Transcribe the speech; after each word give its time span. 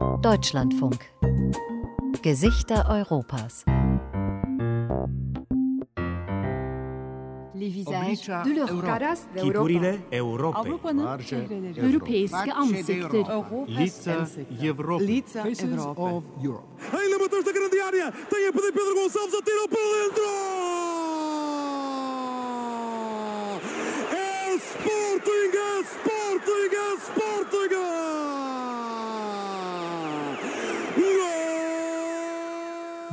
Deutschlandfunk. 0.00 1.00
Gesichter 2.22 2.86
Europas. 2.88 3.64
Kiturile 9.34 9.98
Europy. 10.10 10.70
Europejskie 11.76 12.52
ansikter. 12.52 13.26
Lica 13.66 14.26
Europy. 14.62 15.04
Lica 15.04 15.40
Europy. 15.44 16.48
A 16.92 17.04
ile 17.04 17.16
më 17.20 17.26
të 17.28 17.36
është 17.36 17.48
të 17.50 17.52
kërëndjarja, 17.58 18.08
të 18.32 18.36
je 18.44 18.56
për 18.56 18.66
dhe 18.66 18.72
Petrë 18.78 18.96
Gonsov, 18.96 19.28
zëtiro 19.36 19.68
për 19.76 19.86
dhe 19.92 20.08
ndrojë! 20.14 20.59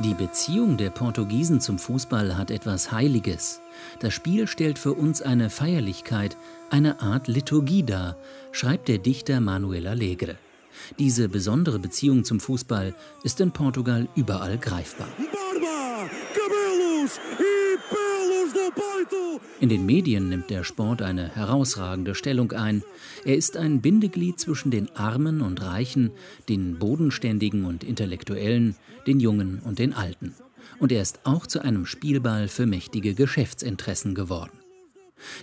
Die 0.08 0.14
Beziehung 0.14 0.78
der 0.78 0.88
Portugiesen 0.88 1.60
zum 1.60 1.78
Fußball 1.78 2.38
hat 2.38 2.50
etwas 2.50 2.90
Heiliges. 2.90 3.60
Das 4.00 4.14
Spiel 4.14 4.46
stellt 4.46 4.78
für 4.78 4.94
uns 4.94 5.20
eine 5.20 5.50
Feierlichkeit, 5.50 6.38
eine 6.70 7.02
Art 7.02 7.28
Liturgie 7.28 7.82
dar, 7.82 8.16
schreibt 8.50 8.88
der 8.88 8.96
Dichter 8.96 9.40
Manuel 9.40 9.86
Alegre. 9.86 10.36
Diese 10.98 11.28
besondere 11.28 11.78
Beziehung 11.78 12.24
zum 12.24 12.40
Fußball 12.40 12.94
ist 13.22 13.38
in 13.42 13.52
Portugal 13.52 14.08
überall 14.14 14.56
greifbar. 14.56 15.08
In 19.60 19.68
den 19.68 19.86
Medien 19.86 20.28
nimmt 20.28 20.50
der 20.50 20.62
Sport 20.62 21.02
eine 21.02 21.34
herausragende 21.34 22.14
Stellung 22.14 22.52
ein. 22.52 22.84
Er 23.24 23.36
ist 23.36 23.56
ein 23.56 23.80
Bindeglied 23.80 24.38
zwischen 24.38 24.70
den 24.70 24.88
Armen 24.94 25.40
und 25.40 25.60
Reichen, 25.60 26.12
den 26.48 26.78
Bodenständigen 26.78 27.64
und 27.64 27.82
Intellektuellen, 27.82 28.76
den 29.08 29.18
Jungen 29.18 29.58
und 29.64 29.80
den 29.80 29.94
Alten. 29.94 30.34
Und 30.78 30.92
er 30.92 31.02
ist 31.02 31.20
auch 31.24 31.44
zu 31.44 31.60
einem 31.60 31.86
Spielball 31.86 32.46
für 32.46 32.66
mächtige 32.66 33.14
Geschäftsinteressen 33.14 34.14
geworden. 34.14 34.52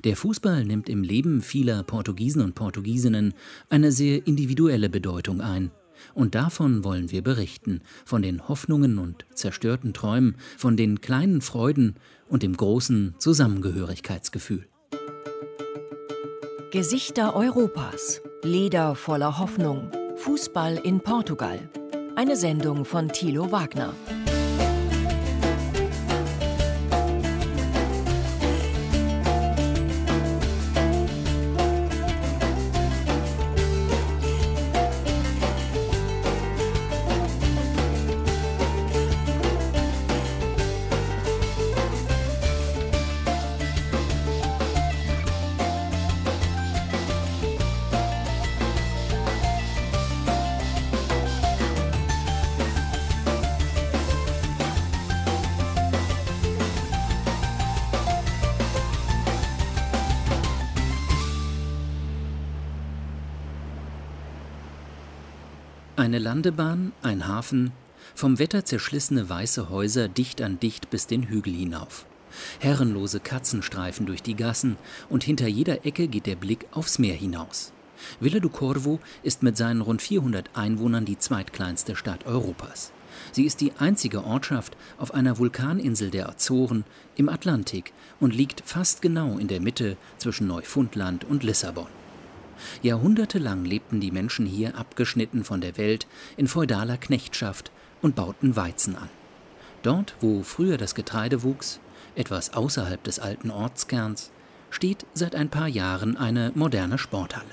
Der 0.06 0.16
Fußball 0.16 0.64
nimmt 0.64 0.88
im 0.88 1.03
Leben 1.03 1.42
vieler 1.42 1.84
Portugiesen 1.84 2.42
und 2.42 2.56
Portugiesinnen 2.56 3.34
eine 3.70 3.92
sehr 3.92 4.25
individuelle 4.25 4.88
Bedeutung 4.88 5.42
ein. 5.42 5.72
Und 6.14 6.36
davon 6.36 6.84
wollen 6.84 7.12
wir 7.12 7.22
berichten, 7.22 7.81
von 8.06 8.22
den 8.22 8.47
Hoffnungen 8.47 8.97
und 8.97 9.25
zerstörten 9.34 9.94
Träumen, 9.94 10.36
von 10.58 10.78
den 10.78 11.02
kleinen 11.02 11.42
Freuden 11.42 11.95
und 12.28 12.44
dem 12.44 12.56
großen 12.56 13.16
Zusammengehörigkeitsgefühl. 13.20 14.68
Gesichter 16.72 17.36
Europas. 17.36 18.22
Leder 18.44 18.95
voller 18.95 19.40
Hoffnung. 19.40 19.90
Fußball 20.18 20.78
in 20.78 21.00
Portugal. 21.00 21.70
Eine 22.16 22.36
Sendung 22.36 22.86
von 22.86 23.09
Thilo 23.09 23.52
Wagner. 23.52 23.94
Eine 66.06 66.20
Landebahn, 66.20 66.92
ein 67.02 67.28
Hafen, 67.28 67.72
vom 68.14 68.38
Wetter 68.38 68.64
zerschlissene 68.64 69.28
weiße 69.28 69.72
Häuser 69.72 70.08
dicht 70.08 70.40
an 70.40 70.60
dicht 70.60 70.92
bis 70.92 71.08
den 71.08 71.24
Hügel 71.24 71.56
hinauf. 71.56 72.06
Herrenlose 72.60 73.20
Katzenstreifen 73.20 74.06
durch 74.06 74.22
die 74.22 74.36
Gassen 74.36 74.78
und 75.10 75.24
hinter 75.24 75.48
jeder 75.48 75.84
Ecke 75.84 76.08
geht 76.08 76.28
der 76.28 76.36
Blick 76.36 76.68
aufs 76.74 77.00
Meer 77.00 77.16
hinaus. 77.16 77.74
Villa 78.20 78.40
do 78.40 78.50
Corvo 78.50 79.00
ist 79.24 79.42
mit 79.42 79.58
seinen 79.58 79.82
rund 79.82 80.00
400 80.00 80.52
Einwohnern 80.54 81.06
die 81.06 81.18
zweitkleinste 81.18 81.96
Stadt 81.96 82.28
Europas. 82.28 82.92
Sie 83.32 83.46
ist 83.46 83.60
die 83.60 83.72
einzige 83.80 84.26
Ortschaft 84.26 84.78
auf 85.00 85.12
einer 85.12 85.40
Vulkaninsel 85.40 86.12
der 86.12 86.30
Azoren 86.30 86.84
im 87.16 87.30
Atlantik 87.30 87.94
und 88.20 88.36
liegt 88.36 88.62
fast 88.64 89.02
genau 89.02 89.40
in 89.40 89.48
der 89.48 89.60
Mitte 89.60 89.98
zwischen 90.20 90.46
Neufundland 90.46 91.24
und 91.24 91.42
Lissabon. 91.44 91.88
Jahrhundertelang 92.82 93.66
lebten 93.66 94.00
die 94.00 94.12
Menschen 94.12 94.46
hier 94.46 94.78
abgeschnitten 94.78 95.44
von 95.44 95.62
der 95.62 95.78
Welt 95.78 96.08
in 96.38 96.48
feudaler 96.48 96.98
Knechtschaft 96.98 97.72
und 98.02 98.16
bauten 98.16 98.56
Weizen 98.56 98.96
an. 98.96 99.10
Dort, 99.84 100.16
wo 100.20 100.44
früher 100.44 100.78
das 100.78 100.96
Getreide 100.96 101.44
wuchs, 101.44 101.80
etwas 102.16 102.54
außerhalb 102.54 103.04
des 103.04 103.20
alten 103.20 103.52
Ortskerns, 103.52 104.32
steht 104.70 105.06
seit 105.14 105.36
ein 105.36 105.50
paar 105.50 105.68
Jahren 105.68 106.18
eine 106.18 106.52
moderne 106.56 106.98
Sporthalle. 106.98 107.46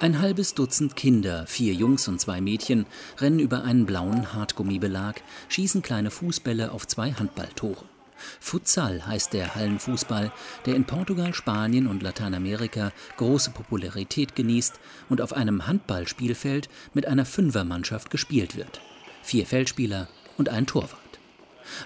Ein 0.00 0.20
halbes 0.20 0.54
Dutzend 0.54 0.96
Kinder, 0.96 1.46
vier 1.46 1.74
Jungs 1.74 2.08
und 2.08 2.20
zwei 2.20 2.40
Mädchen, 2.40 2.86
rennen 3.18 3.38
über 3.38 3.62
einen 3.62 3.86
blauen 3.86 4.32
Hartgummibelag, 4.32 5.20
schießen 5.48 5.80
kleine 5.80 6.10
Fußbälle 6.10 6.72
auf 6.72 6.88
zwei 6.88 7.12
Handballtore. 7.12 7.84
Futsal 8.40 9.06
heißt 9.06 9.32
der 9.32 9.54
Hallenfußball, 9.54 10.32
der 10.66 10.74
in 10.74 10.84
Portugal, 10.84 11.34
Spanien 11.34 11.86
und 11.86 12.02
Lateinamerika 12.02 12.92
große 13.16 13.50
Popularität 13.50 14.34
genießt 14.34 14.78
und 15.08 15.20
auf 15.20 15.32
einem 15.32 15.66
Handballspielfeld 15.66 16.68
mit 16.94 17.06
einer 17.06 17.24
Fünfermannschaft 17.24 18.10
gespielt 18.10 18.56
wird. 18.56 18.80
Vier 19.22 19.46
Feldspieler 19.46 20.08
und 20.36 20.48
ein 20.48 20.66
Torwart. 20.66 20.98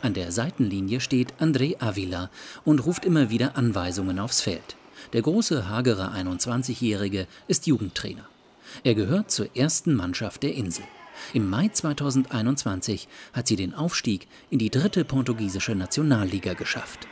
An 0.03 0.15
der 0.15 0.33
Seitenlinie 0.33 1.01
steht 1.01 1.35
André 1.41 1.81
Avila 1.81 2.31
und 2.65 2.85
ruft 2.85 3.05
immer 3.05 3.31
wieder 3.31 3.57
Anweisungen 3.57 4.19
aufs 4.19 4.41
Feld. 4.41 4.77
Der 5.13 5.23
große, 5.23 5.69
hagere 5.69 6.13
21-Jährige 6.13 7.27
ist 7.49 7.67
Jugendtrainer. 7.67 8.27
Er 8.85 8.95
gehört 8.95 9.31
zur 9.31 9.55
ersten 9.57 9.95
Mannschaft 9.95 10.43
der 10.43 10.55
Insel. 10.55 10.85
Im 11.33 11.49
Mai 11.49 11.69
2021 11.69 13.09
hat 13.33 13.47
sie 13.47 13.57
den 13.57 13.75
Aufstieg 13.75 14.29
in 14.51 14.59
die 14.59 14.71
dritte 14.71 15.05
portugiesische 15.05 15.75
Nationalliga 15.75 16.55
geschafft. 16.55 17.07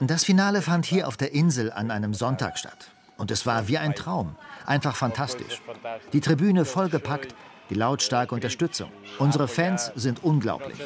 Das 0.00 0.24
Finale 0.24 0.62
fand 0.62 0.84
hier 0.86 1.08
auf 1.08 1.16
der 1.16 1.32
Insel 1.32 1.72
an 1.72 1.90
einem 1.90 2.14
Sonntag 2.14 2.58
statt. 2.58 2.92
Und 3.16 3.30
es 3.30 3.46
war 3.46 3.68
wie 3.68 3.78
ein 3.78 3.94
Traum. 3.94 4.36
Einfach 4.66 4.96
fantastisch. 4.96 5.60
Die 6.12 6.20
Tribüne 6.20 6.64
vollgepackt, 6.64 7.34
die 7.70 7.74
lautstarke 7.74 8.34
Unterstützung. 8.34 8.90
Unsere 9.18 9.48
Fans 9.48 9.92
sind 9.94 10.22
unglaublich. 10.24 10.78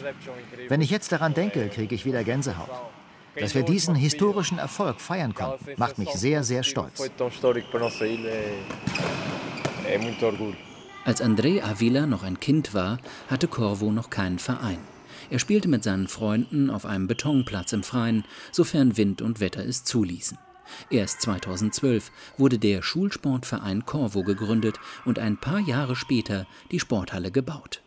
Wenn 0.69 0.81
ich 0.81 0.91
jetzt 0.91 1.12
daran 1.12 1.34
denke, 1.34 1.69
kriege 1.69 1.94
ich 1.94 2.04
wieder 2.04 2.25
Gänsehaut. 2.25 2.70
Dass 3.38 3.54
wir 3.54 3.62
diesen 3.62 3.94
historischen 3.94 4.58
Erfolg 4.58 5.00
feiern 5.00 5.34
konnten, 5.34 5.72
macht 5.76 5.98
mich 5.98 6.10
sehr, 6.10 6.43
sehr 6.43 6.62
stolz. 6.62 7.10
Als 11.04 11.22
André 11.22 11.62
Avila 11.62 12.06
noch 12.06 12.22
ein 12.22 12.41
Kind 12.41 12.74
war, 12.74 12.98
hatte 13.28 13.48
Corvo 13.48 13.92
noch 13.92 14.10
keinen 14.10 14.38
Verein. 14.38 14.78
Er 15.30 15.38
spielte 15.38 15.69
mit 15.69 15.82
seinen 15.84 16.08
Freunden 16.08 16.70
auf 16.70 16.84
einem 16.86 17.06
Betonplatz 17.06 17.72
im 17.72 17.82
Freien, 17.82 18.25
sofern 18.52 18.96
Wind 18.96 19.22
und 19.22 19.41
Wetter 19.41 19.64
es 19.64 19.84
zuließen. 19.84 20.38
Erst 20.91 21.22
2012 21.22 22.10
wurde 22.38 22.58
der 22.58 22.82
Schulsportverein 22.82 23.87
Corvo 23.87 24.25
gegründet 24.25 24.81
und 25.05 25.19
ein 25.19 25.37
paar 25.37 25.61
Jahre 25.61 25.96
später 25.96 26.46
die 26.70 26.81
Sporthalle 26.81 27.31
gebaut. 27.31 27.82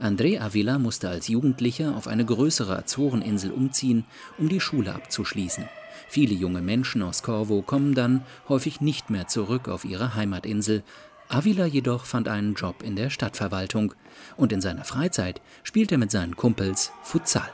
André 0.00 0.40
Avila 0.40 0.78
musste 0.78 1.08
als 1.08 1.28
Jugendlicher 1.28 1.96
auf 1.96 2.06
eine 2.06 2.24
größere 2.24 2.78
Azoreninsel 2.78 3.50
umziehen, 3.50 4.04
um 4.38 4.48
die 4.48 4.60
Schule 4.60 4.94
abzuschließen. 4.94 5.68
Viele 6.08 6.34
junge 6.34 6.62
Menschen 6.62 7.02
aus 7.02 7.22
Corvo 7.22 7.62
kommen 7.62 7.94
dann 7.94 8.24
häufig 8.48 8.80
nicht 8.80 9.10
mehr 9.10 9.28
zurück 9.28 9.68
auf 9.68 9.84
ihre 9.84 10.14
Heimatinsel, 10.14 10.84
Avila 11.32 11.64
jedoch 11.64 12.04
fand 12.04 12.28
einen 12.28 12.52
Job 12.52 12.82
in 12.82 12.94
der 12.94 13.08
Stadtverwaltung 13.08 13.94
und 14.36 14.52
in 14.52 14.60
seiner 14.60 14.84
Freizeit 14.84 15.40
spielt 15.62 15.90
er 15.90 15.96
mit 15.96 16.10
seinen 16.10 16.36
Kumpels 16.36 16.92
Futsal. 17.02 17.48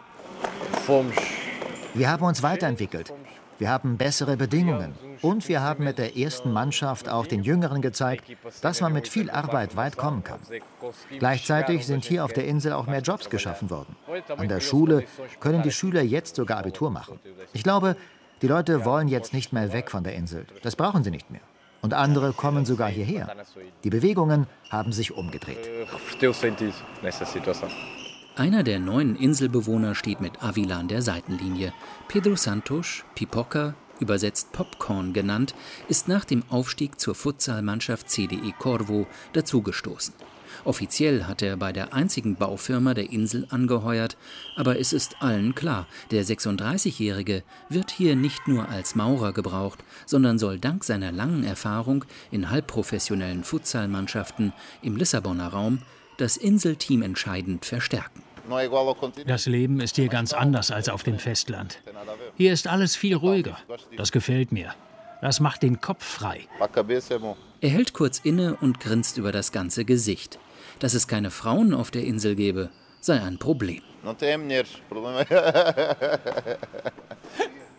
Wir 1.94 2.10
haben 2.10 2.25
uns 2.25 2.42
weiterentwickelt. 2.42 3.12
Wir 3.60 3.70
haben 3.70 3.96
bessere 3.96 4.36
Bedingungen. 4.36 4.94
Und 5.22 5.48
wir 5.48 5.62
haben 5.62 5.84
mit 5.84 5.98
der 5.98 6.16
ersten 6.16 6.52
Mannschaft 6.52 7.08
auch 7.08 7.26
den 7.26 7.44
Jüngeren 7.44 7.80
gezeigt, 7.80 8.25
dass 8.62 8.80
man 8.80 8.92
mit 8.92 9.06
viel 9.06 9.30
Arbeit 9.30 9.76
weit 9.76 9.96
kommen 9.96 10.25
kann. 10.25 10.40
Gleichzeitig 11.20 11.86
sind 11.86 12.04
hier 12.04 12.25
auf 12.25 12.32
der 12.32 12.46
Insel 12.46 12.72
auch 12.72 12.86
mehr 12.86 13.00
Jobs 13.00 13.30
geschaffen 13.30 13.70
worden. 13.70 13.94
An 14.36 14.48
der 14.48 14.60
Schule 14.60 15.04
können 15.38 15.62
die 15.62 15.72
Schüler 15.72 16.02
jetzt 16.02 16.34
sogar 16.34 16.58
Abitur 16.58 16.90
machen. 16.90 17.20
Ich 17.52 17.62
glaube, 17.62 17.96
die 18.42 18.48
Leute 18.48 18.84
wollen 18.84 19.06
jetzt 19.06 19.32
nicht 19.32 19.52
mehr 19.52 19.72
weg 19.72 19.88
von 19.88 20.02
der 20.02 20.14
Insel. 20.14 20.46
Das 20.62 20.75
brauchen 20.75 21.04
sie 21.04 21.12
nicht 21.12 21.30
mehr. 21.30 21.42
Und 21.80 21.94
andere 21.94 22.32
kommen 22.32 22.64
sogar 22.64 22.88
hierher. 22.88 23.28
Die 23.84 23.90
Bewegungen 23.90 24.46
haben 24.70 24.92
sich 24.92 25.12
umgedreht. 25.12 25.69
Einer 28.36 28.62
der 28.62 28.78
neuen 28.78 29.16
Inselbewohner 29.16 29.94
steht 29.94 30.20
mit 30.20 30.42
Avila 30.42 30.78
an 30.78 30.88
der 30.88 31.02
Seitenlinie. 31.02 31.72
Pedro 32.08 32.36
Santos, 32.36 33.04
Pipoca, 33.14 33.75
übersetzt 34.00 34.52
Popcorn 34.52 35.12
genannt, 35.12 35.54
ist 35.88 36.08
nach 36.08 36.25
dem 36.25 36.44
Aufstieg 36.48 37.00
zur 37.00 37.14
Futsalmannschaft 37.14 38.08
CDE 38.08 38.52
Corvo 38.58 39.06
dazugestoßen. 39.32 40.14
Offiziell 40.65 41.25
hat 41.25 41.43
er 41.43 41.56
bei 41.56 41.73
der 41.73 41.95
einzigen 41.95 42.37
Baufirma 42.37 42.95
der 42.95 43.11
Insel 43.11 43.47
angeheuert, 43.50 44.17
aber 44.56 44.79
es 44.79 44.93
ist 44.93 45.17
allen 45.21 45.55
klar, 45.55 45.87
der 46.11 46.25
36-Jährige 46.25 47.43
wird 47.69 47.91
hier 47.91 48.17
nicht 48.17 48.49
nur 48.49 48.69
als 48.69 48.95
Maurer 48.95 49.33
gebraucht, 49.33 49.79
sondern 50.06 50.39
soll 50.39 50.59
dank 50.59 50.85
seiner 50.85 51.12
langen 51.12 51.45
Erfahrung 51.45 52.05
in 52.31 52.50
halbprofessionellen 52.50 53.45
Futsalmannschaften 53.45 54.53
im 54.83 54.97
Lissabonner 54.97 55.49
Raum 55.49 55.81
das 56.17 56.37
Inselteam 56.37 57.03
entscheidend 57.03 57.65
verstärken. 57.65 58.23
Das 59.27 59.47
Leben 59.47 59.81
ist 59.81 59.97
hier 59.97 60.09
ganz 60.09 60.33
anders 60.33 60.71
als 60.71 60.89
auf 60.89 61.03
dem 61.03 61.19
Festland. 61.19 61.81
Hier 62.37 62.53
ist 62.53 62.67
alles 62.67 62.97
viel 62.97 63.15
ruhiger. 63.15 63.59
Das 63.97 64.11
gefällt 64.11 64.53
mir. 64.53 64.75
Das 65.20 65.41
macht 65.41 65.62
den 65.62 65.81
Kopf 65.81 66.05
frei. 66.05 66.47
Er 67.61 67.70
hält 67.70 67.93
kurz 67.93 68.20
inne 68.23 68.56
und 68.61 68.81
grinst 68.81 69.19
über 69.19 69.32
das 69.32 69.53
ganze 69.53 69.85
Gesicht. 69.85 70.38
Dass 70.79 70.94
es 70.94 71.09
keine 71.09 71.31
Frauen 71.31 71.75
auf 71.75 71.91
der 71.91 72.05
Insel 72.05 72.37
gebe, 72.37 72.70
sei 73.00 73.20
ein 73.20 73.38
Problem. 73.38 73.82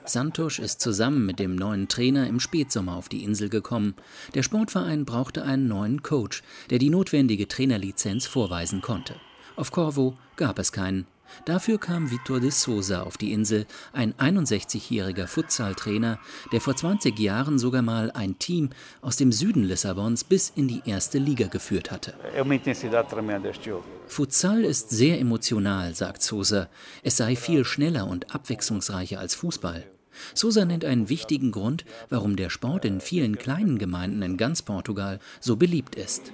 Santos 0.05 0.59
ist 0.59 0.81
zusammen 0.81 1.25
mit 1.25 1.39
dem 1.39 1.55
neuen 1.55 1.87
Trainer 1.87 2.27
im 2.27 2.39
Spätsommer 2.39 2.95
auf 2.95 3.09
die 3.09 3.23
Insel 3.23 3.47
gekommen. 3.47 3.95
Der 4.33 4.43
Sportverein 4.43 5.05
brauchte 5.05 5.43
einen 5.43 5.67
neuen 5.67 6.03
Coach, 6.03 6.43
der 6.69 6.79
die 6.79 6.89
notwendige 6.89 7.47
Trainerlizenz 7.47 8.25
vorweisen 8.25 8.81
konnte. 8.81 9.15
Auf 9.55 9.71
Corvo 9.71 10.17
gab 10.35 10.59
es 10.59 10.71
keinen. 10.71 11.05
Dafür 11.45 11.79
kam 11.79 12.11
Vitor 12.11 12.39
de 12.39 12.51
Souza 12.51 13.03
auf 13.03 13.17
die 13.17 13.33
Insel, 13.33 13.65
ein 13.93 14.13
61-jähriger 14.13 15.27
Futsal-Trainer, 15.27 16.19
der 16.51 16.61
vor 16.61 16.75
20 16.75 17.17
Jahren 17.19 17.59
sogar 17.59 17.81
mal 17.81 18.11
ein 18.11 18.39
Team 18.39 18.69
aus 19.01 19.17
dem 19.17 19.31
Süden 19.31 19.63
Lissabons 19.63 20.23
bis 20.23 20.51
in 20.55 20.67
die 20.67 20.81
erste 20.85 21.17
Liga 21.17 21.47
geführt 21.47 21.91
hatte. 21.91 22.13
Futsal 24.07 24.63
ist 24.63 24.89
sehr 24.89 25.19
emotional, 25.19 25.93
sagt 25.95 26.21
Souza. 26.21 26.69
Es 27.03 27.17
sei 27.17 27.35
viel 27.35 27.65
schneller 27.65 28.07
und 28.07 28.33
abwechslungsreicher 28.33 29.19
als 29.19 29.35
Fußball. 29.35 29.85
Sousa 30.33 30.65
nennt 30.65 30.85
einen 30.85 31.09
wichtigen 31.09 31.51
Grund, 31.51 31.85
warum 32.09 32.35
der 32.35 32.49
Sport 32.49 32.85
in 32.85 33.01
vielen 33.01 33.37
kleinen 33.37 33.77
Gemeinden 33.77 34.21
in 34.21 34.37
ganz 34.37 34.61
Portugal 34.61 35.19
so 35.39 35.55
beliebt 35.55 35.95
ist. 35.95 36.33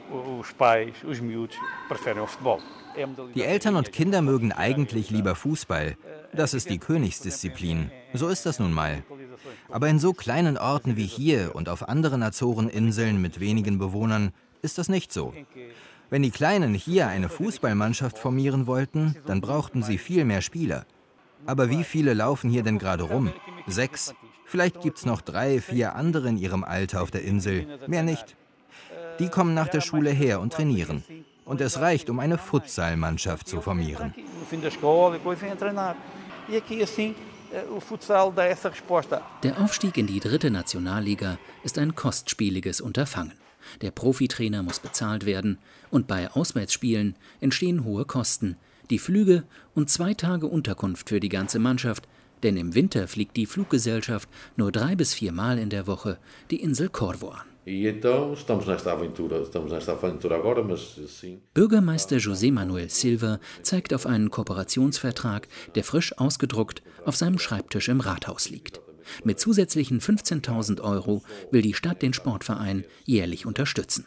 Die 3.35 3.43
Eltern 3.43 3.75
und 3.75 3.91
Kinder 3.91 4.21
mögen 4.21 4.51
eigentlich 4.51 5.09
lieber 5.09 5.35
Fußball. 5.35 5.97
Das 6.33 6.53
ist 6.53 6.69
die 6.69 6.79
Königsdisziplin. 6.79 7.91
So 8.13 8.27
ist 8.27 8.45
das 8.45 8.59
nun 8.59 8.73
mal. 8.73 9.03
Aber 9.69 9.87
in 9.89 9.99
so 9.99 10.13
kleinen 10.13 10.57
Orten 10.57 10.95
wie 10.95 11.05
hier 11.05 11.55
und 11.55 11.69
auf 11.69 11.87
anderen 11.87 12.23
Azoreninseln 12.23 13.21
mit 13.21 13.39
wenigen 13.39 13.77
Bewohnern 13.77 14.31
ist 14.61 14.77
das 14.77 14.89
nicht 14.89 15.13
so. 15.13 15.33
Wenn 16.09 16.23
die 16.23 16.31
Kleinen 16.31 16.73
hier 16.73 17.07
eine 17.07 17.29
Fußballmannschaft 17.29 18.17
formieren 18.17 18.67
wollten, 18.67 19.15
dann 19.25 19.41
brauchten 19.41 19.83
sie 19.83 19.97
viel 19.97 20.23
mehr 20.23 20.41
Spieler. 20.41 20.85
Aber 21.45 21.69
wie 21.69 21.83
viele 21.83 22.13
laufen 22.13 22.49
hier 22.49 22.63
denn 22.63 22.79
gerade 22.79 23.03
rum? 23.03 23.31
Sechs. 23.67 24.13
Vielleicht 24.45 24.81
gibt 24.81 24.99
es 24.99 25.05
noch 25.05 25.21
drei, 25.21 25.59
vier 25.59 25.95
andere 25.95 26.29
in 26.29 26.37
ihrem 26.37 26.63
Alter 26.63 27.01
auf 27.01 27.11
der 27.11 27.23
Insel. 27.23 27.67
Mehr 27.87 28.03
nicht. 28.03 28.35
Die 29.19 29.29
kommen 29.29 29.53
nach 29.53 29.67
der 29.67 29.81
Schule 29.81 30.11
her 30.11 30.39
und 30.39 30.53
trainieren. 30.53 31.03
Und 31.45 31.61
es 31.61 31.79
reicht, 31.79 32.09
um 32.09 32.19
eine 32.19 32.37
Futsalmannschaft 32.37 33.47
zu 33.47 33.61
formieren. 33.61 34.13
Der 39.43 39.61
Aufstieg 39.61 39.97
in 39.97 40.07
die 40.07 40.19
dritte 40.19 40.51
Nationalliga 40.51 41.37
ist 41.63 41.77
ein 41.77 41.95
kostspieliges 41.95 42.81
Unterfangen. 42.81 43.33
Der 43.81 43.91
Profitrainer 43.91 44.63
muss 44.63 44.79
bezahlt 44.79 45.25
werden 45.25 45.57
und 45.89 46.07
bei 46.07 46.29
Auswärtsspielen 46.31 47.15
entstehen 47.39 47.83
hohe 47.83 48.05
Kosten. 48.05 48.57
Die 48.89 48.99
Flüge 48.99 49.43
und 49.73 49.89
zwei 49.89 50.13
Tage 50.13 50.47
Unterkunft 50.47 51.09
für 51.09 51.19
die 51.19 51.29
ganze 51.29 51.57
Mannschaft, 51.57 52.07
denn 52.45 52.57
im 52.57 52.75
Winter 52.75 53.07
fliegt 53.07 53.35
die 53.37 53.47
Fluggesellschaft 53.47 54.29
nur 54.55 54.71
drei 54.71 54.95
bis 54.95 55.15
vier 55.15 55.31
Mal 55.31 55.57
in 55.57 55.71
der 55.71 55.87
Woche 55.87 56.19
die 56.51 56.61
Insel 56.61 56.89
Corvo 56.89 57.29
an. 57.29 57.41
Bürgermeister 61.55 62.17
José 62.17 62.51
Manuel 62.51 62.89
Silva 62.91 63.39
zeigt 63.63 63.95
auf 63.95 64.05
einen 64.05 64.29
Kooperationsvertrag, 64.29 65.47
der 65.73 65.83
frisch 65.83 66.15
ausgedruckt 66.19 66.83
auf 67.03 67.15
seinem 67.15 67.39
Schreibtisch 67.39 67.89
im 67.89 68.01
Rathaus 68.01 68.51
liegt. 68.51 68.79
Mit 69.23 69.39
zusätzlichen 69.39 69.99
15.000 69.99 70.81
Euro 70.81 71.23
will 71.49 71.63
die 71.63 71.73
Stadt 71.73 72.03
den 72.03 72.13
Sportverein 72.13 72.85
jährlich 73.05 73.47
unterstützen. 73.47 74.05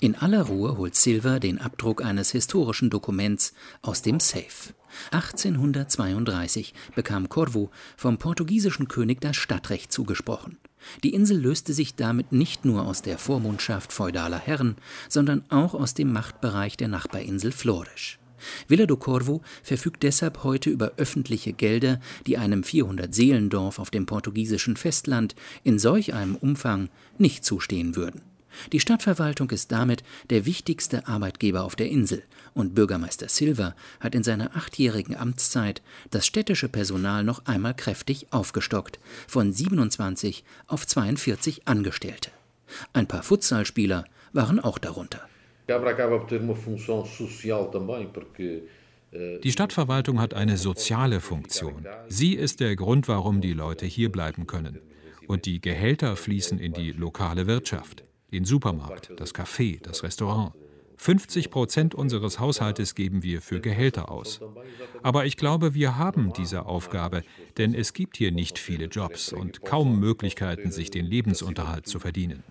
In 0.00 0.14
aller 0.14 0.42
Ruhe 0.42 0.76
holt 0.76 0.94
Silva 0.94 1.40
den 1.40 1.60
Abdruck 1.60 2.04
eines 2.04 2.30
historischen 2.30 2.88
Dokuments 2.88 3.52
aus 3.82 4.00
dem 4.00 4.20
Safe. 4.20 4.72
1832 5.10 6.72
bekam 6.94 7.28
Corvo 7.28 7.70
vom 7.96 8.16
portugiesischen 8.16 8.86
König 8.86 9.20
das 9.20 9.36
Stadtrecht 9.36 9.90
zugesprochen. 9.90 10.56
Die 11.02 11.14
Insel 11.14 11.40
löste 11.40 11.72
sich 11.72 11.96
damit 11.96 12.30
nicht 12.30 12.64
nur 12.64 12.86
aus 12.86 13.02
der 13.02 13.18
Vormundschaft 13.18 13.92
feudaler 13.92 14.38
Herren, 14.38 14.76
sondern 15.08 15.42
auch 15.48 15.74
aus 15.74 15.94
dem 15.94 16.12
Machtbereich 16.12 16.76
der 16.76 16.86
Nachbarinsel 16.86 17.50
Flores. 17.50 18.18
Villa 18.68 18.86
do 18.86 18.96
Corvo 18.96 19.42
verfügt 19.64 20.04
deshalb 20.04 20.44
heute 20.44 20.70
über 20.70 20.92
öffentliche 20.96 21.52
Gelder, 21.52 21.98
die 22.28 22.38
einem 22.38 22.62
400-Seelendorf 22.62 23.80
auf 23.80 23.90
dem 23.90 24.06
portugiesischen 24.06 24.76
Festland 24.76 25.34
in 25.64 25.80
solch 25.80 26.14
einem 26.14 26.36
Umfang 26.36 26.88
nicht 27.18 27.44
zustehen 27.44 27.96
würden. 27.96 28.27
Die 28.72 28.80
Stadtverwaltung 28.80 29.50
ist 29.50 29.72
damit 29.72 30.02
der 30.30 30.46
wichtigste 30.46 31.06
Arbeitgeber 31.06 31.64
auf 31.64 31.76
der 31.76 31.88
Insel 31.88 32.22
und 32.54 32.74
Bürgermeister 32.74 33.28
Silva 33.28 33.74
hat 34.00 34.14
in 34.14 34.22
seiner 34.24 34.56
achtjährigen 34.56 35.16
Amtszeit 35.16 35.80
das 36.10 36.26
städtische 36.26 36.68
Personal 36.68 37.24
noch 37.24 37.46
einmal 37.46 37.74
kräftig 37.74 38.26
aufgestockt, 38.32 38.98
von 39.26 39.52
27 39.52 40.44
auf 40.66 40.86
42 40.86 41.68
Angestellte. 41.68 42.30
Ein 42.92 43.06
paar 43.06 43.22
Futsalspieler 43.22 44.04
waren 44.32 44.60
auch 44.60 44.78
darunter. 44.78 45.20
Die 49.12 49.52
Stadtverwaltung 49.52 50.20
hat 50.20 50.34
eine 50.34 50.56
soziale 50.56 51.20
Funktion. 51.20 51.86
Sie 52.08 52.34
ist 52.34 52.60
der 52.60 52.76
Grund, 52.76 53.08
warum 53.08 53.40
die 53.40 53.54
Leute 53.54 53.86
hier 53.86 54.10
bleiben 54.12 54.46
können. 54.46 54.80
Und 55.26 55.46
die 55.46 55.60
Gehälter 55.60 56.16
fließen 56.16 56.58
in 56.58 56.72
die 56.72 56.92
lokale 56.92 57.46
Wirtschaft 57.46 58.04
den 58.32 58.44
Supermarkt, 58.44 59.12
das 59.16 59.34
Café, 59.34 59.80
das 59.82 60.02
Restaurant. 60.02 60.52
50 60.98 61.50
Prozent 61.50 61.94
unseres 61.94 62.40
Haushaltes 62.40 62.96
geben 62.96 63.22
wir 63.22 63.40
für 63.40 63.60
Gehälter 63.60 64.10
aus. 64.10 64.40
Aber 65.02 65.26
ich 65.26 65.36
glaube, 65.36 65.72
wir 65.72 65.96
haben 65.96 66.32
diese 66.32 66.66
Aufgabe, 66.66 67.22
denn 67.56 67.72
es 67.72 67.92
gibt 67.92 68.16
hier 68.16 68.32
nicht 68.32 68.58
viele 68.58 68.86
Jobs 68.86 69.32
und 69.32 69.62
kaum 69.62 70.00
Möglichkeiten, 70.00 70.72
sich 70.72 70.90
den 70.90 71.06
Lebensunterhalt 71.06 71.86
zu 71.86 72.00
verdienen. 72.00 72.42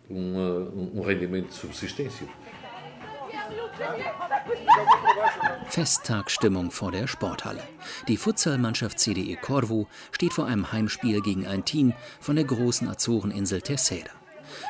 Festtagsstimmung 5.69 6.71
vor 6.71 6.91
der 6.91 7.07
Sporthalle. 7.07 7.63
Die 8.07 8.17
Futsalmannschaft 8.17 8.97
CDE 8.97 9.35
Corvo 9.35 9.87
steht 10.11 10.33
vor 10.33 10.45
einem 10.45 10.71
Heimspiel 10.71 11.21
gegen 11.21 11.45
ein 11.45 11.65
Team 11.65 11.93
von 12.21 12.37
der 12.37 12.45
großen 12.45 12.87
Azoreninsel 12.87 13.61
Terceira. 13.61 14.16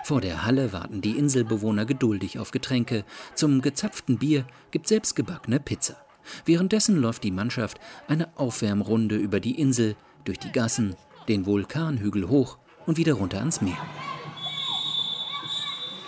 Vor 0.04 0.22
der 0.22 0.46
Halle 0.46 0.74
warten 0.74 1.02
die 1.02 1.18
Inselbewohner 1.18 1.86
geduldig 1.86 2.40
auf 2.40 2.52
Getränke. 2.52 3.06
Zum 3.36 3.62
gezapften 3.62 4.18
Bier 4.18 4.46
gibt 4.72 4.88
selbstgebackene 4.88 5.60
Pizza. 5.60 5.98
Währenddessen 6.46 6.98
läuft 6.98 7.24
die 7.24 7.32
Mannschaft 7.32 7.80
eine 8.08 8.36
Aufwärmrunde 8.38 9.16
über 9.16 9.40
die 9.40 9.60
Insel, 9.60 9.96
durch 10.26 10.40
die 10.40 10.52
Gassen, 10.52 10.96
den 11.28 11.46
Vulkanhügel 11.46 12.28
hoch 12.28 12.58
und 12.86 12.98
wieder 12.98 13.14
runter 13.14 13.40
ans 13.40 13.62
Meer. 13.62 13.78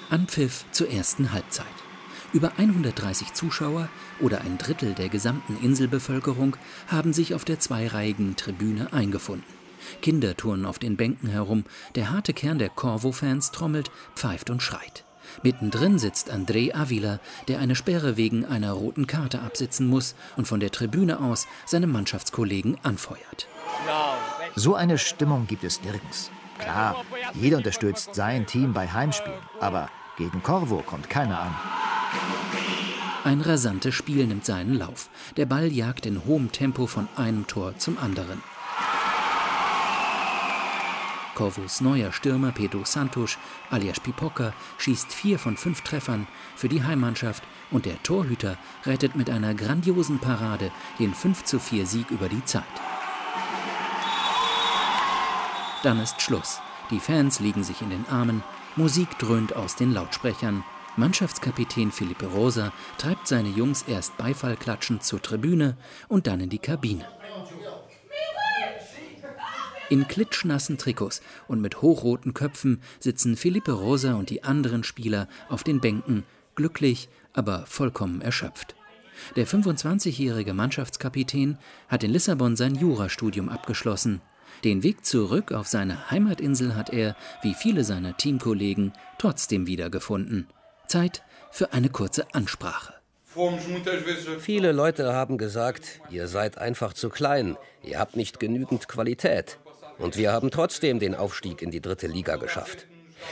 Anpfiff 0.09 0.65
zur 0.71 0.89
ersten 0.89 1.31
Halbzeit. 1.31 1.65
Über 2.31 2.53
130 2.57 3.33
Zuschauer 3.33 3.89
oder 4.19 4.41
ein 4.41 4.57
Drittel 4.57 4.93
der 4.93 5.09
gesamten 5.09 5.57
Inselbevölkerung 5.63 6.57
haben 6.87 7.13
sich 7.13 7.33
auf 7.33 7.45
der 7.45 7.59
zweireihigen 7.59 8.35
Tribüne 8.35 8.93
eingefunden. 8.93 9.58
Kinder 10.01 10.35
turnen 10.35 10.65
auf 10.65 10.79
den 10.79 10.97
Bänken 10.97 11.29
herum, 11.29 11.63
der 11.95 12.11
harte 12.11 12.33
Kern 12.33 12.59
der 12.59 12.69
Corvo-Fans 12.69 13.51
trommelt, 13.51 13.91
pfeift 14.15 14.49
und 14.49 14.61
schreit. 14.61 15.03
Mittendrin 15.43 15.99
sitzt 15.99 16.31
André 16.31 16.73
Avila, 16.73 17.19
der 17.47 17.59
eine 17.59 17.75
Sperre 17.75 18.17
wegen 18.17 18.45
einer 18.45 18.71
roten 18.71 19.07
Karte 19.07 19.41
absitzen 19.41 19.87
muss 19.87 20.15
und 20.37 20.47
von 20.47 20.59
der 20.59 20.71
Tribüne 20.71 21.19
aus 21.19 21.47
seine 21.65 21.87
Mannschaftskollegen 21.87 22.77
anfeuert. 22.83 23.47
So 24.55 24.75
eine 24.75 24.97
Stimmung 24.97 25.47
gibt 25.47 25.63
es 25.63 25.81
nirgends. 25.83 26.31
Klar, 26.57 27.05
jeder 27.33 27.57
unterstützt 27.57 28.15
sein 28.15 28.45
Team 28.45 28.73
bei 28.73 28.87
Heimspielen, 28.87 29.39
aber 29.59 29.89
gegen 30.17 30.43
Corvo 30.43 30.83
kommt 30.85 31.09
keiner 31.09 31.39
an. 31.39 31.55
Ein 33.23 33.41
rasantes 33.41 33.95
Spiel 33.95 34.27
nimmt 34.27 34.45
seinen 34.45 34.73
Lauf. 34.73 35.09
Der 35.37 35.45
Ball 35.45 35.71
jagt 35.71 36.05
in 36.05 36.25
hohem 36.25 36.51
Tempo 36.51 36.87
von 36.87 37.07
einem 37.15 37.47
Tor 37.47 37.77
zum 37.77 37.97
anderen. 37.97 38.41
Corvos 41.39 41.79
neuer 41.79 42.11
Stürmer 42.11 42.51
Pedro 42.51 42.83
Santos 42.83 43.37
alias 43.69 44.01
Pipoca 44.01 44.51
schießt 44.77 45.13
vier 45.13 45.39
von 45.39 45.55
fünf 45.55 45.79
Treffern 45.79 46.27
für 46.57 46.67
die 46.67 46.83
Heimmannschaft 46.83 47.43
und 47.71 47.85
der 47.85 48.03
Torhüter 48.03 48.57
rettet 48.85 49.15
mit 49.15 49.29
einer 49.29 49.53
grandiosen 49.53 50.19
Parade 50.19 50.69
den 50.99 51.13
5 51.13 51.45
zu 51.45 51.61
4 51.61 51.85
Sieg 51.85 52.11
über 52.11 52.27
die 52.27 52.43
Zeit. 52.43 52.65
Dann 55.81 56.01
ist 56.01 56.21
Schluss. 56.21 56.59
Die 56.91 56.99
Fans 56.99 57.39
liegen 57.39 57.63
sich 57.63 57.81
in 57.81 57.91
den 57.91 58.05
Armen, 58.09 58.43
Musik 58.75 59.17
dröhnt 59.17 59.55
aus 59.55 59.77
den 59.77 59.93
Lautsprechern. 59.93 60.65
Mannschaftskapitän 60.97 61.93
Felipe 61.93 62.25
Rosa 62.25 62.73
treibt 62.97 63.29
seine 63.29 63.47
Jungs 63.47 63.83
erst 63.83 64.17
beifallklatschend 64.17 65.03
zur 65.03 65.21
Tribüne 65.21 65.77
und 66.09 66.27
dann 66.27 66.41
in 66.41 66.49
die 66.49 66.59
Kabine. 66.59 67.07
In 69.89 70.07
klitschnassen 70.07 70.77
Trikots 70.77 71.21
und 71.47 71.61
mit 71.61 71.81
hochroten 71.81 72.35
Köpfen 72.35 72.81
sitzen 72.99 73.35
Felipe 73.35 73.71
Rosa 73.71 74.13
und 74.13 74.29
die 74.29 74.43
anderen 74.43 74.83
Spieler 74.83 75.27
auf 75.49 75.63
den 75.63 75.81
Bänken, 75.81 76.23
glücklich, 76.55 77.09
aber 77.33 77.65
vollkommen 77.65 78.21
erschöpft. 78.21 78.75
Der 79.35 79.47
25-jährige 79.47 80.53
Mannschaftskapitän 80.53 81.57
hat 81.87 82.03
in 82.03 82.11
Lissabon 82.11 82.55
sein 82.55 82.75
Jurastudium 82.75 83.49
abgeschlossen. 83.49 84.21
Den 84.63 84.83
Weg 84.83 85.05
zurück 85.05 85.51
auf 85.51 85.67
seine 85.67 86.11
Heimatinsel 86.11 86.75
hat 86.75 86.91
er, 86.91 87.15
wie 87.41 87.53
viele 87.53 87.83
seiner 87.83 88.15
Teamkollegen, 88.15 88.93
trotzdem 89.17 89.67
wiedergefunden. 89.67 90.47
Zeit 90.87 91.23
für 91.51 91.73
eine 91.73 91.89
kurze 91.89 92.33
Ansprache. 92.33 92.93
Viele 94.39 94.71
Leute 94.71 95.13
haben 95.13 95.37
gesagt, 95.37 96.01
ihr 96.09 96.27
seid 96.27 96.57
einfach 96.57 96.93
zu 96.93 97.09
klein, 97.09 97.57
ihr 97.83 97.99
habt 97.99 98.15
nicht 98.15 98.39
genügend 98.39 98.87
Qualität. 98.87 99.59
Und 99.99 100.17
wir 100.17 100.31
haben 100.31 100.49
trotzdem 100.49 100.99
den 100.99 101.13
Aufstieg 101.13 101.61
in 101.61 101.71
die 101.71 101.81
dritte 101.81 102.07
Liga 102.07 102.37
geschafft. 102.37 102.87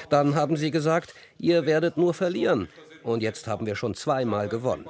Dann 0.09 0.35
haben 0.35 0.57
sie 0.57 0.69
gesagt, 0.69 1.15
ihr 1.39 1.65
werdet 1.65 1.97
nur 1.97 2.13
verlieren. 2.13 2.69
Und 3.03 3.23
jetzt 3.23 3.47
haben 3.47 3.65
wir 3.65 3.75
schon 3.75 3.95
zweimal 3.95 4.49
gewonnen. 4.49 4.85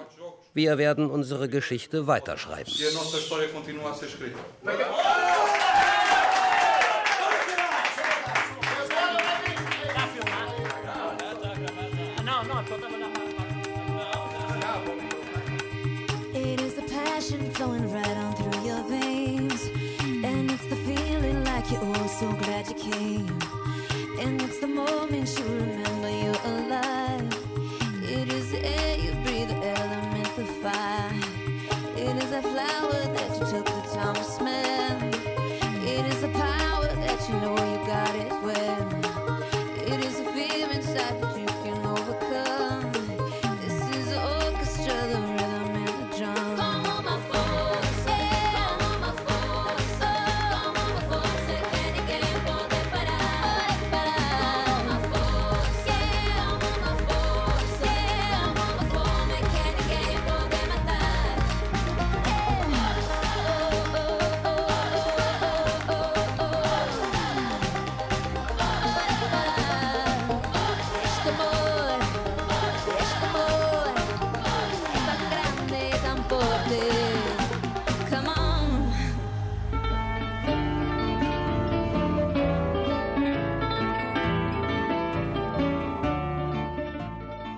Wir 0.53 0.79
werden 0.79 1.09
unsere 1.11 1.47
Geschichte 1.49 2.07
weiterschreiben. 2.07 2.73
It 4.65 5.76
coming 24.87 25.25
soon. 25.25 25.76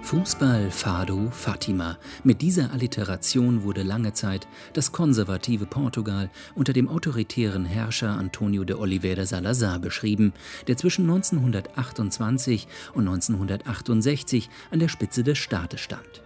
Fußball, 0.09 0.71
Fado, 0.71 1.29
Fatima. 1.29 1.99
Mit 2.23 2.41
dieser 2.41 2.73
Alliteration 2.73 3.61
wurde 3.61 3.83
lange 3.83 4.11
Zeit 4.11 4.47
das 4.73 4.91
konservative 4.91 5.67
Portugal 5.67 6.31
unter 6.55 6.73
dem 6.73 6.89
autoritären 6.89 7.63
Herrscher 7.63 8.09
Antonio 8.17 8.63
de 8.63 8.75
Oliveira 8.75 9.27
Salazar 9.27 9.77
beschrieben, 9.77 10.33
der 10.67 10.77
zwischen 10.77 11.03
1928 11.03 12.67
und 12.95 13.07
1968 13.07 14.49
an 14.71 14.79
der 14.79 14.87
Spitze 14.87 15.23
des 15.23 15.37
Staates 15.37 15.79
stand. 15.79 16.23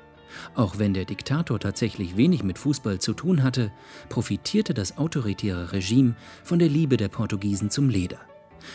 Auch 0.55 0.79
wenn 0.79 0.93
der 0.93 1.03
Diktator 1.03 1.59
tatsächlich 1.59 2.15
wenig 2.15 2.41
mit 2.41 2.59
Fußball 2.59 2.99
zu 2.99 3.11
tun 3.11 3.43
hatte, 3.43 3.69
profitierte 4.07 4.73
das 4.73 4.97
autoritäre 4.97 5.73
Regime 5.73 6.15
von 6.45 6.57
der 6.57 6.69
Liebe 6.69 6.95
der 6.95 7.09
Portugiesen 7.09 7.69
zum 7.69 7.89
Leder. 7.89 8.21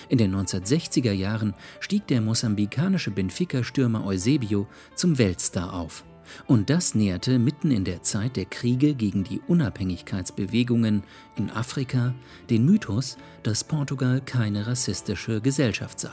In 0.09 0.19
den 0.19 0.35
1960er 0.35 1.13
Jahren 1.13 1.55
stieg 1.81 2.07
der 2.07 2.21
mosambikanische 2.21 3.11
Benfica-Stürmer 3.11 4.05
Eusebio 4.05 4.67
zum 4.95 5.19
Weltstar 5.19 5.73
auf. 5.73 6.05
Und 6.47 6.71
das 6.71 6.95
näherte 6.95 7.39
mitten 7.39 7.71
in 7.71 7.85
der 7.85 8.03
Zeit 8.03 8.37
der 8.37 8.45
Kriege 8.45 8.95
gegen 8.95 9.25
die 9.25 9.41
Unabhängigkeitsbewegungen 9.47 11.03
in 11.37 11.51
Afrika 11.51 12.15
den 12.51 12.65
Mythos, 12.65 13.17
dass 13.43 13.65
Portugal 13.65 14.21
keine 14.25 14.67
rassistische 14.67 15.41
Gesellschaft 15.41 16.01
sei. 16.01 16.13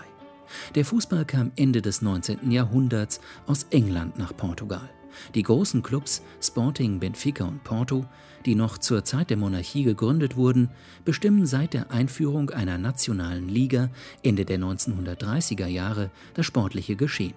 Der 0.75 0.85
Fußball 0.85 1.25
kam 1.25 1.51
Ende 1.55 1.81
des 1.81 2.01
19. 2.01 2.51
Jahrhunderts 2.51 3.19
aus 3.47 3.65
England 3.71 4.17
nach 4.17 4.35
Portugal. 4.35 4.89
Die 5.33 5.43
großen 5.43 5.81
Clubs 5.81 6.21
Sporting, 6.41 6.99
Benfica 6.99 7.45
und 7.45 7.63
Porto, 7.63 8.05
die 8.45 8.55
noch 8.55 8.77
zur 8.77 9.03
Zeit 9.03 9.29
der 9.29 9.37
Monarchie 9.37 9.83
gegründet 9.83 10.35
wurden, 10.35 10.69
bestimmen 11.03 11.45
seit 11.45 11.73
der 11.73 11.91
Einführung 11.91 12.49
einer 12.51 12.77
nationalen 12.77 13.49
Liga 13.49 13.89
Ende 14.23 14.45
der 14.45 14.59
1930er 14.59 15.67
Jahre 15.67 16.11
das 16.33 16.45
sportliche 16.45 16.95
Geschehen. 16.95 17.33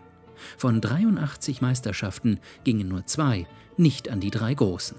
Von 0.57 0.81
83 0.81 1.61
Meisterschaften 1.61 2.39
gingen 2.65 2.89
nur 2.89 3.07
zwei 3.07 3.47
nicht 3.77 4.09
an 4.09 4.21
die 4.21 4.31
drei 4.31 4.55
Großen. 4.55 4.97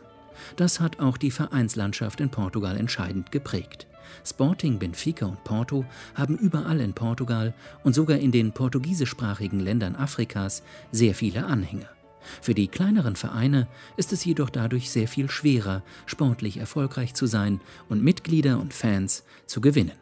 Das 0.55 0.79
hat 0.79 0.99
auch 0.99 1.17
die 1.17 1.31
Vereinslandschaft 1.31 2.21
in 2.21 2.29
Portugal 2.29 2.77
entscheidend 2.77 3.31
geprägt. 3.31 3.87
Sporting, 4.25 4.79
Benfica 4.79 5.25
und 5.25 5.43
Porto 5.43 5.85
haben 6.15 6.37
überall 6.37 6.79
in 6.79 6.93
Portugal 6.93 7.53
und 7.83 7.93
sogar 7.93 8.17
in 8.17 8.31
den 8.31 8.51
portugiesischsprachigen 8.51 9.59
Ländern 9.59 9.95
Afrikas 9.95 10.63
sehr 10.91 11.13
viele 11.13 11.45
Anhänger. 11.45 11.89
Für 12.41 12.53
die 12.53 12.67
kleineren 12.67 13.15
Vereine 13.15 13.67
ist 13.97 14.13
es 14.13 14.25
jedoch 14.25 14.49
dadurch 14.49 14.89
sehr 14.89 15.07
viel 15.07 15.29
schwerer, 15.29 15.83
sportlich 16.05 16.57
erfolgreich 16.57 17.13
zu 17.13 17.25
sein 17.25 17.61
und 17.87 18.03
Mitglieder 18.03 18.59
und 18.59 18.73
Fans 18.73 19.23
zu 19.45 19.61
gewinnen. 19.61 19.93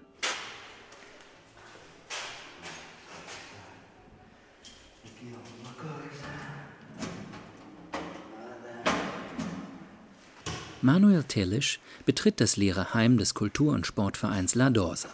Manuel 10.82 11.24
Telisch 11.24 11.80
betritt 12.06 12.40
das 12.40 12.56
leere 12.56 12.94
Heim 12.94 13.18
des 13.18 13.34
Kultur- 13.34 13.74
und 13.74 13.86
Sportvereins 13.88 14.56
La 14.56 14.70
Dorsa. 14.70 15.10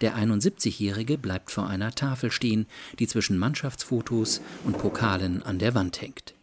Der 0.00 0.16
71-Jährige 0.16 1.18
bleibt 1.18 1.50
vor 1.50 1.68
einer 1.68 1.92
Tafel 1.92 2.30
stehen, 2.30 2.66
die 2.98 3.06
zwischen 3.06 3.38
Mannschaftsfotos 3.38 4.40
und 4.64 4.78
Pokalen 4.78 5.42
an 5.42 5.58
der 5.58 5.74
Wand 5.74 6.00
hängt. 6.00 6.34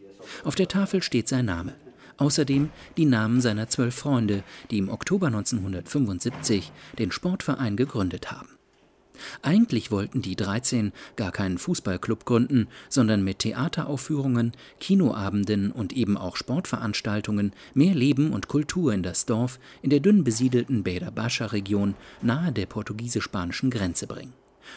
Auf 0.44 0.54
der 0.54 0.68
Tafel 0.68 1.02
steht 1.02 1.28
sein 1.28 1.46
Name. 1.46 1.74
Außerdem 2.16 2.70
die 2.96 3.06
Namen 3.06 3.40
seiner 3.40 3.68
zwölf 3.68 3.94
Freunde, 3.94 4.42
die 4.70 4.78
im 4.78 4.88
Oktober 4.88 5.28
1975 5.28 6.72
den 6.98 7.12
Sportverein 7.12 7.76
gegründet 7.76 8.32
haben. 8.32 8.57
Eigentlich 9.42 9.90
wollten 9.90 10.22
die 10.22 10.36
13 10.36 10.92
gar 11.16 11.32
keinen 11.32 11.58
Fußballclub 11.58 12.24
gründen, 12.24 12.68
sondern 12.88 13.22
mit 13.22 13.40
Theateraufführungen, 13.40 14.52
Kinoabenden 14.80 15.72
und 15.72 15.92
eben 15.92 16.16
auch 16.16 16.36
Sportveranstaltungen 16.36 17.52
mehr 17.74 17.94
Leben 17.94 18.32
und 18.32 18.48
Kultur 18.48 18.92
in 18.92 19.02
das 19.02 19.26
Dorf 19.26 19.58
in 19.82 19.90
der 19.90 20.00
dünn 20.00 20.24
besiedelten 20.24 20.82
Beira 20.82 21.10
Baixa 21.10 21.46
Region 21.46 21.94
nahe 22.22 22.52
der 22.52 22.66
portugiesisch-spanischen 22.66 23.70
Grenze 23.70 24.06
bringen. 24.06 24.32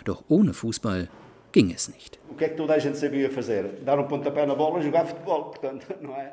Doch 0.05 0.23
ohne 0.27 0.53
Fußball 0.53 1.09
ging 1.51 1.71
es 1.71 1.89
nicht. 1.89 2.19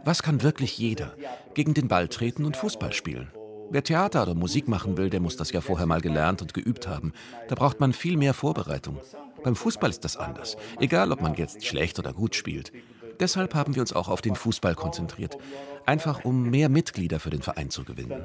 Was 0.05 0.23
kann 0.23 0.43
wirklich 0.43 0.79
jeder? 0.79 1.15
Gegen 1.55 1.75
den 1.75 1.89
Ball 1.89 2.09
treten 2.09 2.45
und 2.45 2.57
Fußball 2.57 2.93
spielen. 2.93 3.31
Wer 3.71 3.85
Theater 3.85 4.23
oder 4.23 4.35
Musik 4.35 4.67
machen 4.67 4.97
will, 4.97 5.11
der 5.11 5.21
muss 5.21 5.37
das 5.37 5.53
ja 5.53 5.61
vorher 5.61 5.87
mal 5.87 6.01
gelernt 6.01 6.41
und 6.41 6.55
geübt 6.55 6.89
haben. 6.89 7.13
Da 7.49 7.55
braucht 7.55 7.81
man 7.81 7.93
viel 7.93 8.17
mehr 8.17 8.33
Vorbereitung. 8.33 8.99
Beim 9.45 9.57
Fußball 9.57 9.91
ist 9.91 10.05
das 10.05 10.17
anders. 10.17 10.57
Egal, 10.81 11.13
ob 11.13 11.21
man 11.21 11.35
jetzt 11.35 11.65
schlecht 11.67 11.99
oder 11.99 12.13
gut 12.13 12.35
spielt. 12.35 12.73
Deshalb 13.21 13.55
haben 13.55 13.75
wir 13.75 13.83
uns 13.83 13.93
auch 13.93 14.09
auf 14.09 14.23
den 14.23 14.37
Fußball 14.37 14.75
konzentriert. 14.75 15.37
Einfach 15.85 16.25
um 16.25 16.51
mehr 16.51 16.69
Mitglieder 16.69 17.21
für 17.21 17.31
den 17.31 17.43
Verein 17.43 17.71
zu 17.71 17.85
gewinnen. 17.85 18.23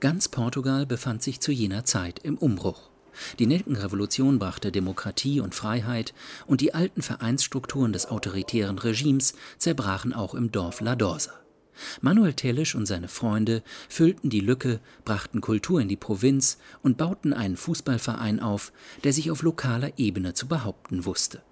Ganz 0.00 0.28
Portugal 0.28 0.84
befand 0.84 1.22
sich 1.22 1.40
zu 1.40 1.52
jener 1.52 1.84
Zeit 1.84 2.18
im 2.22 2.36
Umbruch. 2.36 2.91
Die 3.38 3.46
Nelkenrevolution 3.46 4.38
brachte 4.38 4.72
Demokratie 4.72 5.40
und 5.40 5.54
Freiheit 5.54 6.14
und 6.46 6.60
die 6.60 6.74
alten 6.74 7.02
Vereinsstrukturen 7.02 7.92
des 7.92 8.06
autoritären 8.06 8.78
Regimes 8.78 9.34
zerbrachen 9.58 10.12
auch 10.12 10.34
im 10.34 10.52
Dorf 10.52 10.80
La 10.80 10.96
Dorsa. 10.96 11.32
Manuel 12.00 12.34
Tellisch 12.34 12.74
und 12.74 12.86
seine 12.86 13.08
Freunde 13.08 13.62
füllten 13.88 14.30
die 14.30 14.40
Lücke, 14.40 14.80
brachten 15.04 15.40
Kultur 15.40 15.80
in 15.80 15.88
die 15.88 15.96
Provinz 15.96 16.58
und 16.82 16.98
bauten 16.98 17.32
einen 17.32 17.56
Fußballverein 17.56 18.40
auf, 18.40 18.72
der 19.04 19.12
sich 19.12 19.30
auf 19.30 19.42
lokaler 19.42 19.98
Ebene 19.98 20.34
zu 20.34 20.46
behaupten 20.46 21.04
wusste. 21.04 21.42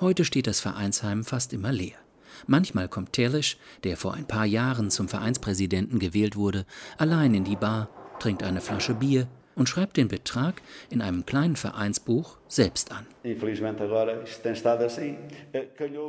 Heute 0.00 0.24
steht 0.24 0.46
das 0.46 0.60
Vereinsheim 0.60 1.24
fast 1.24 1.52
immer 1.52 1.72
leer. 1.72 1.98
Manchmal 2.46 2.88
kommt 2.88 3.12
Tellisch, 3.12 3.58
der 3.84 3.96
vor 3.96 4.14
ein 4.14 4.26
paar 4.26 4.46
Jahren 4.46 4.90
zum 4.90 5.08
Vereinspräsidenten 5.08 5.98
gewählt 5.98 6.36
wurde, 6.36 6.64
allein 6.96 7.34
in 7.34 7.44
die 7.44 7.56
Bar 7.56 7.90
trinkt 8.20 8.42
eine 8.42 8.60
Flasche 8.60 8.94
Bier 8.94 9.26
und 9.56 9.68
schreibt 9.68 9.96
den 9.96 10.08
Betrag 10.08 10.62
in 10.88 11.02
einem 11.02 11.26
kleinen 11.26 11.56
Vereinsbuch 11.56 12.38
selbst 12.48 12.92
an. 12.92 13.06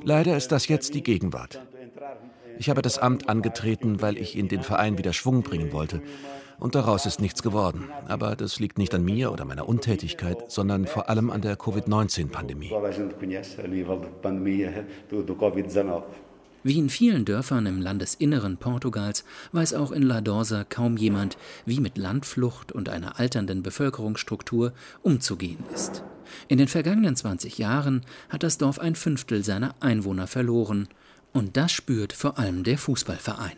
Leider 0.04 0.38
ist 0.38 0.52
das 0.52 0.68
jetzt 0.68 0.94
die 0.94 1.04
Gegenwart. 1.04 1.60
Ich 2.60 2.70
habe 2.70 2.82
das 2.82 3.00
Amt 3.00 3.28
angetreten, 3.28 4.02
weil 4.02 4.18
ich 4.18 4.38
in 4.38 4.48
den 4.48 4.62
Verein 4.62 4.98
wieder 4.98 5.14
Schwung 5.14 5.42
bringen 5.42 5.74
wollte. 5.74 6.02
Und 6.60 6.76
daraus 6.76 7.08
ist 7.08 7.20
nichts 7.20 7.42
geworden. 7.42 7.90
Aber 8.08 8.36
das 8.36 8.60
liegt 8.60 8.78
nicht 8.78 8.94
an 8.94 9.04
mir 9.04 9.32
oder 9.32 9.46
meiner 9.46 9.68
Untätigkeit, 9.68 10.52
sondern 10.52 10.86
vor 10.86 11.10
allem 11.10 11.32
an 11.32 11.42
der 11.42 11.56
Covid-19-Pandemie. 11.56 12.72
Wie 16.64 16.78
in 16.78 16.90
vielen 16.90 17.26
Dörfern 17.26 17.66
im 17.66 17.82
Landesinneren 17.82 18.58
Portugals 18.58 19.24
weiß 19.52 19.74
auch 19.74 19.92
in 19.92 20.04
La 20.04 20.22
Dorsa 20.22 20.64
kaum 20.64 20.96
jemand, 20.96 21.38
wie 21.66 21.80
mit 21.80 21.98
Landflucht 21.98 22.72
und 22.72 22.88
einer 22.88 23.20
alternden 23.20 23.64
Bevölkerungsstruktur 23.64 24.74
umzugehen 25.02 25.64
ist. 25.74 26.04
In 26.48 26.60
den 26.60 26.68
vergangenen 26.68 27.16
20 27.16 27.58
Jahren 27.58 28.02
hat 28.30 28.44
das 28.44 28.60
Dorf 28.60 28.78
ein 28.78 28.96
Fünftel 28.96 29.44
seiner 29.44 29.76
Einwohner 29.80 30.28
verloren. 30.28 30.88
Und 31.34 31.58
das 31.58 31.72
spürt 31.72 32.14
vor 32.14 32.38
allem 32.38 32.64
der 32.64 32.78
Fußballverein. 32.78 33.58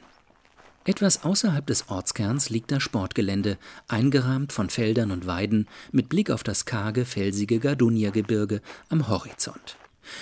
Etwas 0.85 1.23
außerhalb 1.23 1.65
des 1.65 1.89
Ortskerns 1.89 2.49
liegt 2.49 2.71
das 2.71 2.83
Sportgelände, 2.83 3.57
eingerahmt 3.87 4.53
von 4.53 4.69
Feldern 4.69 5.11
und 5.11 5.25
Weiden, 5.27 5.67
mit 5.91 6.09
Blick 6.09 6.29
auf 6.29 6.43
das 6.43 6.65
karge, 6.65 7.05
felsige 7.05 7.59
Garduniergebirge 7.59 8.61
am 8.89 9.07
Horizont. 9.07 9.77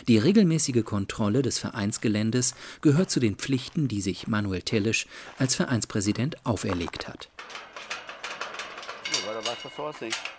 Die 0.07 0.17
regelmäßige 0.17 0.83
Kontrolle 0.83 1.41
des 1.41 1.59
Vereinsgeländes 1.59 2.55
gehört 2.81 3.09
zu 3.09 3.19
den 3.19 3.35
Pflichten, 3.35 3.87
die 3.87 4.01
sich 4.01 4.27
Manuel 4.27 4.61
Tellisch 4.61 5.07
als 5.37 5.55
Vereinspräsident 5.55 6.37
auferlegt 6.45 7.07
hat. 7.07 7.29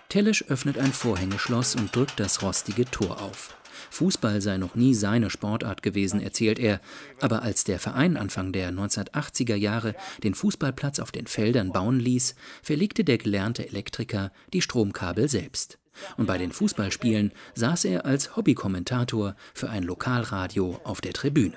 Tellisch 0.08 0.44
öffnet 0.49 0.78
ein 0.78 0.92
Vorhängeschloss 0.92 1.75
und 1.75 1.95
drückt 1.95 2.21
das 2.21 2.43
rostige 2.43 2.84
Tor 2.84 3.21
auf. 3.21 3.56
Fußball 3.90 4.40
sei 4.40 4.58
noch 4.58 4.75
nie 4.75 4.95
seine 4.95 5.30
Sportart 5.30 5.82
gewesen, 5.82 6.21
erzählt 6.21 6.58
er, 6.58 6.80
aber 7.21 7.42
als 7.42 7.64
der 7.64 7.78
Verein 7.78 8.16
Anfang 8.16 8.52
der 8.52 8.71
1980er 8.73 9.54
Jahre 9.54 9.95
den 10.23 10.34
Fußballplatz 10.34 10.99
auf 10.99 11.12
den 11.12 11.26
Feldern 11.26 11.73
bauen 11.73 12.00
ließ, 12.00 12.34
verlegte 12.62 13.04
der 13.04 13.18
gelernte 13.18 13.66
Elektriker 13.66 14.32
die 14.52 14.62
Stromkabel 14.62 15.28
selbst. 15.28 15.78
Und 16.16 16.26
bei 16.26 16.38
den 16.38 16.52
Fußballspielen 16.52 17.32
saß 17.54 17.84
er 17.84 18.06
als 18.06 18.36
Hobbykommentator 18.36 19.36
für 19.54 19.68
ein 19.68 19.82
Lokalradio 19.82 20.80
auf 20.84 21.00
der 21.00 21.12
Tribüne. 21.12 21.54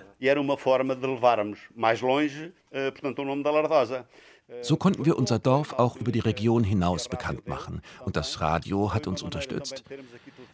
So 4.62 4.78
konnten 4.78 5.06
wir 5.06 5.18
unser 5.18 5.40
Dorf 5.40 5.74
auch 5.74 5.96
über 5.96 6.12
die 6.12 6.20
Region 6.20 6.64
hinaus 6.64 7.10
bekannt 7.10 7.48
machen. 7.48 7.82
Und 8.04 8.16
das 8.16 8.42
Radio 8.42 8.94
hat 8.94 9.08
uns 9.08 9.24
unterstützt. 9.24 9.84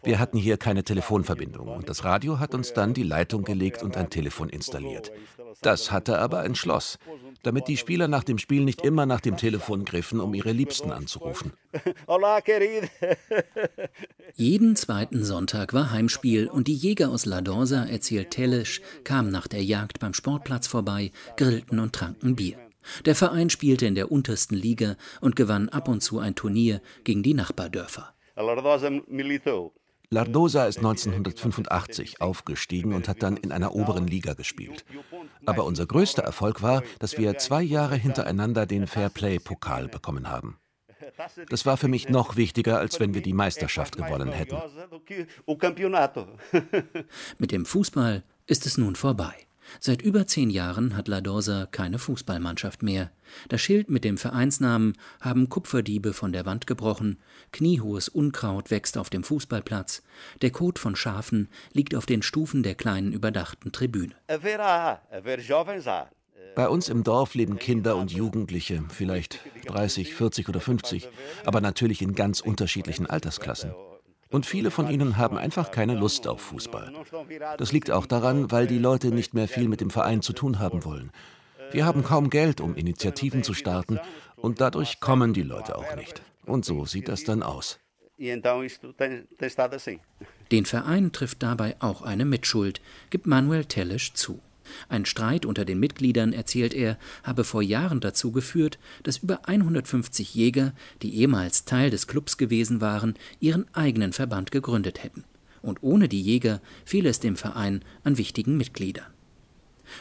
Wir 0.04 0.18
hatten 0.18 0.36
hier 0.36 0.56
keine 0.56 0.82
Telefonverbindung 0.82 1.68
und 1.68 1.88
das 1.88 2.04
Radio 2.04 2.40
hat 2.40 2.54
uns 2.54 2.72
dann 2.72 2.92
die 2.92 3.04
Leitung 3.04 3.44
gelegt 3.44 3.82
und 3.82 3.96
ein 3.96 4.10
Telefon 4.10 4.48
installiert. 4.48 5.12
Das 5.60 5.92
hatte 5.92 6.18
aber 6.18 6.40
ein 6.40 6.56
Schloss, 6.56 6.98
damit 7.42 7.68
die 7.68 7.76
Spieler 7.76 8.08
nach 8.08 8.24
dem 8.24 8.38
Spiel 8.38 8.64
nicht 8.64 8.82
immer 8.82 9.06
nach 9.06 9.20
dem 9.20 9.36
Telefon 9.36 9.84
griffen, 9.84 10.20
um 10.20 10.34
ihre 10.34 10.52
Liebsten 10.52 10.90
anzurufen. 10.90 11.52
Jeden 14.34 14.74
zweiten 14.74 15.24
Sonntag 15.24 15.72
war 15.72 15.92
Heimspiel 15.92 16.48
und 16.48 16.66
die 16.66 16.74
Jäger 16.74 17.10
aus 17.10 17.26
La 17.26 17.40
Dorsa, 17.40 17.84
erzählt 17.84 18.30
Tellisch, 18.30 18.80
kamen 19.04 19.30
nach 19.30 19.46
der 19.46 19.62
Jagd 19.62 20.00
beim 20.00 20.14
Sportplatz 20.14 20.66
vorbei, 20.66 21.12
grillten 21.36 21.78
und 21.78 21.94
tranken 21.94 22.34
Bier. 22.34 22.58
Der 23.04 23.14
Verein 23.14 23.50
spielte 23.50 23.86
in 23.86 23.94
der 23.94 24.10
untersten 24.10 24.56
Liga 24.56 24.96
und 25.20 25.36
gewann 25.36 25.68
ab 25.68 25.86
und 25.86 26.02
zu 26.02 26.18
ein 26.18 26.34
Turnier 26.34 26.80
gegen 27.04 27.22
die 27.22 27.34
Nachbardörfer. 27.34 28.14
Lardosa 30.12 30.66
ist 30.66 30.76
1985 30.76 32.20
aufgestiegen 32.20 32.92
und 32.92 33.08
hat 33.08 33.22
dann 33.22 33.38
in 33.38 33.50
einer 33.50 33.74
oberen 33.74 34.06
Liga 34.06 34.34
gespielt. 34.34 34.84
Aber 35.46 35.64
unser 35.64 35.86
größter 35.86 36.22
Erfolg 36.22 36.60
war, 36.60 36.82
dass 36.98 37.16
wir 37.16 37.38
zwei 37.38 37.62
Jahre 37.62 37.96
hintereinander 37.96 38.66
den 38.66 38.86
Fairplay-Pokal 38.86 39.88
bekommen 39.88 40.28
haben. 40.28 40.58
Das 41.48 41.64
war 41.64 41.78
für 41.78 41.88
mich 41.88 42.10
noch 42.10 42.36
wichtiger, 42.36 42.78
als 42.78 43.00
wenn 43.00 43.14
wir 43.14 43.22
die 43.22 43.32
Meisterschaft 43.32 43.96
gewonnen 43.96 44.30
hätten. 44.32 44.58
Mit 47.38 47.50
dem 47.50 47.64
Fußball 47.64 48.22
ist 48.46 48.66
es 48.66 48.76
nun 48.76 48.96
vorbei. 48.96 49.34
Seit 49.80 50.02
über 50.02 50.26
zehn 50.26 50.50
Jahren 50.50 50.96
hat 50.96 51.08
La 51.08 51.20
Dorsa 51.20 51.66
keine 51.70 51.98
Fußballmannschaft 51.98 52.82
mehr. 52.82 53.10
Das 53.48 53.60
Schild 53.60 53.90
mit 53.90 54.04
dem 54.04 54.18
Vereinsnamen 54.18 54.94
haben 55.20 55.48
Kupferdiebe 55.48 56.12
von 56.12 56.32
der 56.32 56.46
Wand 56.46 56.66
gebrochen, 56.66 57.18
kniehohes 57.50 58.08
Unkraut 58.08 58.70
wächst 58.70 58.98
auf 58.98 59.10
dem 59.10 59.24
Fußballplatz, 59.24 60.02
der 60.42 60.50
Kot 60.50 60.78
von 60.78 60.96
Schafen 60.96 61.48
liegt 61.72 61.94
auf 61.94 62.06
den 62.06 62.22
Stufen 62.22 62.62
der 62.62 62.74
kleinen 62.74 63.12
überdachten 63.12 63.72
Tribüne. 63.72 64.14
Bei 66.54 66.68
uns 66.68 66.88
im 66.90 67.02
Dorf 67.02 67.34
leben 67.34 67.58
Kinder 67.58 67.96
und 67.96 68.12
Jugendliche, 68.12 68.84
vielleicht 68.90 69.40
30, 69.66 70.14
40 70.14 70.48
oder 70.50 70.60
50, 70.60 71.08
aber 71.46 71.62
natürlich 71.62 72.02
in 72.02 72.14
ganz 72.14 72.40
unterschiedlichen 72.40 73.06
Altersklassen. 73.06 73.72
Und 74.32 74.46
viele 74.46 74.70
von 74.70 74.90
ihnen 74.90 75.18
haben 75.18 75.36
einfach 75.36 75.70
keine 75.70 75.94
Lust 75.94 76.26
auf 76.26 76.40
Fußball. 76.40 76.92
Das 77.58 77.70
liegt 77.70 77.90
auch 77.90 78.06
daran, 78.06 78.50
weil 78.50 78.66
die 78.66 78.78
Leute 78.78 79.08
nicht 79.08 79.34
mehr 79.34 79.46
viel 79.46 79.68
mit 79.68 79.80
dem 79.80 79.90
Verein 79.90 80.22
zu 80.22 80.32
tun 80.32 80.58
haben 80.58 80.84
wollen. 80.84 81.12
Wir 81.70 81.84
haben 81.84 82.02
kaum 82.02 82.30
Geld, 82.30 82.60
um 82.60 82.74
Initiativen 82.74 83.42
zu 83.42 83.54
starten, 83.54 84.00
und 84.36 84.60
dadurch 84.60 85.00
kommen 85.00 85.32
die 85.32 85.42
Leute 85.42 85.76
auch 85.76 85.94
nicht. 85.96 86.22
Und 86.44 86.64
so 86.64 86.84
sieht 86.84 87.08
das 87.08 87.24
dann 87.24 87.42
aus. 87.42 87.78
Den 90.50 90.66
Verein 90.66 91.12
trifft 91.12 91.42
dabei 91.42 91.76
auch 91.80 92.02
eine 92.02 92.24
Mitschuld, 92.24 92.80
gibt 93.10 93.26
Manuel 93.26 93.64
Tellisch 93.66 94.12
zu. 94.14 94.40
Ein 94.88 95.04
Streit 95.04 95.46
unter 95.46 95.64
den 95.64 95.80
Mitgliedern, 95.80 96.32
erzählt 96.32 96.74
er, 96.74 96.98
habe 97.22 97.44
vor 97.44 97.62
Jahren 97.62 98.00
dazu 98.00 98.32
geführt, 98.32 98.78
dass 99.02 99.18
über 99.18 99.48
150 99.48 100.34
Jäger, 100.34 100.72
die 101.02 101.14
ehemals 101.16 101.64
Teil 101.64 101.90
des 101.90 102.06
Clubs 102.06 102.36
gewesen 102.36 102.80
waren, 102.80 103.14
ihren 103.40 103.66
eigenen 103.74 104.12
Verband 104.12 104.50
gegründet 104.50 105.02
hätten. 105.02 105.24
Und 105.62 105.82
ohne 105.82 106.08
die 106.08 106.20
Jäger 106.20 106.60
fehle 106.84 107.08
es 107.08 107.20
dem 107.20 107.36
Verein 107.36 107.84
an 108.04 108.18
wichtigen 108.18 108.56
Mitgliedern. 108.56 109.06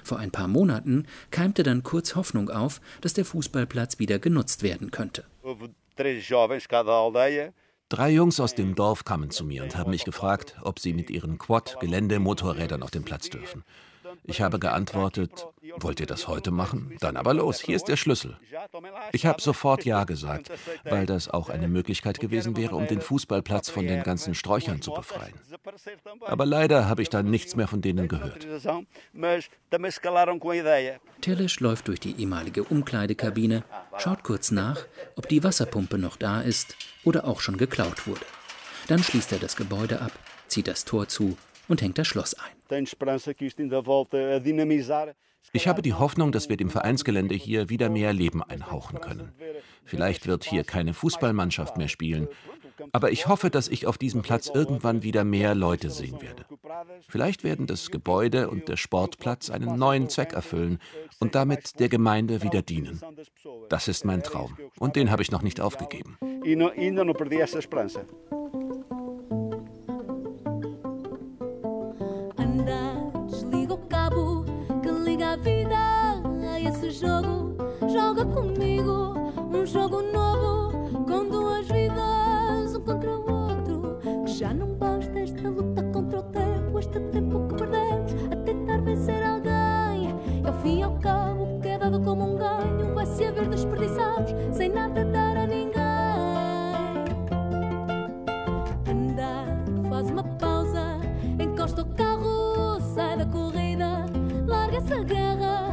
Vor 0.03 0.19
ein 0.19 0.31
paar 0.31 0.47
Monaten 0.47 1.05
keimte 1.31 1.63
dann 1.63 1.83
kurz 1.83 2.15
Hoffnung 2.15 2.49
auf, 2.49 2.81
dass 3.01 3.13
der 3.13 3.25
Fußballplatz 3.25 3.99
wieder 3.99 4.19
genutzt 4.19 4.63
werden 4.63 4.91
könnte. 4.91 5.25
Drei 7.89 8.09
Jungs 8.09 8.39
aus 8.39 8.55
dem 8.55 8.73
Dorf 8.75 9.03
kamen 9.03 9.31
zu 9.31 9.43
mir 9.43 9.63
und 9.63 9.75
haben 9.75 9.91
mich 9.91 10.05
gefragt, 10.05 10.55
ob 10.61 10.79
sie 10.79 10.93
mit 10.93 11.09
ihren 11.09 11.37
Quad-Geländemotorrädern 11.37 12.83
auf 12.83 12.91
den 12.91 13.03
Platz 13.03 13.29
dürfen. 13.29 13.65
Ich 14.23 14.41
habe 14.41 14.59
geantwortet, 14.59 15.47
wollt 15.77 15.99
ihr 15.99 16.05
das 16.05 16.27
heute 16.27 16.51
machen? 16.51 16.95
Dann 16.99 17.17
aber 17.17 17.33
los, 17.33 17.59
hier 17.59 17.75
ist 17.75 17.87
der 17.87 17.97
Schlüssel. 17.97 18.37
Ich 19.11 19.25
habe 19.25 19.41
sofort 19.41 19.83
Ja 19.83 20.03
gesagt, 20.03 20.51
weil 20.83 21.05
das 21.05 21.29
auch 21.29 21.49
eine 21.49 21.67
Möglichkeit 21.67 22.19
gewesen 22.19 22.55
wäre, 22.55 22.75
um 22.75 22.87
den 22.87 23.01
Fußballplatz 23.01 23.69
von 23.69 23.87
den 23.87 24.03
ganzen 24.03 24.35
Sträuchern 24.35 24.81
zu 24.81 24.91
befreien. 24.91 25.33
Aber 26.21 26.45
leider 26.45 26.87
habe 26.87 27.01
ich 27.01 27.09
dann 27.09 27.29
nichts 27.29 27.55
mehr 27.55 27.67
von 27.67 27.81
denen 27.81 28.07
gehört. 28.07 28.47
Telesch 31.21 31.59
läuft 31.59 31.87
durch 31.87 31.99
die 31.99 32.15
ehemalige 32.19 32.63
Umkleidekabine, 32.63 33.63
schaut 33.97 34.23
kurz 34.23 34.51
nach, 34.51 34.85
ob 35.15 35.27
die 35.27 35.43
Wasserpumpe 35.43 35.97
noch 35.97 36.17
da 36.17 36.41
ist 36.41 36.75
oder 37.03 37.25
auch 37.25 37.41
schon 37.41 37.57
geklaut 37.57 38.07
wurde. 38.07 38.25
Dann 38.87 39.03
schließt 39.03 39.31
er 39.31 39.39
das 39.39 39.55
Gebäude 39.55 40.01
ab, 40.01 40.11
zieht 40.47 40.67
das 40.67 40.85
Tor 40.85 41.07
zu 41.07 41.37
und 41.67 41.81
hängt 41.81 41.97
das 41.97 42.07
Schloss 42.07 42.33
ein. 42.33 42.60
Ich 45.53 45.67
habe 45.67 45.81
die 45.81 45.93
Hoffnung, 45.93 46.31
dass 46.31 46.49
wir 46.49 46.57
dem 46.57 46.69
Vereinsgelände 46.69 47.35
hier 47.35 47.69
wieder 47.69 47.89
mehr 47.89 48.13
Leben 48.13 48.43
einhauchen 48.43 49.01
können. 49.01 49.33
Vielleicht 49.83 50.27
wird 50.27 50.43
hier 50.43 50.63
keine 50.63 50.93
Fußballmannschaft 50.93 51.77
mehr 51.77 51.87
spielen, 51.87 52.27
aber 52.91 53.11
ich 53.11 53.27
hoffe, 53.27 53.49
dass 53.49 53.67
ich 53.67 53.87
auf 53.87 53.97
diesem 53.97 54.21
Platz 54.21 54.49
irgendwann 54.53 55.03
wieder 55.03 55.23
mehr 55.23 55.55
Leute 55.55 55.89
sehen 55.89 56.21
werde. 56.21 56.45
Vielleicht 57.07 57.43
werden 57.43 57.67
das 57.67 57.91
Gebäude 57.91 58.49
und 58.49 58.67
der 58.67 58.77
Sportplatz 58.77 59.49
einen 59.49 59.77
neuen 59.77 60.09
Zweck 60.09 60.33
erfüllen 60.33 60.79
und 61.19 61.35
damit 61.35 61.79
der 61.79 61.89
Gemeinde 61.89 62.43
wieder 62.43 62.61
dienen. 62.61 63.01
Das 63.69 63.87
ist 63.87 64.05
mein 64.05 64.23
Traum 64.23 64.57
und 64.79 64.95
den 64.95 65.11
habe 65.11 65.21
ich 65.21 65.31
noch 65.31 65.41
nicht 65.41 65.59
aufgegeben. 65.59 66.17
Jogo, 76.91 77.55
joga 77.89 78.25
comigo 78.25 79.15
um 79.53 79.65
jogo 79.65 80.01
novo 80.01 81.05
com 81.05 81.27
duas 81.29 81.67
vidas, 81.67 82.75
um 82.75 82.81
contra 82.81 83.09
o 83.17 83.31
outro. 83.31 83.97
Que 84.25 84.33
já 84.33 84.53
não 84.53 84.75
basta 84.75 85.19
esta 85.19 85.49
luta 85.49 85.83
contra 85.83 86.19
o 86.19 86.23
tempo, 86.23 86.79
este 86.79 86.99
tempo 86.99 87.47
que 87.47 87.55
perdemos 87.55 88.13
a 88.31 88.35
tentar 88.43 88.81
vencer 88.81 89.23
alguém. 89.23 90.15
E 90.43 90.47
ao 90.47 90.53
fim 90.61 90.79
e 90.79 90.83
ao 90.83 90.97
cabo, 90.99 91.55
o 91.55 91.61
que 91.61 91.69
é 91.69 91.77
dado 91.77 91.99
como 92.01 92.33
um 92.33 92.37
ganho 92.37 92.93
vai 92.93 93.05
se 93.05 93.25
haver 93.25 93.47
desperdiçados 93.47 94.33
sem 94.51 94.69
nada 94.69 95.05
dar 95.05 95.37
a 95.37 95.47
ninguém. 95.47 95.71
Andar, 98.89 99.45
faz 99.89 100.09
uma 100.09 100.23
pausa, 100.23 100.99
encosta 101.39 101.83
o 101.83 101.85
carro, 101.95 102.81
sai 102.95 103.17
da 103.17 103.25
corrida, 103.25 104.05
larga 104.45 104.77
essa 104.77 104.99
guerra 105.03 105.70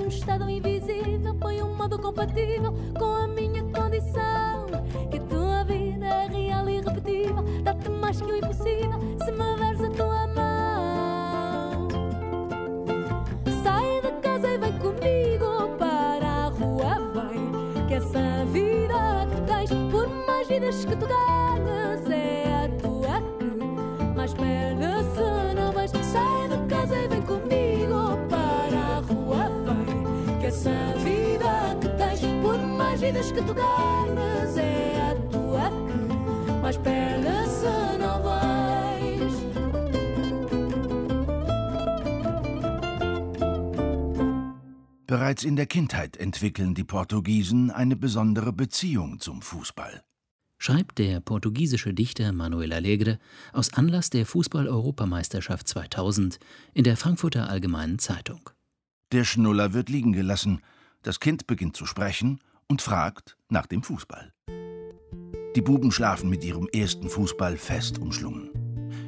um 0.00 0.08
estado 0.08 0.48
invisível, 0.48 1.34
põe 1.34 1.62
um 1.62 1.74
modo 1.74 1.98
compatível 1.98 2.72
com 2.98 3.11
vidas 33.62 33.74
que 33.76 34.12
tu 34.12 34.12
ganhas, 34.14 34.56
é 34.56 35.10
a 35.10 35.14
tua 35.30 35.70
que 36.46 36.52
mais 36.62 36.76
merece. 36.78 37.66
Não 37.98 38.22
vais. 38.22 39.32
Bereits 45.06 45.44
in 45.44 45.56
der 45.56 45.66
Kindheit 45.66 46.16
entwickeln 46.16 46.74
die 46.74 46.84
Portugiesen 46.84 47.70
eine 47.70 47.96
besondere 47.96 48.52
Beziehung 48.52 49.20
zum 49.20 49.42
Fußball. 49.42 50.02
Schreibt 50.58 50.98
der 50.98 51.20
portugiesische 51.20 51.92
Dichter 51.92 52.32
Manuel 52.32 52.72
Alegre 52.72 53.18
aus 53.52 53.72
Anlass 53.72 54.10
der 54.10 54.24
Fußball-Europameisterschaft 54.24 55.66
2000 55.66 56.38
in 56.72 56.84
der 56.84 56.96
Frankfurter 56.96 57.50
Allgemeinen 57.50 57.98
Zeitung. 57.98 58.48
Der 59.10 59.24
Schnuller 59.24 59.74
wird 59.74 59.88
liegen 59.88 60.12
gelassen, 60.12 60.62
das 61.02 61.18
Kind 61.18 61.48
beginnt 61.48 61.76
zu 61.76 61.84
sprechen 61.84 62.38
und 62.68 62.80
fragt 62.80 63.36
nach 63.52 63.66
dem 63.66 63.82
Fußball. 63.82 64.32
Die 65.54 65.60
Buben 65.60 65.92
schlafen 65.92 66.30
mit 66.30 66.42
ihrem 66.42 66.66
ersten 66.72 67.08
Fußball 67.08 67.56
fest 67.56 67.98
umschlungen. 67.98 68.50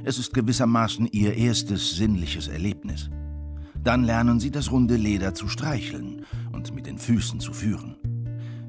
Es 0.04 0.18
ist 0.18 0.35
gewissermaßen 0.35 1.09
ihr 1.11 1.35
erstes 1.35 1.96
sinnliches 1.96 2.48
Erlebnis. 2.48 3.11
Dann 3.83 4.04
lernen 4.04 4.40
sie 4.40 4.50
das 4.50 4.70
runde 4.70 4.96
Leder 4.96 5.35
zu 5.35 5.48
streicheln 5.48 6.26
und 6.52 6.74
mit 6.74 6.87
den 6.87 6.98
Füßen 6.98 7.40
zu 7.40 7.52
führen. 7.52 7.96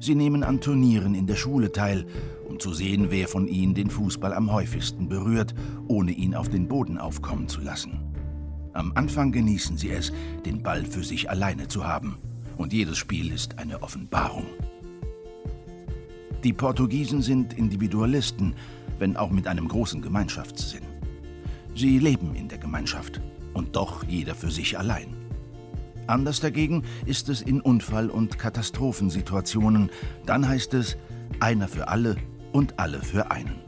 Sie 0.00 0.14
nehmen 0.14 0.42
an 0.42 0.60
Turnieren 0.60 1.14
in 1.14 1.26
der 1.26 1.36
Schule 1.36 1.72
teil, 1.72 2.06
um 2.48 2.58
zu 2.58 2.72
sehen, 2.72 3.06
wer 3.10 3.28
von 3.28 3.48
ihnen 3.48 3.74
den 3.74 3.90
Fußball 3.90 4.32
am 4.32 4.52
häufigsten 4.52 5.08
berührt, 5.08 5.54
ohne 5.88 6.12
ihn 6.12 6.34
auf 6.34 6.48
den 6.48 6.68
Boden 6.68 6.98
aufkommen 6.98 7.48
zu 7.48 7.60
lassen. 7.60 8.00
Am 8.72 8.92
Anfang 8.94 9.32
genießen 9.32 9.76
sie 9.78 9.90
es, 9.90 10.12
den 10.44 10.62
Ball 10.62 10.84
für 10.84 11.02
sich 11.02 11.30
alleine 11.30 11.68
zu 11.68 11.86
haben, 11.86 12.18
und 12.56 12.72
jedes 12.72 12.98
Spiel 12.98 13.32
ist 13.32 13.58
eine 13.58 13.82
Offenbarung. 13.82 14.46
Die 16.46 16.52
Portugiesen 16.52 17.22
sind 17.22 17.54
Individualisten, 17.54 18.54
wenn 19.00 19.16
auch 19.16 19.30
mit 19.30 19.48
einem 19.48 19.66
großen 19.66 20.00
Gemeinschaftssinn. 20.00 20.84
Sie 21.74 21.98
leben 21.98 22.36
in 22.36 22.46
der 22.46 22.58
Gemeinschaft 22.58 23.20
und 23.52 23.74
doch 23.74 24.04
jeder 24.04 24.36
für 24.36 24.52
sich 24.52 24.78
allein. 24.78 25.08
Anders 26.06 26.38
dagegen 26.38 26.84
ist 27.04 27.28
es 27.30 27.42
in 27.42 27.60
Unfall- 27.60 28.10
und 28.10 28.38
Katastrophensituationen. 28.38 29.90
Dann 30.24 30.46
heißt 30.46 30.74
es 30.74 30.96
einer 31.40 31.66
für 31.66 31.88
alle 31.88 32.14
und 32.52 32.78
alle 32.78 33.02
für 33.02 33.32
einen. 33.32 33.58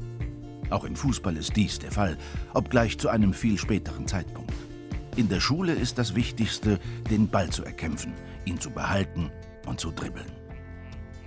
Auch 0.70 0.84
im 0.84 0.94
Fußball 0.94 1.36
ist 1.36 1.56
dies 1.56 1.80
der 1.80 1.90
Fall, 1.90 2.16
obgleich 2.54 2.96
zu 2.96 3.08
einem 3.08 3.32
viel 3.32 3.58
späteren 3.58 4.06
Zeitpunkt. 4.06 4.52
In 5.16 5.28
der 5.28 5.40
Schule 5.40 5.72
ist 5.72 5.98
das 5.98 6.14
Wichtigste, 6.14 6.78
den 7.10 7.26
Ball 7.26 7.50
zu 7.50 7.64
erkämpfen, 7.64 8.12
ihn 8.44 8.60
zu 8.60 8.70
behalten 8.70 9.32
und 9.66 9.80
zu 9.80 9.90
dribbeln. 9.90 10.37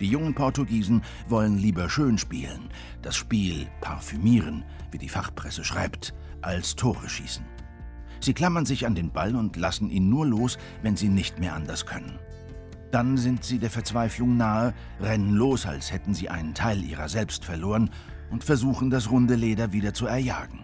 Die 0.01 0.07
jungen 0.07 0.33
Portugiesen 0.33 1.03
wollen 1.29 1.59
lieber 1.59 1.87
schön 1.87 2.17
spielen, 2.17 2.69
das 3.03 3.15
Spiel 3.15 3.67
parfümieren, 3.81 4.65
wie 4.89 4.97
die 4.97 5.09
Fachpresse 5.09 5.63
schreibt, 5.63 6.15
als 6.41 6.75
Tore 6.75 7.07
schießen. 7.07 7.45
Sie 8.19 8.33
klammern 8.33 8.65
sich 8.65 8.87
an 8.87 8.95
den 8.95 9.11
Ball 9.11 9.35
und 9.35 9.57
lassen 9.57 9.91
ihn 9.91 10.09
nur 10.09 10.25
los, 10.25 10.57
wenn 10.81 10.95
sie 10.95 11.07
nicht 11.07 11.39
mehr 11.39 11.53
anders 11.53 11.85
können. 11.85 12.17
Dann 12.89 13.15
sind 13.15 13.43
sie 13.43 13.59
der 13.59 13.69
Verzweiflung 13.69 14.37
nahe, 14.37 14.73
rennen 14.99 15.35
los, 15.35 15.67
als 15.67 15.91
hätten 15.91 16.15
sie 16.15 16.29
einen 16.29 16.55
Teil 16.55 16.83
ihrer 16.83 17.07
selbst 17.07 17.45
verloren 17.45 17.91
und 18.31 18.43
versuchen, 18.43 18.89
das 18.89 19.11
runde 19.11 19.35
Leder 19.35 19.71
wieder 19.71 19.93
zu 19.93 20.07
erjagen. 20.07 20.61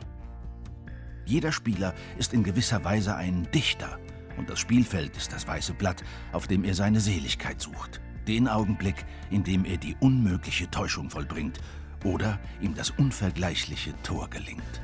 Jeder 1.26 1.52
Spieler 1.52 1.94
ist 2.18 2.34
in 2.34 2.44
gewisser 2.44 2.84
Weise 2.84 3.16
ein 3.16 3.48
Dichter 3.54 4.00
und 4.38 4.50
das 4.50 4.58
Spielfeld 4.58 5.16
ist 5.16 5.32
das 5.32 5.48
weiße 5.48 5.76
Blatt, 5.76 6.04
auf 6.32 6.48
dem 6.48 6.64
er 6.64 6.74
seine 6.74 7.02
Seligkeit 7.02 7.62
sucht. 7.62 8.02
Den 8.28 8.48
Augenblick, 8.48 9.06
in 9.30 9.44
dem 9.44 9.64
er 9.64 9.78
die 9.78 9.96
unmögliche 10.00 10.70
Täuschung 10.70 11.10
vollbringt 11.10 11.60
oder 12.04 12.40
ihm 12.62 12.76
das 12.76 12.92
unvergleichliche 12.92 13.94
Tor 14.04 14.30
gelingt. 14.30 14.82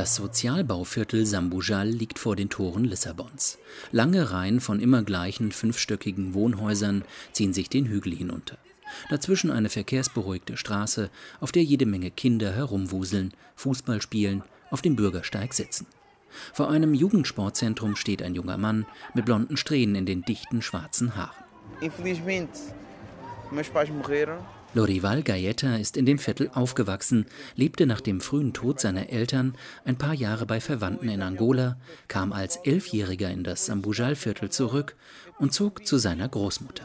Das 0.00 0.14
Sozialbauviertel 0.14 1.26
Sambujal 1.26 1.86
liegt 1.86 2.18
vor 2.18 2.34
den 2.34 2.48
Toren 2.48 2.84
Lissabons. 2.86 3.58
Lange 3.92 4.30
Reihen 4.30 4.60
von 4.60 4.80
immer 4.80 5.02
gleichen 5.02 5.52
fünfstöckigen 5.52 6.32
Wohnhäusern 6.32 7.04
ziehen 7.32 7.52
sich 7.52 7.68
den 7.68 7.84
Hügel 7.84 8.14
hinunter. 8.14 8.56
Dazwischen 9.10 9.50
eine 9.50 9.68
verkehrsberuhigte 9.68 10.56
Straße, 10.56 11.10
auf 11.38 11.52
der 11.52 11.64
jede 11.64 11.84
Menge 11.84 12.10
Kinder 12.10 12.50
herumwuseln, 12.50 13.34
Fußball 13.56 14.00
spielen, 14.00 14.42
auf 14.70 14.80
dem 14.80 14.96
Bürgersteig 14.96 15.52
sitzen. 15.52 15.86
Vor 16.54 16.70
einem 16.70 16.94
Jugendsportzentrum 16.94 17.94
steht 17.94 18.22
ein 18.22 18.34
junger 18.34 18.56
Mann 18.56 18.86
mit 19.12 19.26
blonden 19.26 19.58
Strähnen 19.58 19.96
in 19.96 20.06
den 20.06 20.22
dichten 20.22 20.62
schwarzen 20.62 21.14
Haaren. 21.14 21.44
Infelizmente, 21.82 22.58
meus 23.50 23.68
pais 23.68 23.90
morreram. 23.90 24.38
Lorival 24.72 25.22
Gaeta 25.22 25.76
ist 25.76 25.96
in 25.96 26.06
dem 26.06 26.18
Viertel 26.18 26.48
aufgewachsen, 26.54 27.26
lebte 27.56 27.86
nach 27.86 28.00
dem 28.00 28.20
frühen 28.20 28.52
Tod 28.52 28.78
seiner 28.78 29.10
Eltern 29.10 29.56
ein 29.84 29.96
paar 29.96 30.14
Jahre 30.14 30.46
bei 30.46 30.60
Verwandten 30.60 31.08
in 31.08 31.22
Angola, 31.22 31.76
kam 32.06 32.32
als 32.32 32.56
Elfjähriger 32.56 33.30
in 33.30 33.42
das 33.42 33.66
Sambujal-Viertel 33.66 34.50
zurück 34.50 34.94
und 35.40 35.52
zog 35.52 35.84
zu 35.86 35.98
seiner 35.98 36.28
Großmutter. 36.28 36.84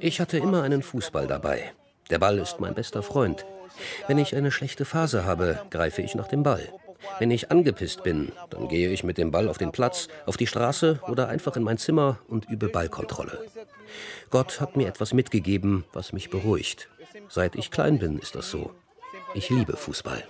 Ich 0.00 0.20
hatte 0.20 0.38
immer 0.38 0.62
einen 0.62 0.82
Fußball 0.82 1.26
dabei. 1.26 1.72
Der 2.08 2.18
Ball 2.18 2.38
ist 2.38 2.60
mein 2.60 2.74
bester 2.74 3.02
Freund. 3.02 3.44
Wenn 4.06 4.16
ich 4.16 4.34
eine 4.34 4.50
schlechte 4.50 4.86
Phase 4.86 5.26
habe, 5.26 5.60
greife 5.70 6.00
ich 6.00 6.14
nach 6.14 6.28
dem 6.28 6.42
Ball. 6.42 6.72
Wenn 7.18 7.30
ich 7.30 7.50
angepisst 7.50 8.02
bin, 8.02 8.32
dann 8.50 8.68
gehe 8.68 8.90
ich 8.90 9.04
mit 9.04 9.18
dem 9.18 9.30
Ball 9.30 9.48
auf 9.48 9.58
den 9.58 9.72
Platz, 9.72 10.08
auf 10.26 10.36
die 10.36 10.46
Straße 10.46 11.00
oder 11.08 11.28
einfach 11.28 11.56
in 11.56 11.62
mein 11.62 11.78
Zimmer 11.78 12.18
und 12.28 12.48
übe 12.48 12.68
Ballkontrolle. 12.68 13.46
Gott 14.30 14.60
hat 14.60 14.76
mir 14.76 14.88
etwas 14.88 15.12
mitgegeben, 15.12 15.84
was 15.92 16.12
mich 16.12 16.30
beruhigt. 16.30 16.88
Seit 17.28 17.56
ich 17.56 17.70
klein 17.70 17.98
bin, 17.98 18.18
ist 18.18 18.34
das 18.34 18.50
so. 18.50 18.72
Ich 19.34 19.50
liebe 19.50 19.76
Fußball. 19.76 20.22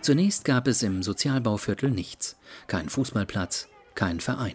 Zunächst 0.00 0.44
gab 0.44 0.68
es 0.68 0.82
im 0.82 1.02
Sozialbauviertel 1.02 1.90
nichts. 1.90 2.36
Kein 2.66 2.88
Fußballplatz, 2.88 3.68
kein 3.94 4.20
Verein. 4.20 4.54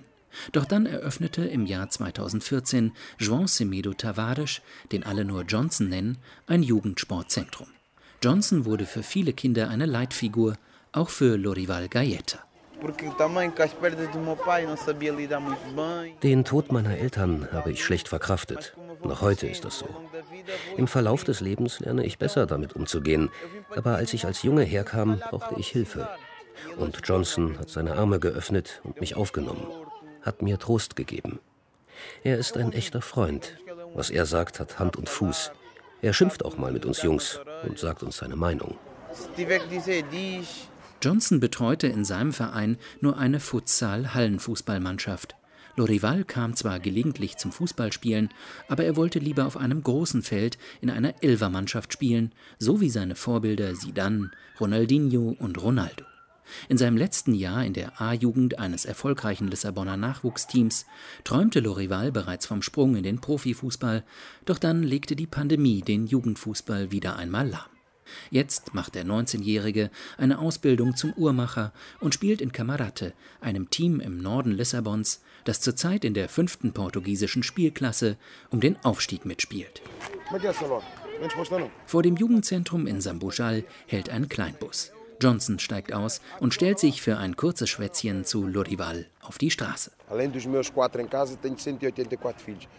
Doch 0.52 0.66
dann 0.66 0.86
eröffnete 0.86 1.46
im 1.46 1.66
Jahr 1.66 1.90
2014 1.90 2.94
João 3.20 3.48
Semedo 3.48 3.94
Tavares, 3.94 4.62
den 4.92 5.04
alle 5.04 5.26
nur 5.26 5.44
Johnson 5.44 5.90
nennen, 5.90 6.18
ein 6.48 6.64
Jugendsportzentrum. 6.64 7.68
Johnson 8.22 8.66
wurde 8.66 8.86
für 8.86 9.02
viele 9.02 9.32
Kinder 9.32 9.70
eine 9.70 9.86
Leitfigur, 9.86 10.56
auch 10.92 11.10
für 11.10 11.38
Lorival 11.38 11.88
Gaeta. 11.88 12.40
Den 16.24 16.44
Tod 16.46 16.72
meiner 16.72 16.98
Eltern 16.98 17.48
habe 17.54 17.72
ich 17.72 17.84
schlecht 17.84 18.10
verkraftet. 18.10 18.76
Noch 19.04 19.22
heute 19.22 19.48
ist 19.48 19.64
das 19.64 19.80
so. 19.80 19.88
Im 20.76 20.88
Verlauf 20.88 21.24
des 21.24 21.40
Lebens 21.40 21.80
lerne 21.80 22.06
ich 22.06 22.18
besser 22.18 22.46
damit 22.46 22.74
umzugehen. 22.74 23.30
Aber 23.74 23.96
als 23.96 24.14
ich 24.14 24.26
als 24.26 24.44
Junge 24.44 24.64
herkam, 24.64 25.20
brauchte 25.30 25.56
ich 25.58 25.70
Hilfe. 25.70 26.10
Und 26.78 27.00
Johnson 27.06 27.58
hat 27.58 27.70
seine 27.70 27.96
Arme 27.96 28.20
geöffnet 28.20 28.82
und 28.84 29.00
mich 29.00 29.16
aufgenommen, 29.16 29.66
hat 30.24 30.42
mir 30.42 30.60
Trost 30.60 30.98
gegeben. 30.98 31.40
Er 32.24 32.38
ist 32.38 32.58
ein 32.58 32.74
echter 32.74 33.02
Freund. 33.02 33.58
Was 33.94 34.10
er 34.10 34.26
sagt, 34.26 34.60
hat 34.60 34.78
Hand 34.78 34.98
und 34.98 35.08
Fuß. 35.08 35.52
Er 36.02 36.14
schimpft 36.14 36.46
auch 36.46 36.58
mal 36.58 36.72
mit 36.72 36.86
uns 36.86 37.02
Jungs 37.02 37.40
und 37.68 37.78
sagt 37.78 38.04
uns 38.04 38.18
seine 38.18 38.36
Meinung. 38.36 38.78
Johnson 41.02 41.40
betreute 41.40 41.88
in 41.88 42.06
seinem 42.06 42.34
Verein 42.34 42.78
nur 43.02 43.18
eine 43.18 43.40
Futsal-Hallenfußballmannschaft. 43.40 45.36
Lorival 45.76 46.26
kam 46.26 46.56
zwar 46.56 46.80
gelegentlich 46.80 47.38
zum 47.38 47.54
Fußballspielen, 47.54 48.30
aber 48.68 48.84
er 48.84 48.98
wollte 48.98 49.20
lieber 49.20 49.46
auf 49.46 49.56
einem 49.56 49.82
großen 49.82 50.24
Feld 50.24 50.58
in 50.82 50.90
einer 50.90 51.24
Elfermannschaft 51.24 51.94
spielen, 51.94 52.34
so 52.58 52.82
wie 52.82 52.90
seine 52.90 53.16
Vorbilder 53.16 53.76
Sidan, 53.76 54.32
Ronaldinho 54.60 55.36
und 55.40 55.62
Ronaldo. 55.62 56.04
In 56.68 56.78
seinem 56.78 56.98
letzten 56.98 57.34
Jahr 57.34 57.64
in 57.66 57.74
der 57.74 58.02
A-Jugend 58.02 58.60
eines 58.60 58.86
erfolgreichen 58.86 59.48
Lissabonner 59.48 59.98
Nachwuchsteams 59.98 60.86
träumte 61.24 61.60
Lorival 61.60 62.12
bereits 62.12 62.46
vom 62.46 62.62
Sprung 62.62 62.96
in 62.96 63.04
den 63.04 63.20
Profifußball, 63.20 64.04
doch 64.46 64.58
dann 64.58 64.84
legte 64.84 65.16
die 65.16 65.28
Pandemie 65.28 65.82
den 65.82 66.08
Jugendfußball 66.08 66.92
wieder 66.92 67.16
einmal 67.16 67.50
lahm. 67.50 67.70
Jetzt 68.32 68.74
macht 68.74 68.96
der 68.96 69.06
19-Jährige 69.06 69.92
eine 70.18 70.40
Ausbildung 70.40 70.96
zum 70.96 71.14
Uhrmacher 71.14 71.72
und 72.00 72.14
spielt 72.14 72.42
in 72.42 72.52
Camarate, 72.52 73.14
einem 73.42 73.70
Team 73.70 74.00
im 74.00 74.18
Norden 74.20 74.52
Lissabons, 74.52 75.22
das 75.44 75.62
zurzeit 75.62 76.04
in 76.06 76.14
der 76.14 76.30
fünften 76.30 76.74
portugiesischen 76.74 77.44
Spielklasse 77.44 78.18
um 78.50 78.60
den 78.60 78.78
Aufstieg 78.84 79.26
mitspielt. 79.26 79.82
Vor 81.86 82.04
dem 82.04 82.16
Jugendzentrum 82.16 82.88
in 82.88 83.02
Sambujal 83.02 83.64
hält 83.88 84.10
ein 84.10 84.30
Kleinbus. 84.30 84.92
Johnson 85.22 85.60
steigt 85.60 85.94
aus 85.94 86.22
und 86.40 86.54
stellt 86.54 86.80
sich 86.80 87.02
für 87.02 87.18
ein 87.18 87.36
kurzes 87.36 87.70
Schwätzchen 87.70 88.26
zu 88.26 88.48
Lorival 88.48 89.06
auf 89.22 89.38
die 89.38 89.52
Straße. 89.52 89.92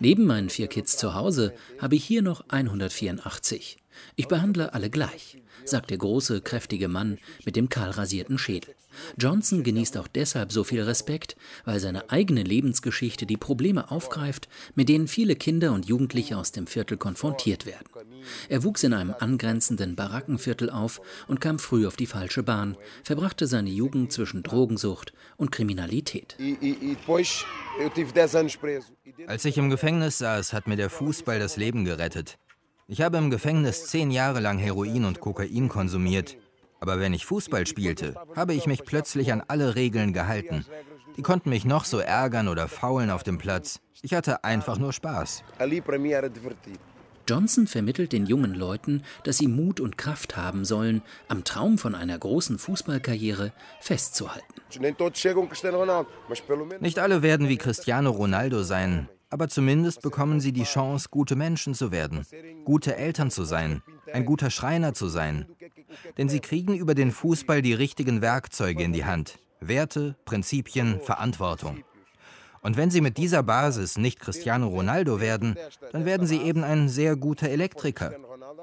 Neben 0.01 0.27
meinen 0.27 0.51
vier 0.51 0.69
Kids 0.69 0.97
zu 0.97 1.15
Hause 1.15 1.55
habe 1.79 1.97
ich 1.97 2.05
hier 2.05 2.23
noch 2.23 2.45
184. 2.49 3.77
Ich 4.17 4.29
behandle 4.29 4.73
alle 4.75 4.91
gleich, 4.91 5.39
sagt 5.65 5.91
der 5.91 5.99
große, 5.99 6.41
kräftige 6.41 6.89
Mann 6.89 7.19
mit 7.45 7.57
dem 7.57 7.69
kahlrasierten 7.69 8.39
Schädel. 8.39 8.75
Johnson 9.19 9.63
genießt 9.63 9.97
auch 9.99 10.09
deshalb 10.09 10.53
so 10.53 10.65
viel 10.65 10.83
Respekt, 10.83 11.37
weil 11.65 11.81
seine 11.81 12.11
eigene 12.11 12.43
Lebensgeschichte 12.43 13.27
die 13.27 13.37
Probleme 13.37 13.91
aufgreift, 13.91 14.49
mit 14.75 14.89
denen 14.89 15.09
viele 15.09 15.37
Kinder 15.37 15.73
und 15.73 15.87
Jugendliche 15.87 16.37
aus 16.37 16.53
dem 16.53 16.67
Viertel 16.67 16.97
konfrontiert 16.97 17.67
werden. 17.67 17.87
Er 18.49 18.63
wuchs 18.65 18.83
in 18.83 18.93
einem 18.93 19.15
angrenzenden 19.19 19.97
Barackenviertel 19.97 20.71
auf 20.71 21.01
und 21.29 21.41
kam 21.41 21.59
früh 21.59 21.87
auf 21.87 21.97
die 21.97 22.07
falsche 22.07 22.43
Bahn, 22.43 22.77
verbrachte 23.03 23.47
seine 23.47 23.71
Jugend 23.71 24.13
zwischen 24.13 24.43
Drogensucht 24.43 25.13
und 25.37 25.51
Kriminalität. 25.51 26.37
Als 29.27 29.45
ich 29.45 29.59
im 29.59 29.71
Gefängnis 29.71 30.19
saß, 30.19 30.53
hat 30.53 30.67
mir 30.67 30.77
der 30.77 30.91
Fußball 30.91 31.39
das 31.39 31.57
Leben 31.57 31.85
gerettet. 31.85 32.39
Ich 32.89 33.01
habe 33.03 33.19
im 33.19 33.31
Gefängnis 33.31 33.87
zehn 33.87 34.11
Jahre 34.11 34.41
lang 34.41 34.59
Heroin 34.59 35.05
und 35.05 35.21
Kokain 35.21 35.69
konsumiert. 35.69 36.37
Aber 36.81 36.99
wenn 36.99 37.13
ich 37.13 37.27
Fußball 37.27 37.67
spielte, 37.67 38.15
habe 38.35 38.55
ich 38.55 38.67
mich 38.67 38.85
plötzlich 38.85 39.33
an 39.33 39.43
alle 39.47 39.75
Regeln 39.75 40.13
gehalten. 40.13 40.65
Die 41.17 41.23
konnten 41.23 41.51
mich 41.51 41.65
noch 41.65 41.85
so 41.85 41.99
ärgern 41.99 42.49
oder 42.49 42.69
faulen 42.69 43.11
auf 43.11 43.23
dem 43.23 43.39
Platz. 43.39 43.81
Ich 44.03 44.15
hatte 44.15 44.45
einfach 44.45 44.79
nur 44.79 44.93
Spaß. 44.93 45.45
Johnson 47.29 47.67
vermittelt 47.69 48.13
den 48.13 48.27
jungen 48.27 48.55
Leuten, 48.55 49.03
dass 49.23 49.39
sie 49.39 49.47
Mut 49.47 49.79
und 49.79 49.97
Kraft 49.97 50.37
haben 50.37 50.65
sollen, 50.65 51.03
am 51.29 51.45
Traum 51.45 51.79
von 51.79 51.95
einer 51.95 52.19
großen 52.19 52.59
Fußballkarriere 52.59 53.53
festzuhalten. 53.81 54.55
Nicht 56.81 56.99
alle 56.99 57.23
werden 57.23 57.49
wie 57.49 57.57
Cristiano 57.57 58.11
Ronaldo 58.11 58.65
sein, 58.65 59.09
aber 59.31 59.49
zumindest 59.49 60.03
bekommen 60.03 60.41
sie 60.41 60.53
die 60.53 60.65
Chance, 60.65 61.09
gute 61.11 61.37
Menschen 61.37 61.75
zu 61.75 61.93
werden, 61.93 62.27
gute 62.65 62.97
Eltern 62.97 63.31
zu 63.31 63.45
sein, 63.45 63.83
ein 64.13 64.25
guter 64.25 64.51
Schreiner 64.51 64.93
zu 64.93 65.09
sein. 65.09 65.47
Denn 66.19 66.29
sie 66.29 66.41
kriegen 66.41 66.77
über 66.77 66.95
den 66.95 67.13
Fußball 67.13 67.63
die 67.63 67.75
richtigen 67.75 68.21
Werkzeuge 68.21 68.83
in 68.83 68.93
die 68.93 69.05
Hand. 69.05 69.39
Werte, 69.61 70.17
Prinzipien, 70.25 71.01
Verantwortung. 71.01 71.85
Und 72.63 72.77
wenn 72.77 72.91
sie 72.91 73.01
mit 73.01 73.17
dieser 73.17 73.43
Basis 73.43 73.97
nicht 73.97 74.21
Cristiano 74.21 74.69
Ronaldo 74.69 75.21
werden, 75.21 75.57
dann 75.93 76.05
werden 76.05 76.27
sie 76.27 76.43
eben 76.43 76.63
ein 76.63 76.89
sehr 76.89 77.17
guter 77.17 77.49
Elektriker. 77.49 78.13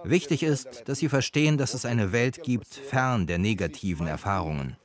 Wichtig 0.03 0.43
ist, 0.43 0.83
dass 0.87 0.99
sie 0.99 1.09
verstehen, 1.09 1.57
dass 1.57 1.73
es 1.73 1.85
eine 1.85 2.11
Welt 2.11 2.43
gibt, 2.43 2.75
fern 2.75 3.25
der 3.25 3.39
negativen 3.39 4.05
Erfahrungen. 4.07 4.77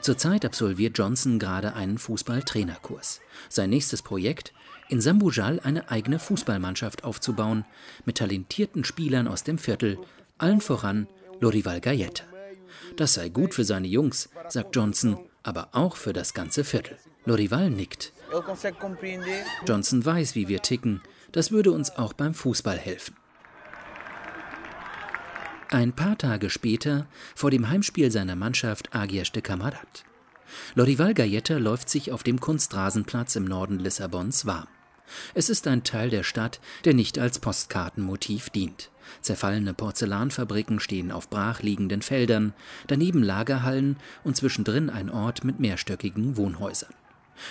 Zurzeit 0.00 0.44
absolviert 0.44 0.96
Johnson 0.96 1.38
gerade 1.38 1.74
einen 1.74 1.98
Fußballtrainerkurs. 1.98 3.20
Sein 3.48 3.70
nächstes 3.70 4.02
Projekt? 4.02 4.52
In 4.88 5.00
Sambujal 5.00 5.60
eine 5.60 5.90
eigene 5.90 6.18
Fußballmannschaft 6.18 7.04
aufzubauen, 7.04 7.64
mit 8.04 8.18
talentierten 8.18 8.84
Spielern 8.84 9.28
aus 9.28 9.44
dem 9.44 9.58
Viertel, 9.58 9.98
allen 10.38 10.60
voran 10.60 11.06
Lorival 11.40 11.80
Gaeta. 11.80 12.24
Das 12.96 13.14
sei 13.14 13.28
gut 13.28 13.54
für 13.54 13.64
seine 13.64 13.86
Jungs, 13.86 14.30
sagt 14.48 14.74
Johnson, 14.74 15.18
aber 15.42 15.68
auch 15.72 15.96
für 15.96 16.12
das 16.12 16.34
ganze 16.34 16.64
Viertel. 16.64 16.96
Lorival 17.24 17.70
nickt. 17.70 18.12
Johnson 19.66 20.04
weiß, 20.04 20.34
wie 20.34 20.48
wir 20.48 20.62
ticken. 20.62 21.02
Das 21.32 21.52
würde 21.52 21.72
uns 21.72 21.90
auch 21.90 22.12
beim 22.12 22.34
Fußball 22.34 22.78
helfen. 22.78 23.14
Ein 25.72 25.92
paar 25.92 26.18
Tage 26.18 26.50
später, 26.50 27.06
vor 27.36 27.52
dem 27.52 27.68
Heimspiel 27.68 28.10
seiner 28.10 28.34
Mannschaft 28.34 28.92
Agias 28.92 29.30
de 29.30 29.40
Camarat. 29.40 30.04
Lorival 30.74 31.14
Gaeta 31.14 31.58
läuft 31.58 31.88
sich 31.88 32.10
auf 32.10 32.24
dem 32.24 32.40
Kunstrasenplatz 32.40 33.36
im 33.36 33.44
Norden 33.44 33.78
Lissabons 33.78 34.46
warm. 34.46 34.66
Es 35.32 35.48
ist 35.48 35.68
ein 35.68 35.84
Teil 35.84 36.10
der 36.10 36.24
Stadt, 36.24 36.58
der 36.84 36.94
nicht 36.94 37.20
als 37.20 37.38
Postkartenmotiv 37.38 38.50
dient. 38.50 38.90
Zerfallene 39.20 39.72
Porzellanfabriken 39.72 40.80
stehen 40.80 41.12
auf 41.12 41.30
brachliegenden 41.30 42.02
Feldern, 42.02 42.52
daneben 42.88 43.22
Lagerhallen 43.22 43.96
und 44.24 44.36
zwischendrin 44.36 44.90
ein 44.90 45.08
Ort 45.08 45.44
mit 45.44 45.60
mehrstöckigen 45.60 46.36
Wohnhäusern. 46.36 46.94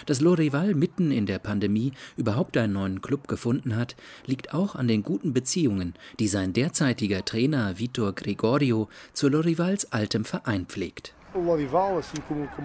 Dass 0.06 0.22
Lorival 0.22 0.74
mitten 0.74 1.12
in 1.12 1.26
der 1.26 1.40
Pandemie 1.40 1.94
überhaupt 2.18 2.58
einen 2.58 2.74
neuen 2.74 3.02
Club 3.02 3.28
gefunden 3.28 3.76
hat, 3.76 3.96
liegt 4.26 4.54
auch 4.54 4.76
an 4.76 4.88
den 4.88 5.04
guten 5.04 5.34
Beziehungen, 5.34 5.94
die 6.20 6.28
sein 6.28 6.54
derzeitiger 6.54 7.26
Trainer 7.26 7.80
Vitor 7.80 8.14
Gregorio 8.14 8.90
zu 9.14 9.30
Lorivals 9.30 9.92
altem 9.92 10.26
Verein 10.26 10.66
pflegt. 10.66 11.14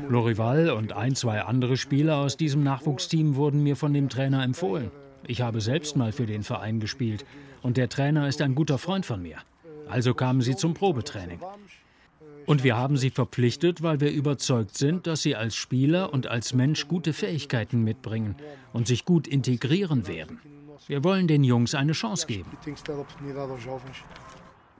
Lorival 0.08 0.70
und 0.70 0.92
ein, 0.94 1.14
zwei 1.14 1.42
andere 1.42 1.76
Spieler 1.76 2.16
aus 2.16 2.37
diesem 2.37 2.62
Nachwuchsteam 2.62 3.37
wurden 3.37 3.62
mir 3.62 3.76
von 3.76 3.92
dem 3.92 4.08
Trainer 4.08 4.42
empfohlen. 4.42 4.90
Ich 5.26 5.40
habe 5.42 5.60
selbst 5.60 5.96
mal 5.96 6.12
für 6.12 6.26
den 6.26 6.42
Verein 6.42 6.80
gespielt 6.80 7.24
und 7.62 7.76
der 7.76 7.88
Trainer 7.88 8.28
ist 8.28 8.40
ein 8.42 8.54
guter 8.54 8.78
Freund 8.78 9.06
von 9.06 9.22
mir. 9.22 9.37
Also 9.88 10.14
kamen 10.14 10.40
sie 10.40 10.56
zum 10.56 10.74
Probetraining. 10.74 11.40
Und 12.46 12.62
wir 12.62 12.76
haben 12.76 12.96
sie 12.96 13.11
verpflichtet, 13.11 13.83
weil 13.83 14.00
wir 14.00 14.11
überzeugt 14.11 14.76
sind, 14.76 15.07
dass 15.07 15.22
sie 15.22 15.37
als 15.37 15.54
Spieler 15.54 16.12
und 16.12 16.26
als 16.26 16.52
Mensch 16.52 16.88
gute 16.88 17.12
Fähigkeiten 17.12 17.83
mitbringen 17.83 18.37
und 18.72 18.87
sich 18.87 19.04
gut 19.04 19.26
integrieren 19.26 20.07
werden. 20.07 20.40
Wir 20.87 21.04
wollen 21.04 21.28
den 21.28 21.44
Jungs 21.44 21.74
eine 21.74 21.92
Chance 21.92 22.26
geben. 22.26 22.50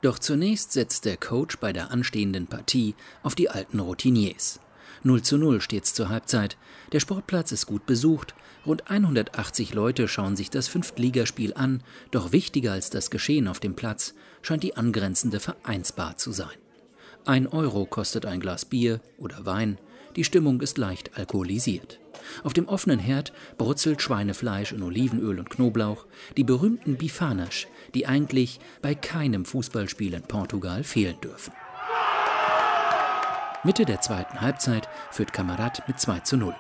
Doch 0.03 0.18
zunächst 0.18 0.72
setzt 0.72 1.07
der 1.07 1.16
Coach 1.16 1.57
bei 1.59 1.72
der 1.72 1.90
anstehenden 1.90 2.46
Partie 2.46 2.94
auf 3.22 3.35
die 3.35 3.48
alten 3.48 3.81
Routiniers. 3.81 4.61
0 5.03 5.22
zu 5.22 5.38
0 5.38 5.61
steht's 5.61 5.94
zur 5.94 6.09
Halbzeit. 6.09 6.57
Der 6.92 7.00
Sportplatz 7.00 7.53
ist 7.53 7.66
gut 7.66 7.87
besucht. 7.87 8.35
Rund 8.66 8.90
180 8.90 9.74
Leute 9.74 10.09
schauen 10.09 10.37
sich 10.37 10.50
das 10.50 10.68
Fünftligaspiel 10.68 11.55
an. 11.55 11.83
Doch 12.11 12.33
wichtiger 12.33 12.72
als 12.72 12.90
das 12.90 13.11
Geschehen 13.11 13.48
auf 13.48 13.61
dem 13.61 13.77
Platz 13.77 14.14
scheint 14.42 14.62
die 14.62 14.77
angrenzende 14.77 15.40
Vereinsbar 15.40 16.16
zu 16.16 16.33
sein. 16.33 16.63
Ein 17.26 17.46
Euro 17.46 17.87
kostet 17.87 18.26
ein 18.26 18.38
Glas 18.38 18.66
Bier 18.66 19.00
oder 19.16 19.46
Wein. 19.46 19.78
Die 20.14 20.24
Stimmung 20.24 20.60
ist 20.60 20.76
leicht 20.76 21.16
alkoholisiert. 21.16 21.98
Auf 22.42 22.52
dem 22.52 22.68
offenen 22.68 22.98
Herd 22.98 23.32
brutzelt 23.56 24.02
Schweinefleisch 24.02 24.72
in 24.72 24.82
Olivenöl 24.82 25.38
und 25.38 25.48
Knoblauch, 25.48 26.04
die 26.37 26.44
berühmten 26.44 26.96
Bifanasch, 26.96 27.66
die 27.94 28.06
eigentlich 28.06 28.60
bei 28.82 28.94
keinem 28.94 29.46
Fußballspiel 29.46 30.12
in 30.12 30.22
Portugal 30.22 30.84
fehlen 30.84 31.18
dürfen. 31.22 31.54
Mitte 33.64 33.87
der 33.87 34.02
zweiten 34.02 34.42
Halbzeit 34.42 34.90
führt 35.10 35.32
Kamerad 35.32 35.82
mit 35.88 35.98
2 35.98 36.20
zu 36.20 36.37
0. 36.37 36.54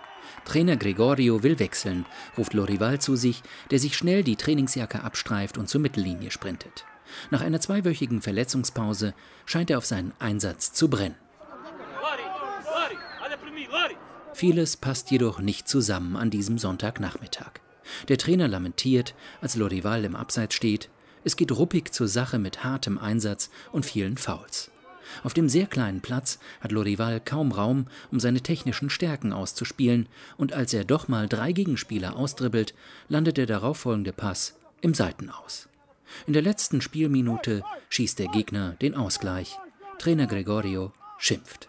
Trainer 0.46 0.78
Gregorio 0.78 1.42
will 1.42 1.58
wechseln, 1.58 2.06
ruft 2.38 2.54
Lorival 2.54 3.00
zu 3.00 3.16
sich, 3.16 3.42
der 3.70 3.78
sich 3.78 3.98
schnell 3.98 4.24
die 4.24 4.36
Trainingsjacke 4.36 5.04
abstreift 5.04 5.58
und 5.58 5.68
zur 5.68 5.82
Mittellinie 5.82 6.30
sprintet. 6.30 6.86
Nach 7.30 7.40
einer 7.40 7.60
zweiwöchigen 7.60 8.22
Verletzungspause 8.22 9.14
scheint 9.46 9.70
er 9.70 9.78
auf 9.78 9.86
seinen 9.86 10.12
Einsatz 10.18 10.72
zu 10.72 10.88
brennen. 10.88 11.16
Vieles 14.34 14.76
passt 14.76 15.10
jedoch 15.10 15.38
nicht 15.38 15.68
zusammen 15.68 16.16
an 16.16 16.30
diesem 16.30 16.58
Sonntagnachmittag. 16.58 17.52
Der 18.08 18.18
Trainer 18.18 18.48
lamentiert, 18.48 19.14
als 19.40 19.54
Lorival 19.56 20.04
im 20.04 20.16
Abseits 20.16 20.54
steht. 20.54 20.90
Es 21.22 21.36
geht 21.36 21.52
ruppig 21.52 21.92
zur 21.92 22.08
Sache 22.08 22.38
mit 22.38 22.64
hartem 22.64 22.98
Einsatz 22.98 23.50
und 23.72 23.86
vielen 23.86 24.16
Fouls. 24.16 24.70
Auf 25.22 25.34
dem 25.34 25.48
sehr 25.48 25.66
kleinen 25.66 26.00
Platz 26.00 26.38
hat 26.60 26.72
Lorival 26.72 27.20
kaum 27.20 27.52
Raum, 27.52 27.86
um 28.10 28.18
seine 28.20 28.40
technischen 28.40 28.90
Stärken 28.90 29.32
auszuspielen, 29.32 30.08
und 30.36 30.52
als 30.52 30.74
er 30.74 30.84
doch 30.84 31.08
mal 31.08 31.28
drei 31.28 31.52
Gegenspieler 31.52 32.16
austribbelt, 32.16 32.74
landet 33.08 33.36
der 33.36 33.46
darauffolgende 33.46 34.12
Pass 34.12 34.56
im 34.80 34.94
Seitenaus. 34.94 35.68
In 36.26 36.32
der 36.32 36.42
letzten 36.42 36.80
Spielminute 36.80 37.62
schießt 37.88 38.18
der 38.18 38.28
Gegner 38.28 38.72
den 38.80 38.94
Ausgleich. 38.94 39.58
Trainer 39.98 40.26
Gregorio 40.26 40.92
schimpft. 41.18 41.68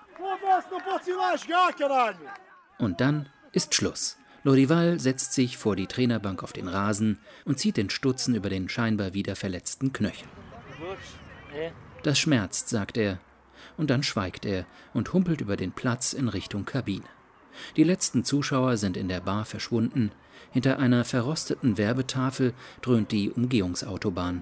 Und 2.78 3.02
dann 3.02 3.30
ist 3.52 3.74
Schluss. 3.74 4.18
Lorival 4.44 5.00
setzt 5.00 5.34
sich 5.34 5.58
vor 5.58 5.76
die 5.76 5.88
Trainerbank 5.88 6.44
auf 6.44 6.54
den 6.54 6.68
Rasen 6.68 7.20
und 7.46 7.60
zieht 7.60 7.78
den 7.78 7.90
Stutzen 7.90 8.36
über 8.36 8.50
den 8.50 8.70
scheinbar 8.70 9.14
wieder 9.14 9.36
verletzten 9.36 9.92
Knöchel. 9.92 10.28
Das 12.04 12.20
schmerzt, 12.20 12.70
sagt 12.70 12.98
er, 12.98 13.20
und 13.78 13.90
dann 13.90 14.04
schweigt 14.04 14.46
er 14.46 14.66
und 14.94 15.14
humpelt 15.14 15.42
über 15.42 15.58
den 15.58 15.72
Platz 15.72 16.14
in 16.14 16.28
Richtung 16.28 16.66
Kabine. 16.66 17.06
Die 17.76 17.84
letzten 17.84 18.24
Zuschauer 18.24 18.78
sind 18.78 18.98
in 18.98 19.08
der 19.08 19.22
Bar 19.22 19.46
verschwunden, 19.46 20.12
hinter 20.56 20.80
einer 20.80 21.04
verrosteten 21.04 21.78
Werbetafel 21.78 22.54
dröhnt 22.82 23.12
die 23.12 23.30
Umgehungsautobahn. 23.30 24.42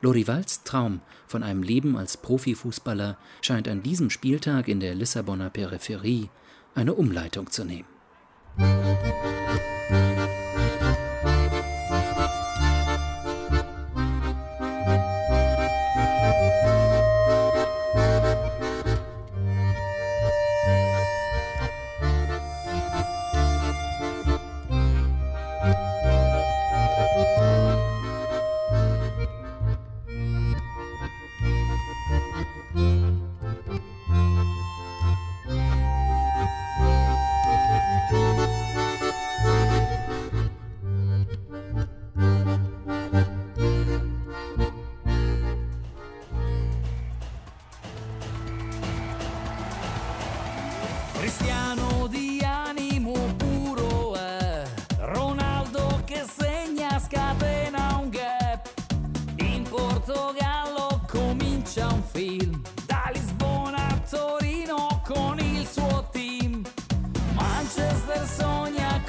Lorivals 0.00 0.64
Traum 0.64 1.00
von 1.28 1.44
einem 1.44 1.62
Leben 1.62 1.96
als 1.96 2.16
Profifußballer 2.16 3.16
scheint 3.40 3.68
an 3.68 3.80
diesem 3.80 4.10
Spieltag 4.10 4.66
in 4.66 4.80
der 4.80 4.96
Lissabonner 4.96 5.50
Peripherie 5.50 6.28
eine 6.74 6.94
Umleitung 6.94 7.50
zu 7.50 7.64
nehmen. 7.64 7.86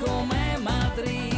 Come 0.05 0.57
Madrid 0.63 1.34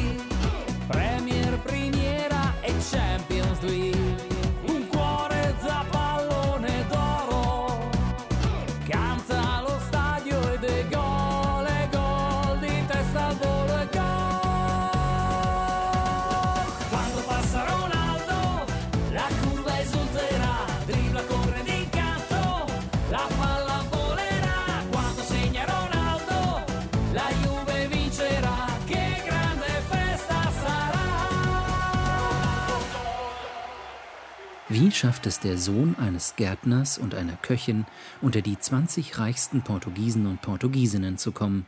Wie 34.87 34.91
schafft 34.93 35.27
es 35.27 35.41
der 35.41 35.57
Sohn 35.57 35.97
eines 35.97 36.37
Gärtners 36.37 36.97
und 36.97 37.13
einer 37.13 37.35
Köchin, 37.35 37.85
unter 38.21 38.41
die 38.41 38.57
20 38.57 39.19
reichsten 39.19 39.61
Portugiesen 39.61 40.25
und 40.27 40.41
Portugiesinnen 40.41 41.17
zu 41.17 41.33
kommen? 41.33 41.65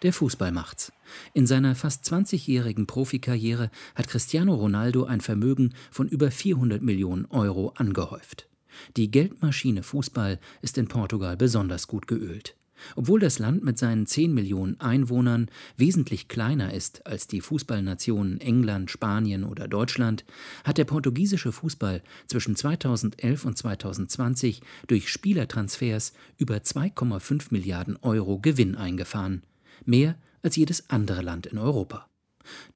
Der 0.00 0.14
Fußball 0.14 0.52
macht's. 0.52 0.90
In 1.34 1.46
seiner 1.46 1.74
fast 1.74 2.10
20-jährigen 2.10 2.86
Profikarriere 2.86 3.70
hat 3.94 4.08
Cristiano 4.08 4.54
Ronaldo 4.54 5.04
ein 5.04 5.20
Vermögen 5.20 5.74
von 5.90 6.08
über 6.08 6.30
400 6.30 6.80
Millionen 6.80 7.26
Euro 7.26 7.74
angehäuft. 7.76 8.48
Die 8.96 9.10
Geldmaschine 9.10 9.82
Fußball 9.82 10.40
ist 10.62 10.78
in 10.78 10.88
Portugal 10.88 11.36
besonders 11.36 11.86
gut 11.88 12.06
geölt. 12.06 12.56
Obwohl 12.94 13.20
das 13.20 13.38
Land 13.38 13.64
mit 13.64 13.78
seinen 13.78 14.06
10 14.06 14.32
Millionen 14.32 14.80
Einwohnern 14.80 15.48
wesentlich 15.76 16.28
kleiner 16.28 16.72
ist 16.72 17.06
als 17.06 17.26
die 17.26 17.40
Fußballnationen 17.40 18.40
England, 18.40 18.90
Spanien 18.90 19.44
oder 19.44 19.68
Deutschland, 19.68 20.24
hat 20.64 20.78
der 20.78 20.84
portugiesische 20.84 21.52
Fußball 21.52 22.02
zwischen 22.26 22.56
2011 22.56 23.44
und 23.44 23.58
2020 23.58 24.60
durch 24.86 25.10
Spielertransfers 25.10 26.12
über 26.38 26.56
2,5 26.56 27.48
Milliarden 27.50 27.96
Euro 28.02 28.38
Gewinn 28.38 28.74
eingefahren. 28.74 29.42
Mehr 29.84 30.16
als 30.42 30.56
jedes 30.56 30.90
andere 30.90 31.22
Land 31.22 31.46
in 31.46 31.58
Europa. 31.58 32.08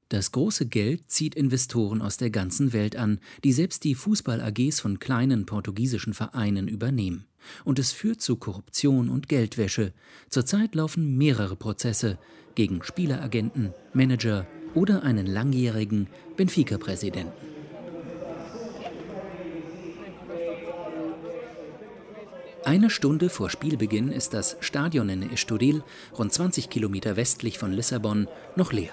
Das 0.09 0.32
große 0.32 0.66
Geld 0.66 1.09
zieht 1.09 1.36
Investoren 1.36 2.03
aus 2.03 2.16
der 2.16 2.30
ganzen 2.30 2.72
Welt 2.72 2.96
an, 2.96 3.20
die 3.44 3.53
selbst 3.53 3.84
die 3.84 3.94
Fußball-AGs 3.94 4.80
von 4.80 4.98
kleinen 4.98 5.46
portugiesischen 5.46 6.14
Vereinen 6.14 6.66
übernehmen. 6.66 7.26
Und 7.64 7.78
es 7.78 7.93
führt 7.93 8.20
zu 8.20 8.36
Korruption 8.36 9.09
und 9.09 9.28
Geldwäsche. 9.28 9.93
Zurzeit 10.28 10.74
laufen 10.74 11.16
mehrere 11.16 11.57
Prozesse 11.57 12.18
gegen 12.55 12.82
Spieleragenten, 12.82 13.72
Manager 13.93 14.47
oder 14.74 15.03
einen 15.03 15.26
langjährigen 15.26 16.09
Benfica-Präsidenten. 16.36 17.32
Eine 22.64 22.91
Stunde 22.91 23.30
vor 23.30 23.49
Spielbeginn 23.49 24.12
ist 24.12 24.34
das 24.34 24.57
Stadion 24.61 25.09
in 25.09 25.32
Estoril, 25.32 25.82
rund 26.16 26.32
20 26.32 26.68
Kilometer 26.68 27.16
westlich 27.16 27.59
von 27.59 27.72
Lissabon, 27.72 28.28
noch 28.55 28.72
leer. 28.72 28.93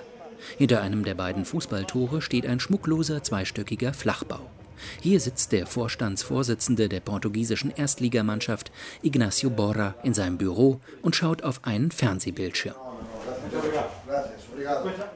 Hinter 0.58 0.82
einem 0.82 1.04
der 1.04 1.16
beiden 1.16 1.46
Fußballtore 1.46 2.22
steht 2.22 2.46
ein 2.46 2.60
schmuckloser 2.60 3.24
zweistöckiger 3.24 3.94
Flachbau. 3.94 4.50
Hier 5.02 5.20
sitzt 5.20 5.52
der 5.52 5.68
Vorstandsvorsitzende 5.68 6.90
der 6.90 7.00
portugiesischen 7.00 7.72
Erstligamannschaft, 7.72 8.72
Ignacio 9.02 9.50
Borra, 9.50 9.96
in 10.04 10.14
seinem 10.14 10.38
Büro 10.38 10.80
und 11.02 11.16
schaut 11.16 11.44
auf 11.44 11.64
einen 11.64 11.92
Fernsehbildschirm. 11.92 12.76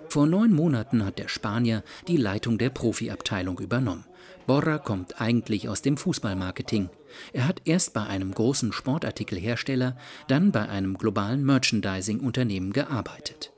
Vor 0.10 0.28
neun 0.28 0.54
Monaten 0.54 1.06
hat 1.06 1.20
der 1.20 1.28
Spanier 1.28 1.84
die 2.08 2.18
Leitung 2.18 2.58
der 2.58 2.70
Profiabteilung 2.70 3.60
übernommen. 3.60 4.06
Borra 4.48 4.78
kommt 4.78 5.22
eigentlich 5.22 5.70
aus 5.70 5.82
dem 5.82 5.98
Fußballmarketing. 5.98 6.90
Er 7.34 7.48
hat 7.48 7.62
erst 7.66 7.94
bei 7.94 8.04
einem 8.04 8.34
großen 8.34 8.74
Sportartikelhersteller, 8.74 9.98
dann 10.28 10.52
bei 10.52 10.68
einem 10.68 10.98
globalen 10.98 11.46
Merchandising-Unternehmen 11.46 12.74
gearbeitet. 12.74 13.52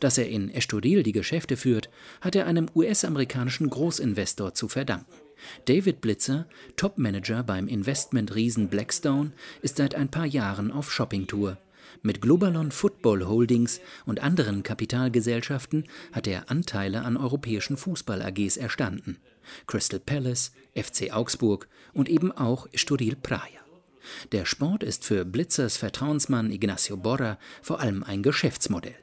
Dass 0.00 0.18
er 0.18 0.28
in 0.28 0.50
Estoril 0.50 1.02
die 1.02 1.12
Geschäfte 1.12 1.56
führt, 1.56 1.90
hat 2.20 2.34
er 2.34 2.46
einem 2.46 2.68
US-amerikanischen 2.74 3.68
Großinvestor 3.68 4.54
zu 4.54 4.68
verdanken. 4.68 5.25
David 5.66 6.00
Blitzer, 6.00 6.46
Topmanager 6.76 7.42
beim 7.42 7.68
Investmentriesen 7.68 8.68
Blackstone, 8.68 9.32
ist 9.62 9.76
seit 9.76 9.94
ein 9.94 10.10
paar 10.10 10.26
Jahren 10.26 10.70
auf 10.70 10.92
Shoppingtour. 10.92 11.58
Mit 12.02 12.20
Globalon 12.20 12.72
Football 12.72 13.26
Holdings 13.26 13.80
und 14.04 14.22
anderen 14.22 14.62
Kapitalgesellschaften 14.62 15.84
hat 16.12 16.26
er 16.26 16.50
Anteile 16.50 17.02
an 17.02 17.16
europäischen 17.16 17.76
Fußball-AGs 17.76 18.56
erstanden. 18.56 19.18
Crystal 19.66 20.00
Palace, 20.00 20.52
FC 20.74 21.12
Augsburg 21.12 21.68
und 21.92 22.08
eben 22.08 22.32
auch 22.32 22.68
Estoril 22.72 23.16
Praia. 23.16 23.60
Der 24.32 24.44
Sport 24.44 24.82
ist 24.82 25.04
für 25.04 25.24
Blitzers 25.24 25.76
Vertrauensmann 25.76 26.50
Ignacio 26.50 26.96
Borra 26.96 27.38
vor 27.62 27.80
allem 27.80 28.02
ein 28.04 28.22
Geschäftsmodell. 28.22 28.94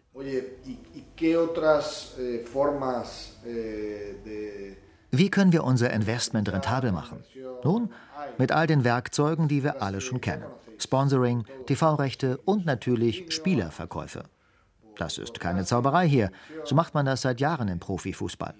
Eh, 3.45 4.75
Wie 5.15 5.29
können 5.29 5.53
wir 5.53 5.63
unser 5.63 5.93
Investment 5.93 6.51
rentabel 6.51 6.91
machen? 6.91 7.23
Nun, 7.63 7.91
mit 8.39 8.51
all 8.51 8.65
den 8.65 8.83
Werkzeugen, 8.83 9.47
die 9.47 9.63
wir 9.63 9.83
alle 9.83 10.01
schon 10.01 10.21
kennen. 10.21 10.45
Sponsoring, 10.79 11.43
TV-Rechte 11.67 12.39
und 12.45 12.65
natürlich 12.65 13.25
Spielerverkäufe. 13.29 14.23
Das 14.97 15.19
ist 15.19 15.39
keine 15.39 15.65
Zauberei 15.65 16.07
hier. 16.07 16.31
So 16.63 16.73
macht 16.73 16.95
man 16.95 17.05
das 17.05 17.21
seit 17.21 17.39
Jahren 17.39 17.67
im 17.67 17.79
Profifußball. 17.79 18.55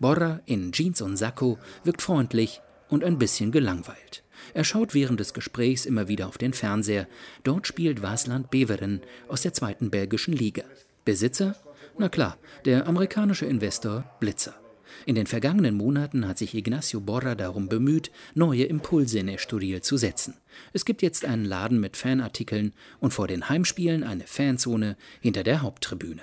Borra 0.00 0.40
in 0.46 0.72
Jeans 0.72 1.02
und 1.02 1.18
Sakko 1.18 1.58
wirkt 1.84 2.00
freundlich 2.00 2.62
und 2.88 3.04
ein 3.04 3.18
bisschen 3.18 3.52
gelangweilt. 3.52 4.23
Er 4.54 4.62
schaut 4.64 4.94
während 4.94 5.18
des 5.18 5.34
Gesprächs 5.34 5.84
immer 5.84 6.06
wieder 6.06 6.28
auf 6.28 6.38
den 6.38 6.52
Fernseher. 6.52 7.08
Dort 7.42 7.66
spielt 7.66 8.02
Wasland 8.02 8.50
Beveren 8.50 9.00
aus 9.26 9.42
der 9.42 9.52
zweiten 9.52 9.90
belgischen 9.90 10.32
Liga. 10.32 10.62
Besitzer? 11.04 11.56
Na 11.98 12.08
klar, 12.08 12.38
der 12.64 12.86
amerikanische 12.86 13.46
Investor 13.46 14.04
Blitzer. 14.20 14.54
In 15.06 15.16
den 15.16 15.26
vergangenen 15.26 15.76
Monaten 15.76 16.28
hat 16.28 16.38
sich 16.38 16.54
Ignacio 16.54 17.00
Borra 17.00 17.34
darum 17.34 17.68
bemüht, 17.68 18.12
neue 18.34 18.64
Impulse 18.64 19.18
in 19.18 19.28
Estoril 19.28 19.82
zu 19.82 19.96
setzen. 19.96 20.36
Es 20.72 20.84
gibt 20.84 21.02
jetzt 21.02 21.24
einen 21.24 21.44
Laden 21.44 21.80
mit 21.80 21.96
Fanartikeln 21.96 22.74
und 23.00 23.12
vor 23.12 23.26
den 23.26 23.48
Heimspielen 23.48 24.04
eine 24.04 24.24
Fanzone 24.26 24.96
hinter 25.20 25.42
der 25.42 25.62
Haupttribüne. 25.62 26.22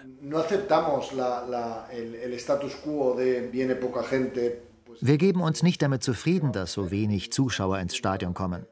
Wir 5.00 5.18
geben 5.18 5.42
uns 5.42 5.64
nicht 5.64 5.82
damit 5.82 6.04
zufrieden, 6.04 6.52
dass 6.52 6.74
so 6.74 6.92
wenig 6.92 7.32
Zuschauer 7.32 7.80
ins 7.80 7.96
Stadion 7.96 8.34
kommen. 8.34 8.66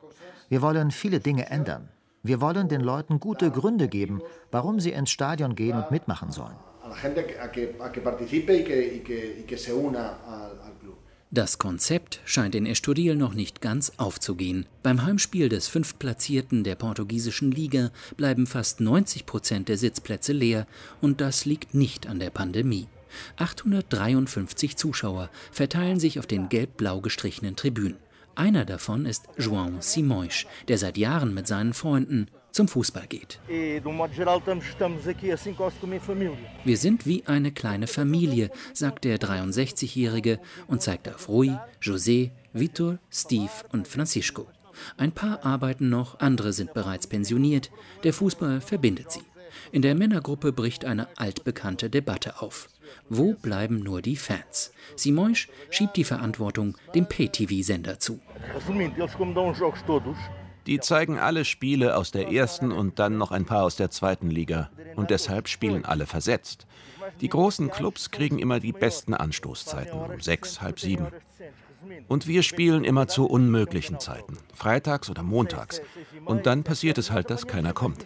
Wir 0.49 0.61
wollen 0.61 0.91
viele 0.91 1.19
Dinge 1.19 1.49
ändern. 1.49 1.89
Wir 2.23 2.41
wollen 2.41 2.67
den 2.67 2.81
Leuten 2.81 3.19
gute 3.19 3.49
Gründe 3.49 3.87
geben, 3.87 4.21
warum 4.51 4.79
sie 4.79 4.91
ins 4.91 5.09
Stadion 5.09 5.55
gehen 5.55 5.77
und 5.77 5.91
mitmachen 5.91 6.31
sollen. 6.31 6.55
Das 11.31 11.59
Konzept 11.59 12.21
scheint 12.25 12.55
in 12.55 12.65
Estoril 12.65 13.15
noch 13.15 13.35
nicht 13.35 13.61
ganz 13.61 13.91
aufzugehen. 13.97 14.65
Beim 14.81 15.03
Heimspiel 15.05 15.47
des 15.47 15.67
Fünftplatzierten 15.67 16.63
der 16.63 16.75
portugiesischen 16.75 17.51
Liga 17.51 17.91
bleiben 18.17 18.47
fast 18.47 18.81
90 18.81 19.27
Prozent 19.27 19.69
der 19.69 19.77
Sitzplätze 19.77 20.33
leer 20.33 20.65
und 21.01 21.21
das 21.21 21.45
liegt 21.45 21.75
nicht 21.75 22.07
an 22.07 22.19
der 22.19 22.31
Pandemie. 22.31 22.87
853 23.37 24.77
Zuschauer 24.77 25.29
verteilen 25.51 25.99
sich 25.99 26.19
auf 26.19 26.27
den 26.27 26.49
gelb-blau 26.49 27.01
gestrichenen 27.01 27.55
Tribünen. 27.55 27.97
Einer 28.35 28.65
davon 28.65 29.05
ist 29.05 29.27
João 29.37 29.81
Simões, 29.81 30.45
der 30.67 30.77
seit 30.77 30.97
Jahren 30.97 31.33
mit 31.33 31.47
seinen 31.47 31.73
Freunden 31.73 32.27
zum 32.51 32.67
Fußball 32.67 33.07
geht. 33.07 33.39
Wir 36.65 36.77
sind 36.77 37.05
wie 37.05 37.25
eine 37.25 37.51
kleine 37.51 37.87
Familie, 37.87 38.49
sagt 38.73 39.05
der 39.05 39.19
63-Jährige 39.19 40.39
und 40.67 40.81
zeigt 40.81 41.09
auf 41.09 41.29
Rui, 41.29 41.51
José, 41.81 42.31
Vitor, 42.53 42.97
Steve 43.11 43.51
und 43.71 43.87
Francisco. 43.87 44.47
Ein 44.97 45.11
paar 45.11 45.45
arbeiten 45.45 45.89
noch, 45.89 46.19
andere 46.19 46.53
sind 46.53 46.73
bereits 46.73 47.07
pensioniert. 47.07 47.69
Der 48.03 48.13
Fußball 48.13 48.61
verbindet 48.61 49.11
sie. 49.11 49.21
In 49.71 49.81
der 49.81 49.95
Männergruppe 49.95 50.53
bricht 50.53 50.85
eine 50.85 51.07
altbekannte 51.17 51.89
Debatte 51.89 52.41
auf. 52.41 52.69
Wo 53.09 53.33
bleiben 53.33 53.79
nur 53.79 54.01
die 54.01 54.15
Fans? 54.15 54.71
Simões 54.95 55.47
schiebt 55.69 55.95
die 55.97 56.03
Verantwortung 56.03 56.77
dem 56.93 57.07
Pay-TV-Sender 57.07 57.99
zu. 57.99 58.19
Die 60.67 60.79
zeigen 60.79 61.17
alle 61.17 61.45
Spiele 61.45 61.95
aus 61.95 62.11
der 62.11 62.31
ersten 62.31 62.71
und 62.71 62.99
dann 62.99 63.17
noch 63.17 63.31
ein 63.31 63.45
paar 63.45 63.63
aus 63.63 63.75
der 63.75 63.89
zweiten 63.89 64.29
Liga. 64.29 64.69
Und 64.95 65.09
deshalb 65.09 65.47
spielen 65.47 65.85
alle 65.85 66.05
versetzt. 66.05 66.67
Die 67.21 67.29
großen 67.29 67.71
Clubs 67.71 68.11
kriegen 68.11 68.39
immer 68.39 68.59
die 68.59 68.71
besten 68.71 69.13
Anstoßzeiten, 69.13 69.99
um 69.99 70.21
sechs, 70.21 70.61
halb 70.61 70.79
sieben. 70.79 71.07
Und 72.07 72.27
wir 72.27 72.43
spielen 72.43 72.83
immer 72.83 73.07
zu 73.07 73.25
unmöglichen 73.25 73.99
Zeiten, 73.99 74.37
freitags 74.53 75.09
oder 75.09 75.23
montags. 75.23 75.81
Und 76.25 76.45
dann 76.45 76.63
passiert 76.63 76.97
es 76.97 77.11
halt, 77.11 77.29
dass 77.29 77.47
keiner 77.47 77.73
kommt. 77.73 78.05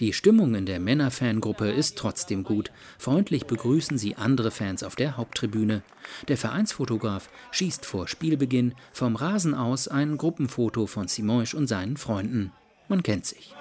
Die 0.00 0.12
Stimmung 0.12 0.54
in 0.54 0.66
der 0.66 0.78
Männerfangruppe 0.78 1.70
ist 1.70 1.96
trotzdem 1.96 2.44
gut. 2.44 2.70
Freundlich 2.98 3.46
begrüßen 3.46 3.98
sie 3.98 4.16
andere 4.16 4.50
Fans 4.50 4.82
auf 4.82 4.96
der 4.96 5.16
Haupttribüne. 5.16 5.82
Der 6.28 6.36
Vereinsfotograf 6.36 7.28
schießt 7.50 7.84
vor 7.84 8.08
Spielbeginn 8.08 8.74
vom 8.92 9.16
Rasen 9.16 9.54
aus 9.54 9.88
ein 9.88 10.16
Gruppenfoto 10.16 10.86
von 10.86 11.06
Simões 11.08 11.54
und 11.54 11.66
seinen 11.66 11.96
Freunden. 11.96 12.52
Man 12.88 13.02
kennt 13.02 13.26
sich. 13.26 13.54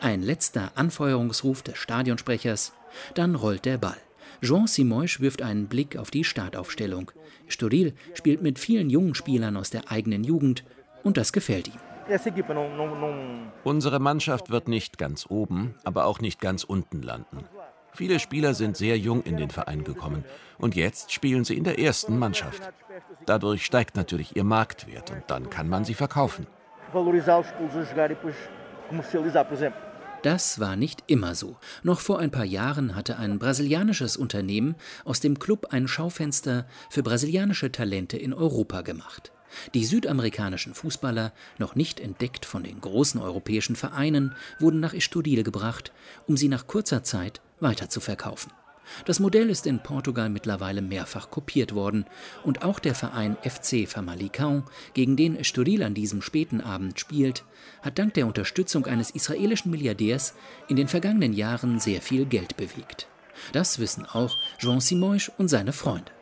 Ein 0.00 0.22
letzter 0.22 0.72
Anfeuerungsruf 0.74 1.62
des 1.62 1.78
Stadionsprechers, 1.78 2.72
dann 3.14 3.36
rollt 3.36 3.64
der 3.64 3.78
Ball. 3.78 3.98
Jean 4.42 4.66
Simões 4.66 5.20
wirft 5.20 5.40
einen 5.40 5.68
Blick 5.68 5.96
auf 5.96 6.10
die 6.10 6.24
Startaufstellung. 6.24 7.12
Storil 7.46 7.94
spielt 8.14 8.42
mit 8.42 8.58
vielen 8.58 8.90
jungen 8.90 9.14
Spielern 9.14 9.56
aus 9.56 9.70
der 9.70 9.90
eigenen 9.90 10.24
Jugend 10.24 10.64
und 11.04 11.16
das 11.16 11.32
gefällt 11.32 11.68
ihm. 11.68 11.80
Unsere 13.62 14.00
Mannschaft 14.00 14.50
wird 14.50 14.66
nicht 14.66 14.98
ganz 14.98 15.26
oben, 15.28 15.76
aber 15.84 16.06
auch 16.06 16.20
nicht 16.20 16.40
ganz 16.40 16.64
unten 16.64 17.02
landen. 17.02 17.44
Viele 17.94 18.18
Spieler 18.18 18.54
sind 18.54 18.76
sehr 18.76 18.98
jung 18.98 19.22
in 19.22 19.36
den 19.36 19.50
Verein 19.50 19.84
gekommen 19.84 20.24
und 20.58 20.74
jetzt 20.74 21.12
spielen 21.12 21.44
sie 21.44 21.56
in 21.56 21.64
der 21.64 21.78
ersten 21.78 22.18
Mannschaft. 22.18 22.62
Dadurch 23.26 23.64
steigt 23.64 23.96
natürlich 23.96 24.34
ihr 24.34 24.44
Marktwert 24.44 25.10
und 25.12 25.22
dann 25.28 25.50
kann 25.50 25.68
man 25.68 25.84
sie 25.84 25.94
verkaufen. 25.94 26.46
Das 30.22 30.60
war 30.60 30.76
nicht 30.76 31.02
immer 31.08 31.34
so. 31.34 31.56
Noch 31.82 31.98
vor 31.98 32.20
ein 32.20 32.30
paar 32.30 32.44
Jahren 32.44 32.94
hatte 32.94 33.16
ein 33.18 33.40
brasilianisches 33.40 34.16
Unternehmen 34.16 34.76
aus 35.04 35.18
dem 35.18 35.40
Club 35.40 35.68
ein 35.70 35.88
Schaufenster 35.88 36.66
für 36.90 37.02
brasilianische 37.02 37.72
Talente 37.72 38.16
in 38.16 38.32
Europa 38.32 38.82
gemacht. 38.82 39.32
Die 39.74 39.84
südamerikanischen 39.84 40.74
Fußballer, 40.74 41.32
noch 41.58 41.74
nicht 41.74 42.00
entdeckt 42.00 42.46
von 42.46 42.62
den 42.62 42.80
großen 42.80 43.20
europäischen 43.20 43.76
Vereinen, 43.76 44.34
wurden 44.60 44.80
nach 44.80 44.94
Estudil 44.94 45.42
gebracht, 45.42 45.92
um 46.26 46.36
sie 46.36 46.48
nach 46.48 46.68
kurzer 46.68 47.02
Zeit 47.02 47.40
weiterzuverkaufen. 47.60 48.52
Das 49.04 49.20
Modell 49.20 49.50
ist 49.50 49.66
in 49.66 49.82
Portugal 49.82 50.28
mittlerweile 50.28 50.82
mehrfach 50.82 51.30
kopiert 51.30 51.74
worden 51.74 52.04
und 52.44 52.62
auch 52.62 52.78
der 52.78 52.94
Verein 52.94 53.36
FC 53.42 53.88
Famalicão, 53.88 54.64
gegen 54.94 55.16
den 55.16 55.36
Estoril 55.36 55.82
an 55.82 55.94
diesem 55.94 56.22
späten 56.22 56.60
Abend 56.60 57.00
spielt, 57.00 57.44
hat 57.80 57.98
dank 57.98 58.14
der 58.14 58.26
Unterstützung 58.26 58.86
eines 58.86 59.10
israelischen 59.10 59.70
Milliardärs 59.70 60.34
in 60.68 60.76
den 60.76 60.88
vergangenen 60.88 61.32
Jahren 61.32 61.80
sehr 61.80 62.02
viel 62.02 62.26
Geld 62.26 62.56
bewegt. 62.56 63.08
Das 63.52 63.78
wissen 63.78 64.04
auch 64.04 64.36
João 64.60 64.80
Simões 64.80 65.30
und 65.36 65.48
seine 65.48 65.72
Freunde. 65.72 66.12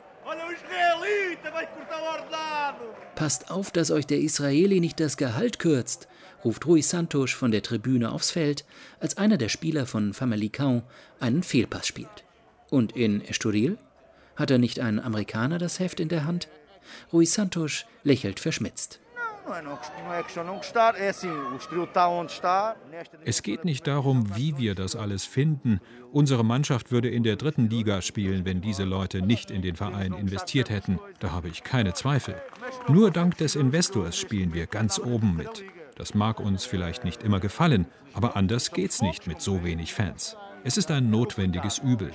Passt 3.15 3.51
auf, 3.51 3.71
dass 3.71 3.91
euch 3.91 4.07
der 4.07 4.21
Israeli 4.21 4.81
nicht 4.81 4.99
das 4.99 5.19
Gehalt 5.19 5.59
kürzt, 5.59 6.09
ruft 6.43 6.67
Rui 6.67 6.81
Santos 6.81 7.33
von 7.33 7.51
der 7.51 7.63
Tribüne 7.63 8.13
aufs 8.13 8.31
Feld, 8.31 8.65
als 8.99 9.19
einer 9.19 9.37
der 9.37 9.51
Spieler 9.51 9.85
von 9.85 10.15
Famalicão 10.15 10.83
einen 11.19 11.43
Fehlpass 11.43 11.87
spielt. 11.87 12.25
Und 12.71 12.97
in 12.97 13.23
Estoril? 13.23 13.79
Hat 14.37 14.51
er 14.51 14.59
nicht 14.59 14.81
einen 14.81 15.01
Amerikaner 15.01 15.59
das 15.59 15.81
Heft 15.81 16.01
in 16.01 16.09
der 16.09 16.25
Hand? 16.25 16.49
Rui 17.13 17.27
Santos 17.27 17.85
lächelt 18.05 18.41
verschmitzt. 18.41 19.01
Es 23.25 23.43
geht 23.43 23.65
nicht 23.65 23.87
darum, 23.87 24.37
wie 24.37 24.59
wir 24.59 24.75
das 24.75 24.97
alles 24.97 25.25
finden. 25.25 25.81
Unsere 26.13 26.45
Mannschaft 26.45 26.93
würde 26.93 27.09
in 27.09 27.25
der 27.25 27.37
dritten 27.37 27.69
Liga 27.69 28.01
spielen, 28.01 28.45
wenn 28.45 28.61
diese 28.61 28.85
Leute 28.85 29.23
nicht 29.23 29.51
in 29.51 29.63
den 29.63 29.77
Verein 29.77 30.13
investiert 30.13 30.71
hätten. 30.71 31.01
Da 31.19 31.33
habe 31.33 31.49
ich 31.49 31.65
keine 31.65 31.95
Zweifel. 31.95 32.41
Nur 32.89 33.11
dank 33.11 33.39
des 33.39 33.57
Investors 33.57 34.17
spielen 34.17 34.55
wir 34.55 34.67
ganz 34.67 34.99
oben 34.99 35.37
mit. 35.37 35.65
Das 35.97 36.15
mag 36.15 36.39
uns 36.39 36.65
vielleicht 36.65 37.05
nicht 37.05 37.23
immer 37.23 37.41
gefallen, 37.41 37.87
aber 38.15 38.37
anders 38.37 38.71
geht's 38.71 39.03
nicht 39.03 39.27
mit 39.27 39.41
so 39.41 39.65
wenig 39.65 39.93
Fans. 39.93 40.37
Es 40.63 40.77
ist 40.77 40.91
ein 40.91 41.11
notwendiges 41.11 41.79
Übel. 41.79 42.13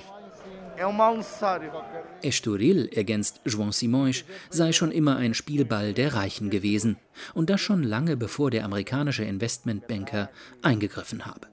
Estoril, 2.22 2.88
ergänzt 2.92 3.40
João 3.44 3.72
Simões, 3.72 4.24
sei 4.50 4.72
schon 4.72 4.92
immer 4.92 5.16
ein 5.16 5.34
Spielball 5.34 5.92
der 5.94 6.14
Reichen 6.14 6.50
gewesen 6.50 6.96
und 7.34 7.50
das 7.50 7.60
schon 7.60 7.82
lange 7.82 8.16
bevor 8.16 8.50
der 8.50 8.64
amerikanische 8.64 9.24
Investmentbanker 9.24 10.30
eingegriffen 10.62 11.26
habe. 11.26 11.48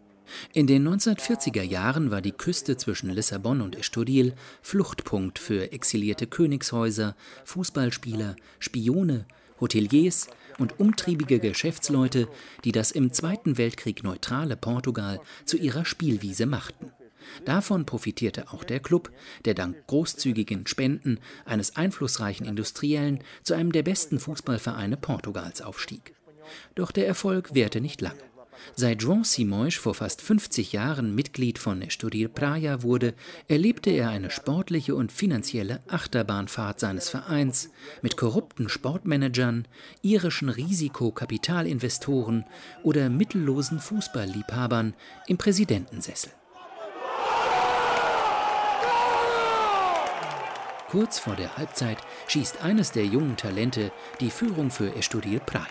In 0.54 0.68
den 0.68 0.88
1940er 0.88 1.62
Jahren 1.62 2.12
war 2.12 2.22
die 2.22 2.32
Küste 2.32 2.78
zwischen 2.78 3.10
Lissabon 3.10 3.62
und 3.62 3.76
Estoril 3.76 4.34
Fluchtpunkt 4.62 5.40
für 5.40 5.72
exilierte 5.72 6.28
Königshäuser, 6.28 7.16
Fußballspieler, 7.46 8.36
Spione, 8.60 9.26
Hoteliers 9.60 10.28
und 10.60 10.80
umtriebige 10.80 11.40
Geschäftsleute, 11.40 12.28
die 12.64 12.72
das 12.72 12.92
im 12.92 13.12
Zweiten 13.12 13.58
Weltkrieg 13.58 14.04
neutrale 14.04 14.56
Portugal 14.58 15.20
zu 15.46 15.58
ihrer 15.58 15.86
Spielwiese 15.86 16.46
machten. 16.46 16.92
Davon 17.46 17.86
profitierte 17.86 18.52
auch 18.52 18.64
der 18.64 18.80
Club, 18.80 19.12
der 19.46 19.54
dank 19.54 19.88
großzügigen 19.88 20.68
Spenden 20.68 21.20
eines 21.46 21.76
einflussreichen 21.76 22.46
Industriellen 22.46 23.20
zu 23.44 23.54
einem 23.54 23.72
der 23.72 23.84
besten 23.84 24.20
Fußballvereine 24.20 24.98
Portugals 24.98 25.62
aufstieg. 25.62 26.14
Doch 26.76 26.92
der 26.92 27.08
Erfolg 27.08 27.54
währte 27.54 27.82
nicht 27.82 28.02
lange. 28.02 28.22
Seit 28.76 29.02
João 29.02 29.24
Simões 29.24 29.78
vor 29.78 29.94
fast 29.94 30.22
50 30.22 30.74
Jahren 30.74 31.14
Mitglied 31.14 31.60
von 31.60 31.82
Estoril 31.82 32.30
Praia 32.30 32.82
wurde, 32.82 33.14
erlebte 33.48 33.90
er 33.90 34.10
eine 34.10 34.32
sportliche 34.32 34.96
und 34.96 35.12
finanzielle 35.12 35.82
Achterbahnfahrt 35.88 36.80
seines 36.80 37.10
Vereins 37.10 37.70
mit 38.02 38.18
korrupten 38.18 38.70
Sportmanagern, 38.70 39.68
irischen 40.02 40.50
Risikokapitalinvestoren 40.50 42.46
oder 42.84 43.10
mittellosen 43.10 43.80
Fußballliebhabern 43.80 44.94
im 45.28 45.38
Präsidentensessel. 45.38 46.32
Kurz 50.94 51.18
vor 51.18 51.36
der 51.36 51.58
Halbzeit 51.58 51.98
schießt 52.28 52.62
eines 52.62 52.92
der 52.92 53.08
jungen 53.08 53.36
Talente 53.36 53.92
die 54.20 54.30
Führung 54.30 54.70
für 54.70 54.96
Estoril 54.96 55.40
Praia. 55.40 55.66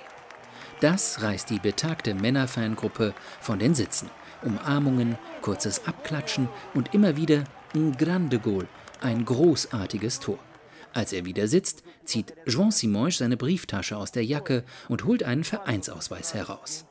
Das 0.80 1.22
reißt 1.22 1.48
die 1.48 1.60
betagte 1.60 2.12
Männerfangruppe 2.12 3.14
von 3.40 3.60
den 3.60 3.76
Sitzen. 3.76 4.10
Umarmungen, 4.42 5.16
kurzes 5.40 5.86
Abklatschen 5.86 6.48
und 6.74 6.92
immer 6.92 7.16
wieder 7.16 7.44
ein 7.72 7.96
grande 7.96 8.40
Goal, 8.40 8.66
ein 9.00 9.24
großartiges 9.24 10.18
Tor. 10.18 10.40
Als 10.92 11.12
er 11.12 11.24
wieder 11.24 11.46
sitzt, 11.46 11.84
zieht 12.04 12.34
João 12.44 12.72
Simões 12.72 13.18
seine 13.18 13.36
Brieftasche 13.36 13.96
aus 13.96 14.10
der 14.10 14.24
Jacke 14.24 14.64
und 14.88 15.04
holt 15.04 15.22
einen 15.22 15.44
Vereinsausweis 15.44 16.34
heraus. 16.34 16.84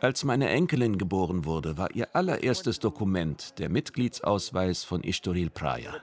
Als 0.00 0.24
meine 0.24 0.48
Enkelin 0.48 0.98
geboren 0.98 1.44
wurde, 1.44 1.78
war 1.78 1.90
ihr 1.94 2.08
allererstes 2.14 2.78
Dokument 2.78 3.58
der 3.58 3.68
Mitgliedsausweis 3.68 4.84
von 4.84 5.02
Estoril 5.02 5.50
Praia. 5.50 5.94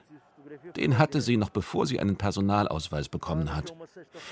Den 0.76 0.98
hatte 0.98 1.22
sie 1.22 1.38
noch 1.38 1.50
bevor 1.50 1.86
sie 1.86 2.00
einen 2.00 2.18
Personalausweis 2.18 3.10
bekommen 3.10 3.56
hat. 3.56 3.74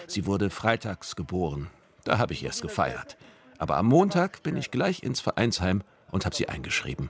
Sie 0.07 0.25
wurde 0.25 0.49
freitags 0.49 1.15
geboren. 1.15 1.69
Da 2.03 2.17
habe 2.17 2.33
ich 2.33 2.43
erst 2.43 2.61
gefeiert. 2.61 3.17
Aber 3.57 3.77
am 3.77 3.87
Montag 3.87 4.43
bin 4.43 4.57
ich 4.57 4.71
gleich 4.71 5.03
ins 5.03 5.21
Vereinsheim 5.21 5.81
und 6.11 6.25
habe 6.25 6.35
sie 6.35 6.49
eingeschrieben. 6.49 7.09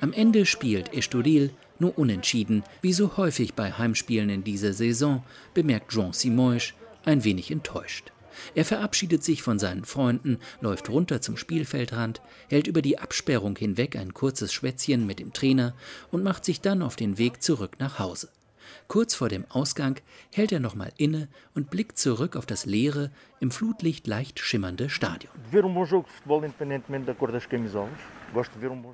Am 0.00 0.12
Ende 0.12 0.46
spielt 0.46 0.94
Estoril 0.94 1.50
nur 1.80 1.98
unentschieden, 1.98 2.62
wie 2.82 2.92
so 2.92 3.16
häufig 3.16 3.54
bei 3.54 3.72
Heimspielen 3.72 4.30
in 4.30 4.44
dieser 4.44 4.72
Saison, 4.72 5.24
bemerkt 5.54 5.90
Jean 5.90 6.12
Simões, 6.12 6.72
ein 7.04 7.24
wenig 7.24 7.50
enttäuscht. 7.50 8.12
Er 8.54 8.64
verabschiedet 8.64 9.24
sich 9.24 9.42
von 9.42 9.58
seinen 9.58 9.84
Freunden, 9.84 10.38
läuft 10.60 10.88
runter 10.88 11.20
zum 11.20 11.36
Spielfeldrand, 11.36 12.22
hält 12.48 12.68
über 12.68 12.80
die 12.80 13.00
Absperrung 13.00 13.56
hinweg 13.56 13.96
ein 13.96 14.14
kurzes 14.14 14.52
Schwätzchen 14.52 15.04
mit 15.04 15.18
dem 15.18 15.32
Trainer 15.32 15.74
und 16.12 16.22
macht 16.22 16.44
sich 16.44 16.60
dann 16.60 16.82
auf 16.82 16.94
den 16.94 17.18
Weg 17.18 17.42
zurück 17.42 17.76
nach 17.80 17.98
Hause. 17.98 18.28
Kurz 18.86 19.14
vor 19.14 19.28
dem 19.28 19.46
Ausgang 19.48 19.98
hält 20.32 20.52
er 20.52 20.60
nochmal 20.60 20.92
inne 20.96 21.28
und 21.54 21.70
blickt 21.70 21.98
zurück 21.98 22.36
auf 22.36 22.46
das 22.46 22.66
leere, 22.66 23.10
im 23.40 23.50
Flutlicht 23.50 24.06
leicht 24.06 24.38
schimmernde 24.38 24.90
Stadion. 24.90 25.32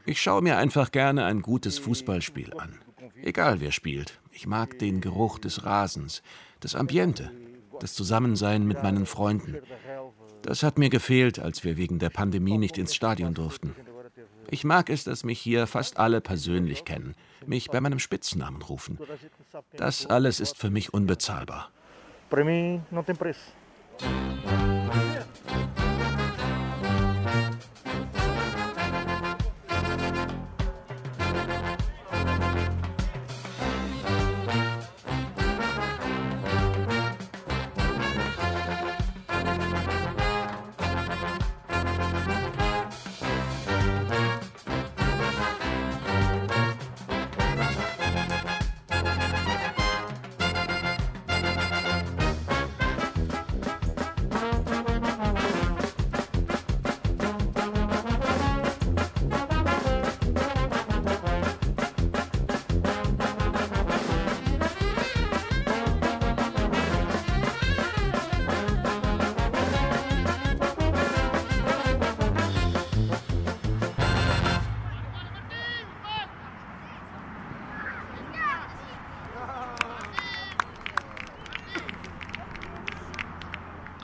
Ich 0.06 0.20
schaue 0.20 0.42
mir 0.42 0.58
einfach 0.58 0.90
gerne 0.90 1.24
ein 1.24 1.42
gutes 1.42 1.78
Fußballspiel 1.78 2.54
an. 2.58 2.78
Egal 3.22 3.60
wer 3.60 3.72
spielt. 3.72 4.20
Ich 4.30 4.46
mag 4.46 4.78
den 4.78 5.00
Geruch 5.00 5.38
des 5.38 5.64
Rasens, 5.64 6.22
das 6.60 6.74
Ambiente 6.74 7.30
das 7.80 7.94
Zusammensein 7.94 8.66
mit 8.66 8.82
meinen 8.82 9.06
Freunden. 9.06 9.58
Das 10.42 10.62
hat 10.62 10.78
mir 10.78 10.90
gefehlt, 10.90 11.38
als 11.38 11.64
wir 11.64 11.76
wegen 11.76 11.98
der 11.98 12.10
Pandemie 12.10 12.58
nicht 12.58 12.78
ins 12.78 12.94
Stadion 12.94 13.34
durften. 13.34 13.74
Ich 14.50 14.64
mag 14.64 14.90
es, 14.90 15.04
dass 15.04 15.24
mich 15.24 15.40
hier 15.40 15.66
fast 15.66 15.96
alle 15.98 16.20
persönlich 16.20 16.84
kennen, 16.84 17.14
mich 17.46 17.70
bei 17.70 17.80
meinem 17.80 17.98
Spitznamen 17.98 18.62
rufen. 18.62 18.98
Das 19.76 20.06
alles 20.06 20.40
ist 20.40 20.56
für 20.56 20.70
mich 20.70 20.92
unbezahlbar. 20.92 21.70
Para 22.30 22.44
mim 22.44 22.82
não 22.90 23.04
tem 23.04 23.14
preço. 23.14 23.52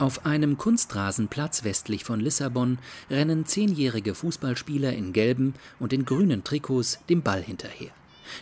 Auf 0.01 0.25
einem 0.25 0.57
Kunstrasenplatz 0.57 1.63
westlich 1.63 2.03
von 2.03 2.19
Lissabon 2.19 2.79
rennen 3.11 3.45
zehnjährige 3.45 4.15
Fußballspieler 4.15 4.91
in 4.93 5.13
gelben 5.13 5.53
und 5.77 5.93
in 5.93 6.05
grünen 6.05 6.43
Trikots 6.43 6.97
dem 7.07 7.21
Ball 7.21 7.43
hinterher. 7.43 7.91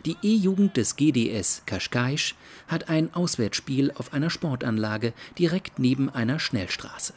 Die 0.05 0.15
E-Jugend 0.23 0.77
des 0.77 0.95
GDS 0.95 1.63
Cascais 1.65 2.35
hat 2.69 2.87
ein 2.87 3.13
Auswärtsspiel 3.13 3.91
auf 3.91 4.13
einer 4.13 4.29
Sportanlage 4.29 5.11
direkt 5.37 5.79
neben 5.79 6.09
einer 6.09 6.39
Schnellstraße. 6.39 7.13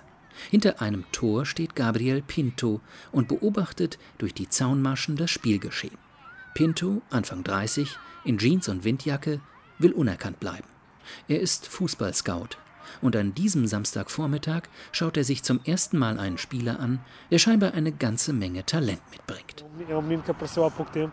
Hinter 0.51 0.83
einem 0.83 1.05
Tor 1.13 1.47
steht 1.47 1.77
Gabriel 1.77 2.21
Pinto 2.21 2.81
und 3.13 3.29
beobachtet 3.29 3.97
durch 4.19 4.35
die 4.35 4.49
Zaunmaschen 4.49 5.15
das 5.15 5.31
Spielgeschehen. 5.31 5.99
Pinto, 6.55 7.01
Anfang 7.11 7.45
30, 7.45 7.97
in 8.25 8.39
Jeans 8.39 8.69
und 8.69 8.83
Windjacke, 8.83 9.41
will 9.79 9.93
unerkannt 9.93 10.41
bleiben. 10.41 10.67
Er 11.29 11.39
ist 11.39 11.69
Fußballscout 11.69 12.59
und 13.03 13.17
an 13.17 13.35
diesem 13.35 13.67
Samstagvormittag 13.67 14.63
schaut 14.93 15.17
er 15.17 15.25
sich 15.25 15.43
zum 15.43 15.61
ersten 15.65 15.99
Mal 15.99 16.19
einen 16.19 16.39
Spieler 16.39 16.81
an, 16.81 17.01
der 17.31 17.39
scheinbar 17.39 17.75
eine 17.75 17.93
ganze 17.93 18.33
Menge 18.33 18.65
Talent 18.65 19.03
mitbringt. 19.11 19.65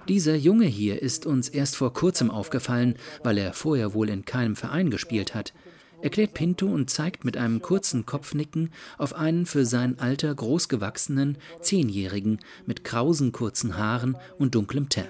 Dieser 0.07 0.35
Junge 0.35 0.65
hier 0.65 1.01
ist 1.01 1.25
uns 1.25 1.49
erst 1.49 1.75
vor 1.75 1.93
kurzem 1.93 2.31
aufgefallen, 2.31 2.95
weil 3.23 3.37
er 3.37 3.53
vorher 3.53 3.93
wohl 3.93 4.09
in 4.09 4.23
keinem 4.23 4.55
Verein 4.55 4.89
gespielt 4.89 5.35
hat, 5.35 5.53
erklärt 6.01 6.33
Pinto 6.33 6.67
und 6.67 6.89
zeigt 6.89 7.25
mit 7.25 7.35
einem 7.35 7.61
kurzen 7.61 8.05
Kopfnicken 8.05 8.71
auf 8.97 9.13
einen 9.13 9.45
für 9.45 9.65
sein 9.65 9.99
Alter 9.99 10.33
großgewachsenen 10.33 11.37
Zehnjährigen 11.61 12.39
mit 12.65 12.83
krausen 12.83 13.31
kurzen 13.31 13.77
Haaren 13.77 14.17
und 14.37 14.55
dunklem 14.55 14.89
Teint. 14.89 15.09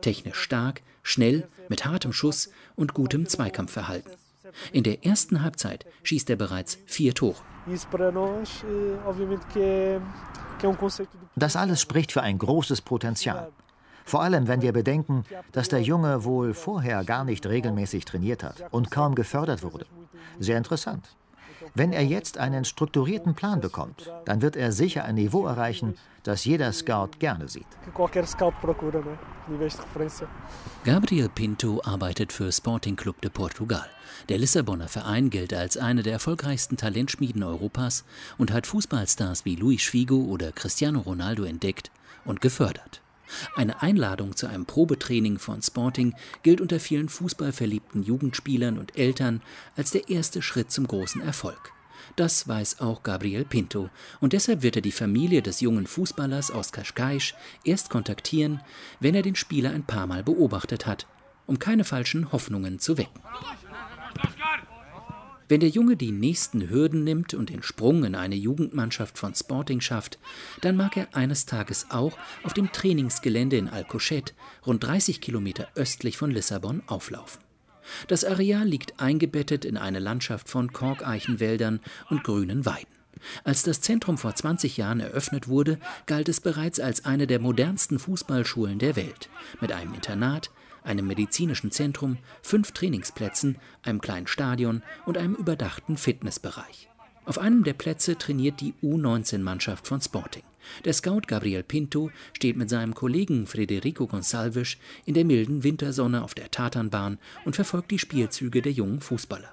Technisch 0.00 0.38
stark, 0.38 0.82
schnell, 1.02 1.46
mit 1.68 1.84
hartem 1.84 2.12
Schuss 2.12 2.50
und 2.74 2.94
gutem 2.94 3.26
Zweikampfverhalten. 3.26 4.12
In 4.72 4.82
der 4.82 5.04
ersten 5.04 5.42
Halbzeit 5.42 5.86
schießt 6.02 6.30
er 6.30 6.36
bereits 6.36 6.78
vier 6.86 7.14
Tore. 7.14 7.36
Das 11.36 11.56
alles 11.56 11.80
spricht 11.80 12.12
für 12.12 12.22
ein 12.22 12.38
großes 12.38 12.82
Potenzial. 12.82 13.50
Vor 14.04 14.22
allem, 14.22 14.46
wenn 14.46 14.62
wir 14.62 14.72
bedenken, 14.72 15.24
dass 15.50 15.68
der 15.68 15.82
Junge 15.82 16.24
wohl 16.24 16.54
vorher 16.54 17.02
gar 17.04 17.24
nicht 17.24 17.44
regelmäßig 17.44 18.04
trainiert 18.04 18.44
hat 18.44 18.64
und 18.70 18.90
kaum 18.90 19.16
gefördert 19.16 19.64
wurde. 19.64 19.86
Sehr 20.38 20.58
interessant. 20.58 21.16
Wenn 21.74 21.92
er 21.92 22.04
jetzt 22.04 22.38
einen 22.38 22.64
strukturierten 22.64 23.34
Plan 23.34 23.60
bekommt, 23.60 24.10
dann 24.24 24.42
wird 24.42 24.56
er 24.56 24.72
sicher 24.72 25.04
ein 25.04 25.14
Niveau 25.16 25.46
erreichen, 25.46 25.94
das 26.22 26.44
jeder 26.44 26.72
Scout 26.72 27.18
gerne 27.18 27.48
sieht. 27.48 27.66
Gabriel 30.84 31.28
Pinto 31.28 31.80
arbeitet 31.84 32.32
für 32.32 32.50
Sporting 32.50 32.96
Club 32.96 33.20
de 33.20 33.30
Portugal. 33.30 33.86
Der 34.28 34.38
Lissabonner 34.38 34.88
Verein 34.88 35.30
gilt 35.30 35.54
als 35.54 35.76
eine 35.76 36.02
der 36.02 36.14
erfolgreichsten 36.14 36.76
Talentschmieden 36.76 37.42
Europas 37.42 38.04
und 38.38 38.52
hat 38.52 38.66
Fußballstars 38.66 39.44
wie 39.44 39.56
Luis 39.56 39.84
Figo 39.84 40.16
oder 40.16 40.52
Cristiano 40.52 41.00
Ronaldo 41.00 41.44
entdeckt 41.44 41.90
und 42.24 42.40
gefördert. 42.40 43.02
Eine 43.54 43.82
Einladung 43.82 44.36
zu 44.36 44.46
einem 44.46 44.66
Probetraining 44.66 45.38
von 45.38 45.62
Sporting 45.62 46.14
gilt 46.42 46.60
unter 46.60 46.80
vielen 46.80 47.08
fußballverliebten 47.08 48.02
Jugendspielern 48.02 48.78
und 48.78 48.96
Eltern 48.96 49.42
als 49.76 49.90
der 49.90 50.08
erste 50.08 50.42
Schritt 50.42 50.70
zum 50.70 50.86
großen 50.86 51.22
Erfolg. 51.22 51.72
Das 52.14 52.46
weiß 52.46 52.80
auch 52.80 53.02
Gabriel 53.02 53.44
Pinto 53.44 53.90
und 54.20 54.32
deshalb 54.32 54.62
wird 54.62 54.76
er 54.76 54.82
die 54.82 54.92
Familie 54.92 55.42
des 55.42 55.60
jungen 55.60 55.86
Fußballers 55.86 56.50
aus 56.50 56.72
Cascais 56.72 57.34
erst 57.64 57.90
kontaktieren, 57.90 58.60
wenn 59.00 59.14
er 59.14 59.22
den 59.22 59.34
Spieler 59.34 59.70
ein 59.70 59.84
paar 59.84 60.06
Mal 60.06 60.22
beobachtet 60.22 60.86
hat, 60.86 61.06
um 61.46 61.58
keine 61.58 61.84
falschen 61.84 62.32
Hoffnungen 62.32 62.78
zu 62.78 62.96
wecken. 62.96 63.20
Wenn 65.48 65.60
der 65.60 65.68
Junge 65.68 65.96
die 65.96 66.10
nächsten 66.10 66.70
Hürden 66.70 67.04
nimmt 67.04 67.32
und 67.34 67.50
den 67.50 67.62
Sprung 67.62 68.04
in 68.04 68.16
eine 68.16 68.34
Jugendmannschaft 68.34 69.16
von 69.16 69.34
Sporting 69.34 69.80
schafft, 69.80 70.18
dann 70.60 70.76
mag 70.76 70.96
er 70.96 71.14
eines 71.14 71.46
Tages 71.46 71.86
auch 71.90 72.18
auf 72.42 72.52
dem 72.52 72.72
Trainingsgelände 72.72 73.56
in 73.56 73.68
Alcochete, 73.68 74.32
rund 74.66 74.82
30 74.82 75.20
Kilometer 75.20 75.68
östlich 75.76 76.16
von 76.16 76.32
Lissabon, 76.32 76.82
auflaufen. 76.88 77.42
Das 78.08 78.24
Areal 78.24 78.66
liegt 78.66 78.98
eingebettet 78.98 79.64
in 79.64 79.76
eine 79.76 80.00
Landschaft 80.00 80.48
von 80.48 80.72
Korkeichenwäldern 80.72 81.78
und 82.10 82.24
grünen 82.24 82.66
Weiden. 82.66 82.96
Als 83.44 83.62
das 83.62 83.80
Zentrum 83.80 84.18
vor 84.18 84.34
20 84.34 84.76
Jahren 84.76 85.00
eröffnet 85.00 85.48
wurde, 85.48 85.78
galt 86.06 86.28
es 86.28 86.40
bereits 86.40 86.80
als 86.80 87.04
eine 87.04 87.26
der 87.26 87.38
modernsten 87.38 87.98
Fußballschulen 87.98 88.78
der 88.78 88.96
Welt, 88.96 89.28
mit 89.60 89.72
einem 89.72 89.94
Internat, 89.94 90.50
einem 90.86 91.06
medizinischen 91.06 91.70
Zentrum, 91.70 92.18
fünf 92.42 92.72
Trainingsplätzen, 92.72 93.58
einem 93.82 94.00
kleinen 94.00 94.26
Stadion 94.26 94.82
und 95.04 95.18
einem 95.18 95.34
überdachten 95.34 95.96
Fitnessbereich. 95.96 96.88
Auf 97.24 97.38
einem 97.38 97.64
der 97.64 97.74
Plätze 97.74 98.16
trainiert 98.16 98.60
die 98.60 98.74
U19-Mannschaft 98.82 99.86
von 99.86 100.00
Sporting. 100.00 100.44
Der 100.84 100.92
Scout 100.92 101.22
Gabriel 101.26 101.62
Pinto 101.62 102.10
steht 102.32 102.56
mit 102.56 102.70
seinem 102.70 102.94
Kollegen 102.94 103.46
Federico 103.46 104.04
Gonçalves 104.04 104.76
in 105.04 105.14
der 105.14 105.24
milden 105.24 105.62
Wintersonne 105.62 106.22
auf 106.22 106.34
der 106.34 106.50
Tatanbahn 106.50 107.18
und 107.44 107.56
verfolgt 107.56 107.90
die 107.90 107.98
Spielzüge 107.98 108.62
der 108.62 108.72
jungen 108.72 109.00
Fußballer. 109.00 109.52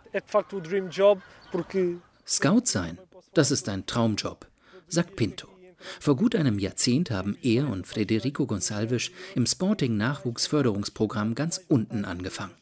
Scout 2.25 2.65
sein, 2.65 2.97
das 3.33 3.51
ist 3.51 3.69
ein 3.69 3.85
Traumjob, 3.85 4.47
sagt 4.87 5.15
Pinto. 5.15 5.52
Vor 5.99 6.15
gut 6.15 6.35
einem 6.35 6.59
Jahrzehnt 6.59 7.11
haben 7.11 7.37
er 7.41 7.69
und 7.69 7.87
Federico 7.87 8.43
Gonçalves 8.43 9.11
im 9.35 9.45
Sporting-Nachwuchsförderungsprogramm 9.45 11.35
ganz 11.35 11.61
unten 11.67 12.05
angefangen. 12.05 12.53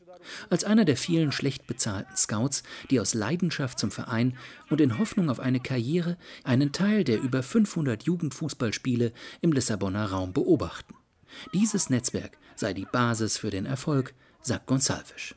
Als 0.49 0.63
einer 0.63 0.85
der 0.85 0.97
vielen 0.97 1.31
schlecht 1.31 1.67
bezahlten 1.67 2.15
Scouts, 2.15 2.63
die 2.89 2.99
aus 2.99 3.13
Leidenschaft 3.13 3.79
zum 3.79 3.91
Verein 3.91 4.37
und 4.69 4.81
in 4.81 4.97
Hoffnung 4.99 5.29
auf 5.29 5.39
eine 5.39 5.59
Karriere 5.59 6.17
einen 6.43 6.71
Teil 6.71 7.03
der 7.03 7.21
über 7.21 7.43
500 7.43 8.03
Jugendfußballspiele 8.03 9.13
im 9.41 9.51
Lissabonner 9.51 10.05
Raum 10.05 10.33
beobachten. 10.33 10.95
Dieses 11.53 11.89
Netzwerk 11.89 12.37
sei 12.55 12.73
die 12.73 12.85
Basis 12.85 13.37
für 13.37 13.49
den 13.49 13.65
Erfolg, 13.65 14.13
sagt 14.41 14.67
Gonçalves. 14.67 15.35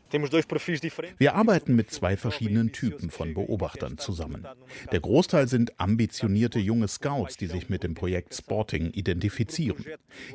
Wir 1.19 1.35
arbeiten 1.35 1.77
mit 1.77 1.91
zwei 1.91 2.17
verschiedenen 2.17 2.73
Typen 2.73 3.11
von 3.11 3.35
Beobachtern 3.35 3.99
zusammen. 3.99 4.47
Der 4.93 5.01
Großteil 5.01 5.49
sind 5.49 5.79
ambitionierte 5.79 6.59
junge 6.59 6.89
Scouts, 6.89 7.37
die 7.37 7.47
sich 7.47 7.69
mit 7.69 7.83
dem 7.83 7.95
Projekt 7.95 8.35
Sporting 8.35 8.91
identifizieren. 8.93 9.85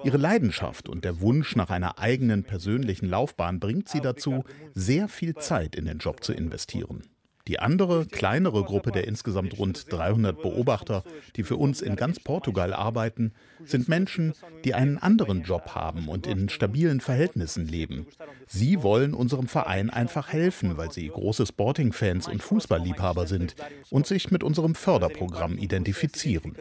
Ihre 0.03 0.17
Leidenschaft 0.17 0.89
und 0.89 1.03
der 1.03 1.21
Wunsch 1.21 1.55
nach 1.55 1.69
einer 1.69 1.99
eigenen 1.99 2.43
persönlichen 2.43 3.09
Laufbahn 3.09 3.59
bringt 3.59 3.89
sie 3.89 4.01
dazu, 4.01 4.43
sehr 4.73 5.07
viel 5.07 5.35
Zeit 5.35 5.75
in 5.75 5.85
den 5.85 5.99
Job 5.99 6.23
zu 6.23 6.33
investieren. 6.33 7.03
Die 7.49 7.57
andere, 7.57 8.05
kleinere 8.05 8.63
Gruppe 8.63 8.91
der 8.91 9.07
insgesamt 9.07 9.57
rund 9.57 9.91
300 9.91 10.39
Beobachter, 10.39 11.03
die 11.35 11.41
für 11.41 11.55
uns 11.55 11.81
in 11.81 11.95
ganz 11.95 12.19
Portugal 12.19 12.75
arbeiten, 12.75 13.33
sind 13.65 13.89
Menschen, 13.89 14.33
die 14.65 14.75
einen 14.75 14.99
anderen 14.99 15.41
Job 15.41 15.73
haben 15.73 16.09
und 16.09 16.27
in 16.27 16.49
stabilen 16.49 17.01
Verhältnissen 17.01 17.67
leben. 17.67 18.05
Sie 18.45 18.83
wollen 18.83 19.15
unserem 19.15 19.47
Verein 19.47 19.89
einfach 19.89 20.31
helfen, 20.31 20.77
weil 20.77 20.91
sie 20.91 21.07
große 21.07 21.47
Sporting-Fans 21.47 22.27
und 22.27 22.43
Fußballliebhaber 22.43 23.25
sind 23.25 23.55
und 23.89 24.05
sich 24.05 24.29
mit 24.29 24.43
unserem 24.43 24.75
Förderprogramm 24.75 25.57
identifizieren. 25.57 26.55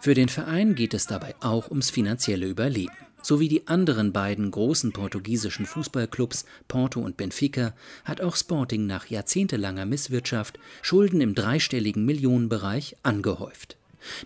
Für 0.00 0.12
den 0.12 0.28
Verein 0.28 0.74
geht 0.74 0.92
es 0.92 1.06
dabei 1.06 1.34
auch 1.40 1.70
ums 1.70 1.88
finanzielle 1.88 2.44
Überleben. 2.44 2.92
So 3.26 3.40
wie 3.40 3.48
die 3.48 3.66
anderen 3.66 4.12
beiden 4.12 4.52
großen 4.52 4.92
portugiesischen 4.92 5.66
Fußballclubs 5.66 6.44
Porto 6.68 7.00
und 7.00 7.16
Benfica 7.16 7.74
hat 8.04 8.20
auch 8.20 8.36
Sporting 8.36 8.86
nach 8.86 9.06
jahrzehntelanger 9.06 9.84
Misswirtschaft 9.84 10.60
Schulden 10.80 11.20
im 11.20 11.34
dreistelligen 11.34 12.04
Millionenbereich 12.04 12.94
angehäuft. 13.02 13.78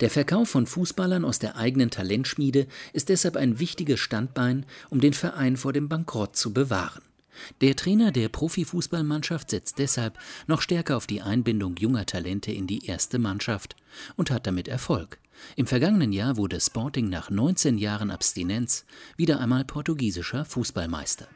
Der 0.03 0.11
Verkauf 0.11 0.51
von 0.51 0.66
Fußballern 0.66 1.24
aus 1.24 1.38
der 1.38 1.57
eigenen 1.57 1.90
Talentschmiede 1.90 2.66
ist 2.92 3.09
deshalb 3.09 3.38
ein 3.38 3.59
wichtiges 3.59 4.01
Standbein, 4.01 4.66
um 4.90 5.01
den 5.01 5.14
Verein 5.14 5.57
vor 5.57 5.72
dem 5.72 5.88
Bankrott 5.88 6.36
zu 6.36 6.53
bewahren. 6.53 7.01
Der 7.62 7.76
Trainer 7.76 8.12
der 8.12 8.28
Profifußballmannschaft 8.28 9.48
setzt 9.48 9.78
deshalb 9.78 10.18
noch 10.46 10.61
stärker 10.61 10.98
auf 10.98 11.07
die 11.07 11.22
Einbindung 11.22 11.76
junger 11.78 12.05
Talente 12.05 12.53
in 12.53 12.66
die 12.66 12.84
erste 12.84 13.18
Mannschaft 13.18 13.76
und 14.16 14.30
hat 14.30 14.46
damit 14.46 14.68
Erfolg. 14.68 15.18
Im 15.57 15.66
vergangenen 15.66 16.12
Jahr 16.12 16.36
wurde 16.36 16.61
Sporting 16.61 17.09
nach 17.09 17.30
19 17.30 17.78
Jahren 17.78 18.11
Abstinenz 18.11 18.84
wieder 19.16 19.41
einmal 19.41 19.64
portugiesischer 19.64 20.45
Fußballmeister. 20.45 21.28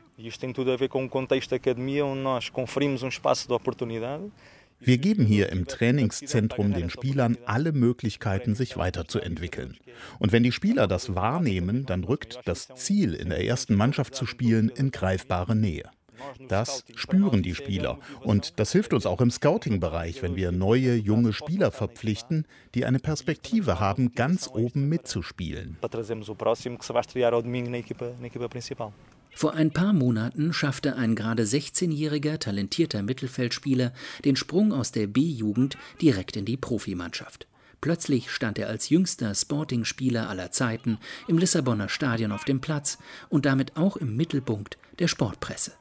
Wir 4.80 4.98
geben 4.98 5.24
hier 5.24 5.48
im 5.48 5.66
Trainingszentrum 5.66 6.74
den 6.74 6.90
Spielern 6.90 7.38
alle 7.46 7.72
Möglichkeiten, 7.72 8.54
sich 8.54 8.76
weiterzuentwickeln. 8.76 9.78
Und 10.18 10.32
wenn 10.32 10.42
die 10.42 10.52
Spieler 10.52 10.86
das 10.86 11.14
wahrnehmen, 11.14 11.86
dann 11.86 12.04
rückt 12.04 12.40
das 12.44 12.68
Ziel, 12.74 13.14
in 13.14 13.30
der 13.30 13.44
ersten 13.44 13.74
Mannschaft 13.74 14.14
zu 14.14 14.26
spielen, 14.26 14.68
in 14.68 14.90
greifbare 14.90 15.56
Nähe. 15.56 15.90
Das 16.48 16.84
spüren 16.94 17.42
die 17.42 17.54
Spieler. 17.54 17.98
Und 18.20 18.58
das 18.58 18.72
hilft 18.72 18.92
uns 18.92 19.06
auch 19.06 19.20
im 19.20 19.30
Scouting-Bereich, 19.30 20.22
wenn 20.22 20.36
wir 20.36 20.52
neue, 20.52 20.94
junge 20.94 21.32
Spieler 21.32 21.70
verpflichten, 21.70 22.46
die 22.74 22.84
eine 22.84 22.98
Perspektive 22.98 23.80
haben, 23.80 24.14
ganz 24.14 24.48
oben 24.48 24.88
mitzuspielen. 24.88 25.78
Vor 29.36 29.54
ein 29.54 29.72
paar 29.72 29.92
Monaten 29.92 30.52
schaffte 30.52 30.94
ein 30.94 31.16
gerade 31.16 31.42
16-jähriger 31.42 32.38
talentierter 32.38 33.02
Mittelfeldspieler 33.02 33.92
den 34.24 34.36
Sprung 34.36 34.72
aus 34.72 34.92
der 34.92 35.08
B-Jugend 35.08 35.76
direkt 36.00 36.36
in 36.36 36.44
die 36.44 36.56
Profimannschaft. 36.56 37.48
Plötzlich 37.80 38.30
stand 38.30 38.58
er 38.58 38.68
als 38.68 38.88
jüngster 38.88 39.34
Sporting-Spieler 39.34 40.28
aller 40.28 40.52
Zeiten 40.52 40.98
im 41.28 41.36
Lissabonner 41.36 41.88
Stadion 41.90 42.32
auf 42.32 42.44
dem 42.44 42.60
Platz 42.60 42.96
und 43.28 43.44
damit 43.44 43.76
auch 43.76 43.96
im 43.96 44.16
Mittelpunkt 44.16 44.78
der 45.00 45.08
Sportpresse. 45.08 45.72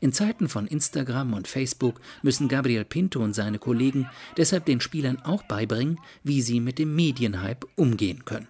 In 0.00 0.12
Zeiten 0.12 0.48
von 0.48 0.66
Instagram 0.66 1.34
und 1.34 1.48
Facebook 1.48 2.00
müssen 2.22 2.48
Gabriel 2.48 2.84
Pinto 2.84 3.20
und 3.20 3.34
seine 3.34 3.58
Kollegen 3.58 4.08
deshalb 4.36 4.64
den 4.64 4.80
Spielern 4.80 5.20
auch 5.22 5.42
beibringen, 5.42 5.98
wie 6.22 6.42
sie 6.42 6.60
mit 6.60 6.78
dem 6.78 6.94
Medienhype 6.94 7.66
umgehen 7.76 8.24
können. 8.24 8.48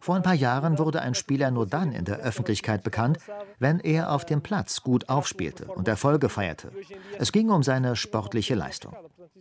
Vor 0.00 0.16
ein 0.16 0.22
paar 0.22 0.34
Jahren 0.34 0.78
wurde 0.78 1.02
ein 1.02 1.14
Spieler 1.14 1.50
nur 1.50 1.66
dann 1.66 1.92
in 1.92 2.04
der 2.04 2.18
Öffentlichkeit 2.18 2.82
bekannt, 2.82 3.18
wenn 3.58 3.80
er 3.80 4.12
auf 4.12 4.24
dem 4.24 4.42
Platz 4.42 4.82
gut 4.82 5.08
aufspielte 5.08 5.66
und 5.66 5.88
Erfolge 5.88 6.28
feierte. 6.28 6.70
Es 7.18 7.32
ging 7.32 7.50
um 7.50 7.62
seine 7.62 7.96
sportliche 7.96 8.54
Leistung. 8.54 8.94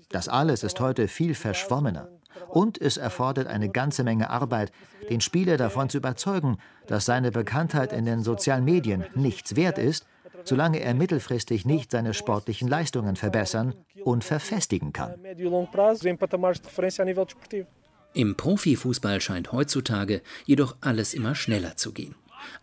Das 0.10 0.30
alles 0.30 0.64
ist 0.64 0.80
heute 0.80 1.08
viel 1.08 1.36
verschwommener. 1.36 2.08
Und 2.50 2.80
es 2.82 2.98
erfordert 2.98 3.48
eine 3.48 3.70
ganze 3.70 4.04
Menge 4.04 4.30
Arbeit, 4.30 4.72
den 5.10 5.22
Spieler 5.22 5.58
davon 5.58 5.90
zu 5.90 5.98
überzeugen, 5.98 6.58
dass 6.88 7.06
seine 7.06 7.32
Bekanntheit 7.32 7.94
in 7.94 8.06
den 8.06 8.24
sozialen 8.24 8.66
Medien 8.66 9.06
nichts 9.16 9.56
wert 9.56 9.78
ist, 9.78 10.06
solange 10.44 10.80
er 10.80 10.94
mittelfristig 10.94 11.66
nicht 11.66 11.92
seine 11.92 12.14
sportlichen 12.14 12.68
Leistungen 12.68 13.16
verbessern 13.16 13.74
und 14.04 14.24
verfestigen 14.24 14.94
kann. 14.94 15.14
Im 18.14 18.36
Profifußball 18.36 19.22
scheint 19.22 19.52
heutzutage 19.52 20.22
jedoch 20.46 20.76
alles 20.82 21.14
immer 21.14 21.36
schneller 21.36 21.76
zu 21.76 21.92
gehen. 21.92 22.16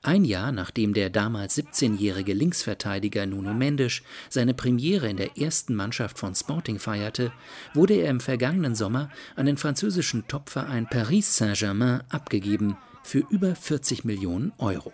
Ein 0.02 0.24
Jahr 0.24 0.52
nachdem 0.52 0.94
der 0.94 1.10
damals 1.10 1.58
17-jährige 1.58 2.34
Linksverteidiger 2.34 3.26
Nuno 3.26 3.54
Mendes 3.54 4.02
seine 4.28 4.54
Premiere 4.54 5.08
in 5.08 5.16
der 5.16 5.38
ersten 5.38 5.74
Mannschaft 5.74 6.18
von 6.18 6.34
Sporting 6.34 6.78
feierte, 6.78 7.32
wurde 7.72 7.94
er 7.94 8.10
im 8.10 8.20
vergangenen 8.20 8.74
Sommer 8.74 9.10
an 9.36 9.46
den 9.46 9.56
französischen 9.56 10.26
Topverein 10.28 10.86
Paris 10.88 11.36
Saint-Germain 11.36 12.02
abgegeben 12.10 12.76
für 13.04 13.22
über 13.30 13.54
40 13.54 14.04
Millionen 14.04 14.52
Euro. 14.58 14.92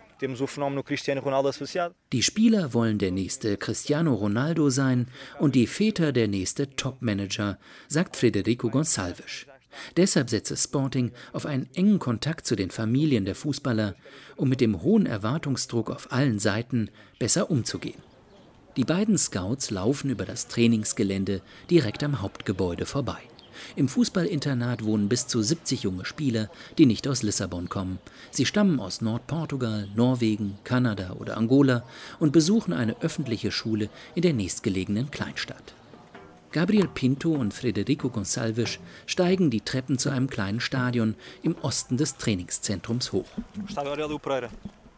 Die 2.13 2.23
Spieler 2.23 2.73
wollen 2.73 2.97
der 2.99 3.11
nächste 3.11 3.57
Cristiano 3.57 4.13
Ronaldo 4.13 4.69
sein 4.69 5.07
und 5.39 5.55
die 5.55 5.65
Väter 5.65 6.11
der 6.11 6.27
nächste 6.27 6.75
Topmanager, 6.75 7.57
sagt 7.87 8.17
Federico 8.17 8.67
Gonçalves. 8.67 9.47
Deshalb 9.97 10.29
setze 10.29 10.57
Sporting 10.57 11.11
auf 11.33 11.45
einen 11.45 11.69
engen 11.73 11.99
Kontakt 11.99 12.45
zu 12.45 12.55
den 12.55 12.71
Familien 12.71 13.25
der 13.25 13.35
Fußballer, 13.35 13.95
um 14.35 14.49
mit 14.49 14.61
dem 14.61 14.81
hohen 14.81 15.05
Erwartungsdruck 15.05 15.89
auf 15.89 16.11
allen 16.11 16.39
Seiten 16.39 16.89
besser 17.19 17.49
umzugehen. 17.49 18.01
Die 18.77 18.85
beiden 18.85 19.17
Scouts 19.17 19.69
laufen 19.69 20.09
über 20.09 20.25
das 20.25 20.47
Trainingsgelände 20.47 21.41
direkt 21.69 22.03
am 22.03 22.21
Hauptgebäude 22.21 22.85
vorbei. 22.85 23.19
Im 23.75 23.89
Fußballinternat 23.89 24.83
wohnen 24.83 25.09
bis 25.09 25.27
zu 25.27 25.41
70 25.41 25.83
junge 25.83 26.05
Spieler, 26.05 26.49
die 26.77 26.85
nicht 26.85 27.07
aus 27.07 27.21
Lissabon 27.21 27.69
kommen. 27.69 27.99
Sie 28.31 28.45
stammen 28.45 28.79
aus 28.79 29.01
Nordportugal, 29.01 29.89
Norwegen, 29.93 30.57
Kanada 30.63 31.13
oder 31.19 31.37
Angola 31.37 31.83
und 32.19 32.31
besuchen 32.31 32.73
eine 32.73 33.01
öffentliche 33.01 33.51
Schule 33.51 33.89
in 34.15 34.21
der 34.21 34.33
nächstgelegenen 34.33 35.11
Kleinstadt. 35.11 35.75
Gabriel 36.51 36.89
Pinto 36.89 37.31
und 37.31 37.53
Federico 37.53 38.09
Gonçalves 38.09 38.79
steigen 39.05 39.49
die 39.49 39.61
Treppen 39.61 39.97
zu 39.97 40.09
einem 40.09 40.29
kleinen 40.29 40.59
Stadion 40.59 41.15
im 41.43 41.55
Osten 41.61 41.95
des 41.95 42.17
Trainingszentrums 42.17 43.13
hoch. 43.13 43.29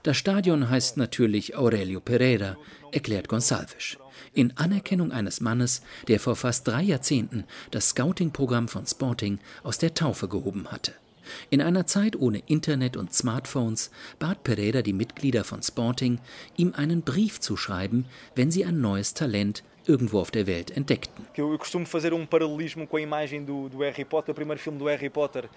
Das 0.01 0.17
Stadion 0.17 0.69
heißt 0.69 0.97
natürlich 0.97 1.55
Aurelio 1.55 1.99
Pereira, 1.99 2.57
erklärt 2.91 3.27
Gonçalves. 3.27 3.97
In 4.33 4.57
Anerkennung 4.57 5.11
eines 5.11 5.41
Mannes, 5.41 5.83
der 6.07 6.19
vor 6.19 6.35
fast 6.35 6.67
drei 6.67 6.81
Jahrzehnten 6.81 7.43
das 7.69 7.89
Scouting-Programm 7.89 8.67
von 8.67 8.87
Sporting 8.87 9.39
aus 9.61 9.77
der 9.77 9.93
Taufe 9.93 10.27
gehoben 10.27 10.71
hatte. 10.71 10.93
In 11.51 11.61
einer 11.61 11.85
Zeit 11.85 12.15
ohne 12.15 12.39
Internet 12.47 12.97
und 12.97 13.13
Smartphones 13.13 13.91
bat 14.19 14.43
Pereira 14.43 14.81
die 14.81 14.91
Mitglieder 14.91 15.43
von 15.43 15.61
Sporting, 15.61 16.19
ihm 16.57 16.73
einen 16.75 17.03
Brief 17.03 17.39
zu 17.39 17.55
schreiben, 17.55 18.05
wenn 18.35 18.51
sie 18.51 18.65
ein 18.65 18.81
neues 18.81 19.13
Talent 19.13 19.63
irgendwo 19.87 20.19
auf 20.19 20.31
der 20.31 20.47
Welt 20.47 20.71
entdeckten. 20.71 21.25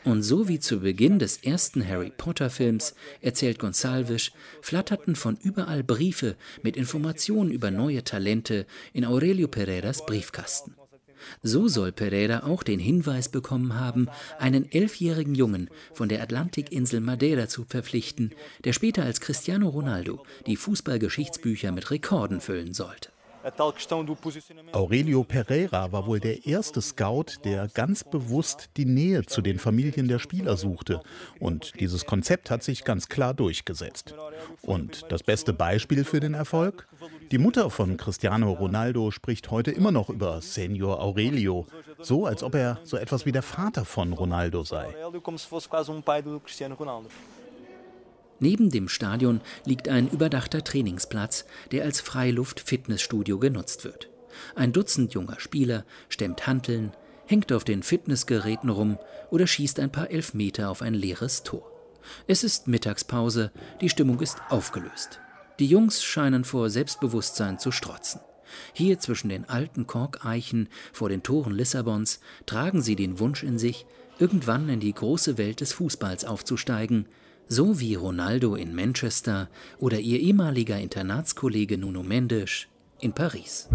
Und 0.05 0.23
so 0.23 0.49
wie 0.49 0.61
zu 0.61 0.81
Beginn 0.81 1.19
des 1.19 1.39
ersten 1.39 1.87
Harry 1.87 2.13
Potter 2.17 2.51
Films, 2.51 2.95
erzählt 3.21 3.61
Gonçalves, 3.61 4.33
flatterten 4.63 5.17
von 5.17 5.37
überall 5.43 5.83
Briefe 5.83 6.37
mit 6.63 6.77
Informationen 6.77 7.51
über 7.51 7.71
neue 7.71 8.05
Talente 8.05 8.67
in 8.93 9.05
Aurelio 9.05 9.49
Pereiras 9.49 10.05
Briefkasten. 10.07 10.75
So 11.43 11.69
soll 11.69 11.93
Pereira 11.93 12.45
auch 12.45 12.63
den 12.63 12.79
Hinweis 12.79 13.29
bekommen 13.29 13.75
haben, 13.75 14.09
einen 14.39 14.71
elfjährigen 14.71 15.35
Jungen 15.35 15.71
von 15.93 16.09
der 16.09 16.23
Atlantikinsel 16.23 17.01
Madeira 17.01 17.49
zu 17.49 17.65
verpflichten, 17.65 18.33
der 18.65 18.73
später 18.73 19.05
als 19.05 19.21
Cristiano 19.21 19.69
Ronaldo 19.69 20.25
die 20.47 20.57
Fußballgeschichtsbücher 20.57 21.73
mit 21.73 21.91
Rekorden 21.91 22.41
füllen 22.41 22.75
sollte. 22.75 23.11
Aurelio 24.73 25.23
Pereira 25.23 25.93
war 25.93 26.07
wohl 26.07 26.19
der 26.19 26.47
erste 26.47 26.83
Scout, 26.83 27.45
der 27.45 27.69
ganz 27.69 28.03
bewusst 28.03 28.71
die 28.77 28.85
Nähe 28.85 29.25
zu 29.25 29.41
den 29.41 29.59
Familien 29.59 30.09
der 30.09 30.19
Spieler 30.19 30.57
suchte. 30.57 31.01
Und 31.39 31.79
dieses 31.79 32.07
Konzept 32.07 32.51
hat 32.51 32.63
sich 32.63 32.85
ganz 32.85 33.09
klar 33.09 33.35
durchgesetzt. 33.35 34.15
Und 34.63 35.05
das 35.11 35.23
beste 35.23 35.53
Beispiel 35.53 36.05
für 36.05 36.21
den 36.21 36.35
Erfolg? 36.35 36.89
Die 37.31 37.39
Mutter 37.39 37.71
von 37.71 37.97
Cristiano 37.97 38.53
Ronaldo 38.53 39.11
spricht 39.11 39.51
heute 39.51 39.71
immer 39.71 39.93
noch 39.93 40.11
über 40.11 40.41
Senior 40.43 41.01
Aurelio, 41.01 41.67
so 42.01 42.27
als 42.27 42.43
ob 42.43 42.55
er 42.55 42.81
so 42.85 42.97
etwas 42.97 43.27
wie 43.27 43.33
der 43.33 43.43
Vater 43.43 43.85
von 43.85 44.13
Ronaldo 44.13 44.65
sei. 44.65 44.95
Neben 48.39 48.71
dem 48.71 48.89
Stadion 48.89 49.41
liegt 49.65 49.89
ein 49.89 50.09
überdachter 50.11 50.63
Trainingsplatz, 50.63 51.47
der 51.73 51.85
als 51.85 52.01
Freiluft-Fitnessstudio 52.01 53.39
genutzt 53.39 53.85
wird. 53.85 54.11
Ein 54.55 54.73
Dutzend 54.73 55.15
junger 55.15 55.41
Spieler 55.41 55.85
stemmt 56.09 56.47
Hanteln, 56.47 56.93
hängt 57.27 57.53
auf 57.53 57.65
den 57.65 57.83
Fitnessgeräten 57.83 58.71
rum 58.71 58.99
oder 59.31 59.47
schießt 59.47 59.81
ein 59.81 59.91
paar 59.91 60.11
Elfmeter 60.11 60.71
auf 60.71 60.83
ein 60.83 60.95
leeres 60.95 61.43
Tor. 61.43 61.71
Es 62.27 62.45
ist 62.45 62.69
Mittagspause, 62.69 63.51
die 63.81 63.89
Stimmung 63.89 64.21
ist 64.21 64.39
aufgelöst. 64.49 65.21
Die 65.59 65.67
Jungs 65.67 66.05
scheinen 66.05 66.45
vor 66.45 66.71
Selbstbewusstsein 66.71 67.59
zu 67.59 67.73
strotzen. 67.73 68.21
Hier 68.73 69.01
zwischen 69.01 69.29
den 69.29 69.49
alten 69.49 69.87
Korkeichen 69.87 70.69
vor 70.93 71.09
den 71.09 71.23
Toren 71.23 71.53
Lissabons 71.53 72.21
tragen 72.45 72.81
sie 72.83 72.95
den 72.95 73.19
Wunsch 73.19 73.43
in 73.43 73.59
sich, 73.59 73.87
irgendwann 74.19 74.69
in 74.69 74.81
die 74.81 74.93
große 74.93 75.37
Welt 75.37 75.61
des 75.61 75.73
Fußballs 75.73 76.25
aufzusteigen, 76.25 77.07
so 77.49 77.81
wie 77.81 77.95
Ronaldo 77.95 78.55
in 78.57 78.75
Manchester 78.75 79.49
oder 79.79 79.99
ihr 79.99 80.21
ehemaliger 80.21 80.79
Internatskollege 80.79 81.79
Nuno 81.79 82.03
Mendes 82.03 82.67
in 83.01 83.13
Paris. 83.13 83.69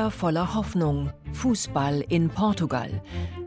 Lieder 0.00 0.10
voller 0.10 0.54
Hoffnung, 0.54 1.12
Fußball 1.34 2.02
in 2.08 2.30
Portugal. 2.30 3.02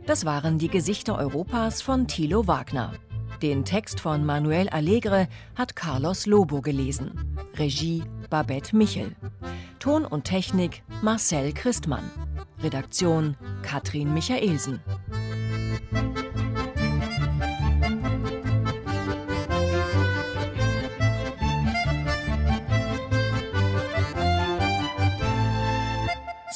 Das 0.05 0.23
waren 0.23 0.59
die 0.59 0.67
Gesichter 0.67 1.17
Europas 1.17 1.81
von 1.81 2.07
Thilo 2.07 2.45
Wagner. 2.45 2.93
Den 3.41 3.65
Text 3.65 3.99
von 3.99 4.23
Manuel 4.23 4.69
Alegre 4.69 5.27
hat 5.55 5.75
Carlos 5.75 6.27
Lobo 6.27 6.61
gelesen. 6.61 7.39
Regie 7.55 8.03
Babette 8.29 8.75
Michel. 8.75 9.15
Ton 9.79 10.05
und 10.05 10.25
Technik 10.25 10.83
Marcel 11.01 11.53
Christmann. 11.53 12.11
Redaktion 12.61 13.35
Katrin 13.63 14.13
Michaelsen. 14.13 14.79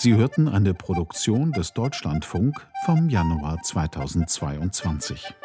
Sie 0.07 0.15
hörten 0.15 0.47
eine 0.47 0.73
Produktion 0.73 1.51
des 1.51 1.73
Deutschlandfunk 1.73 2.55
vom 2.85 3.09
Januar 3.09 3.61
2022. 3.61 5.35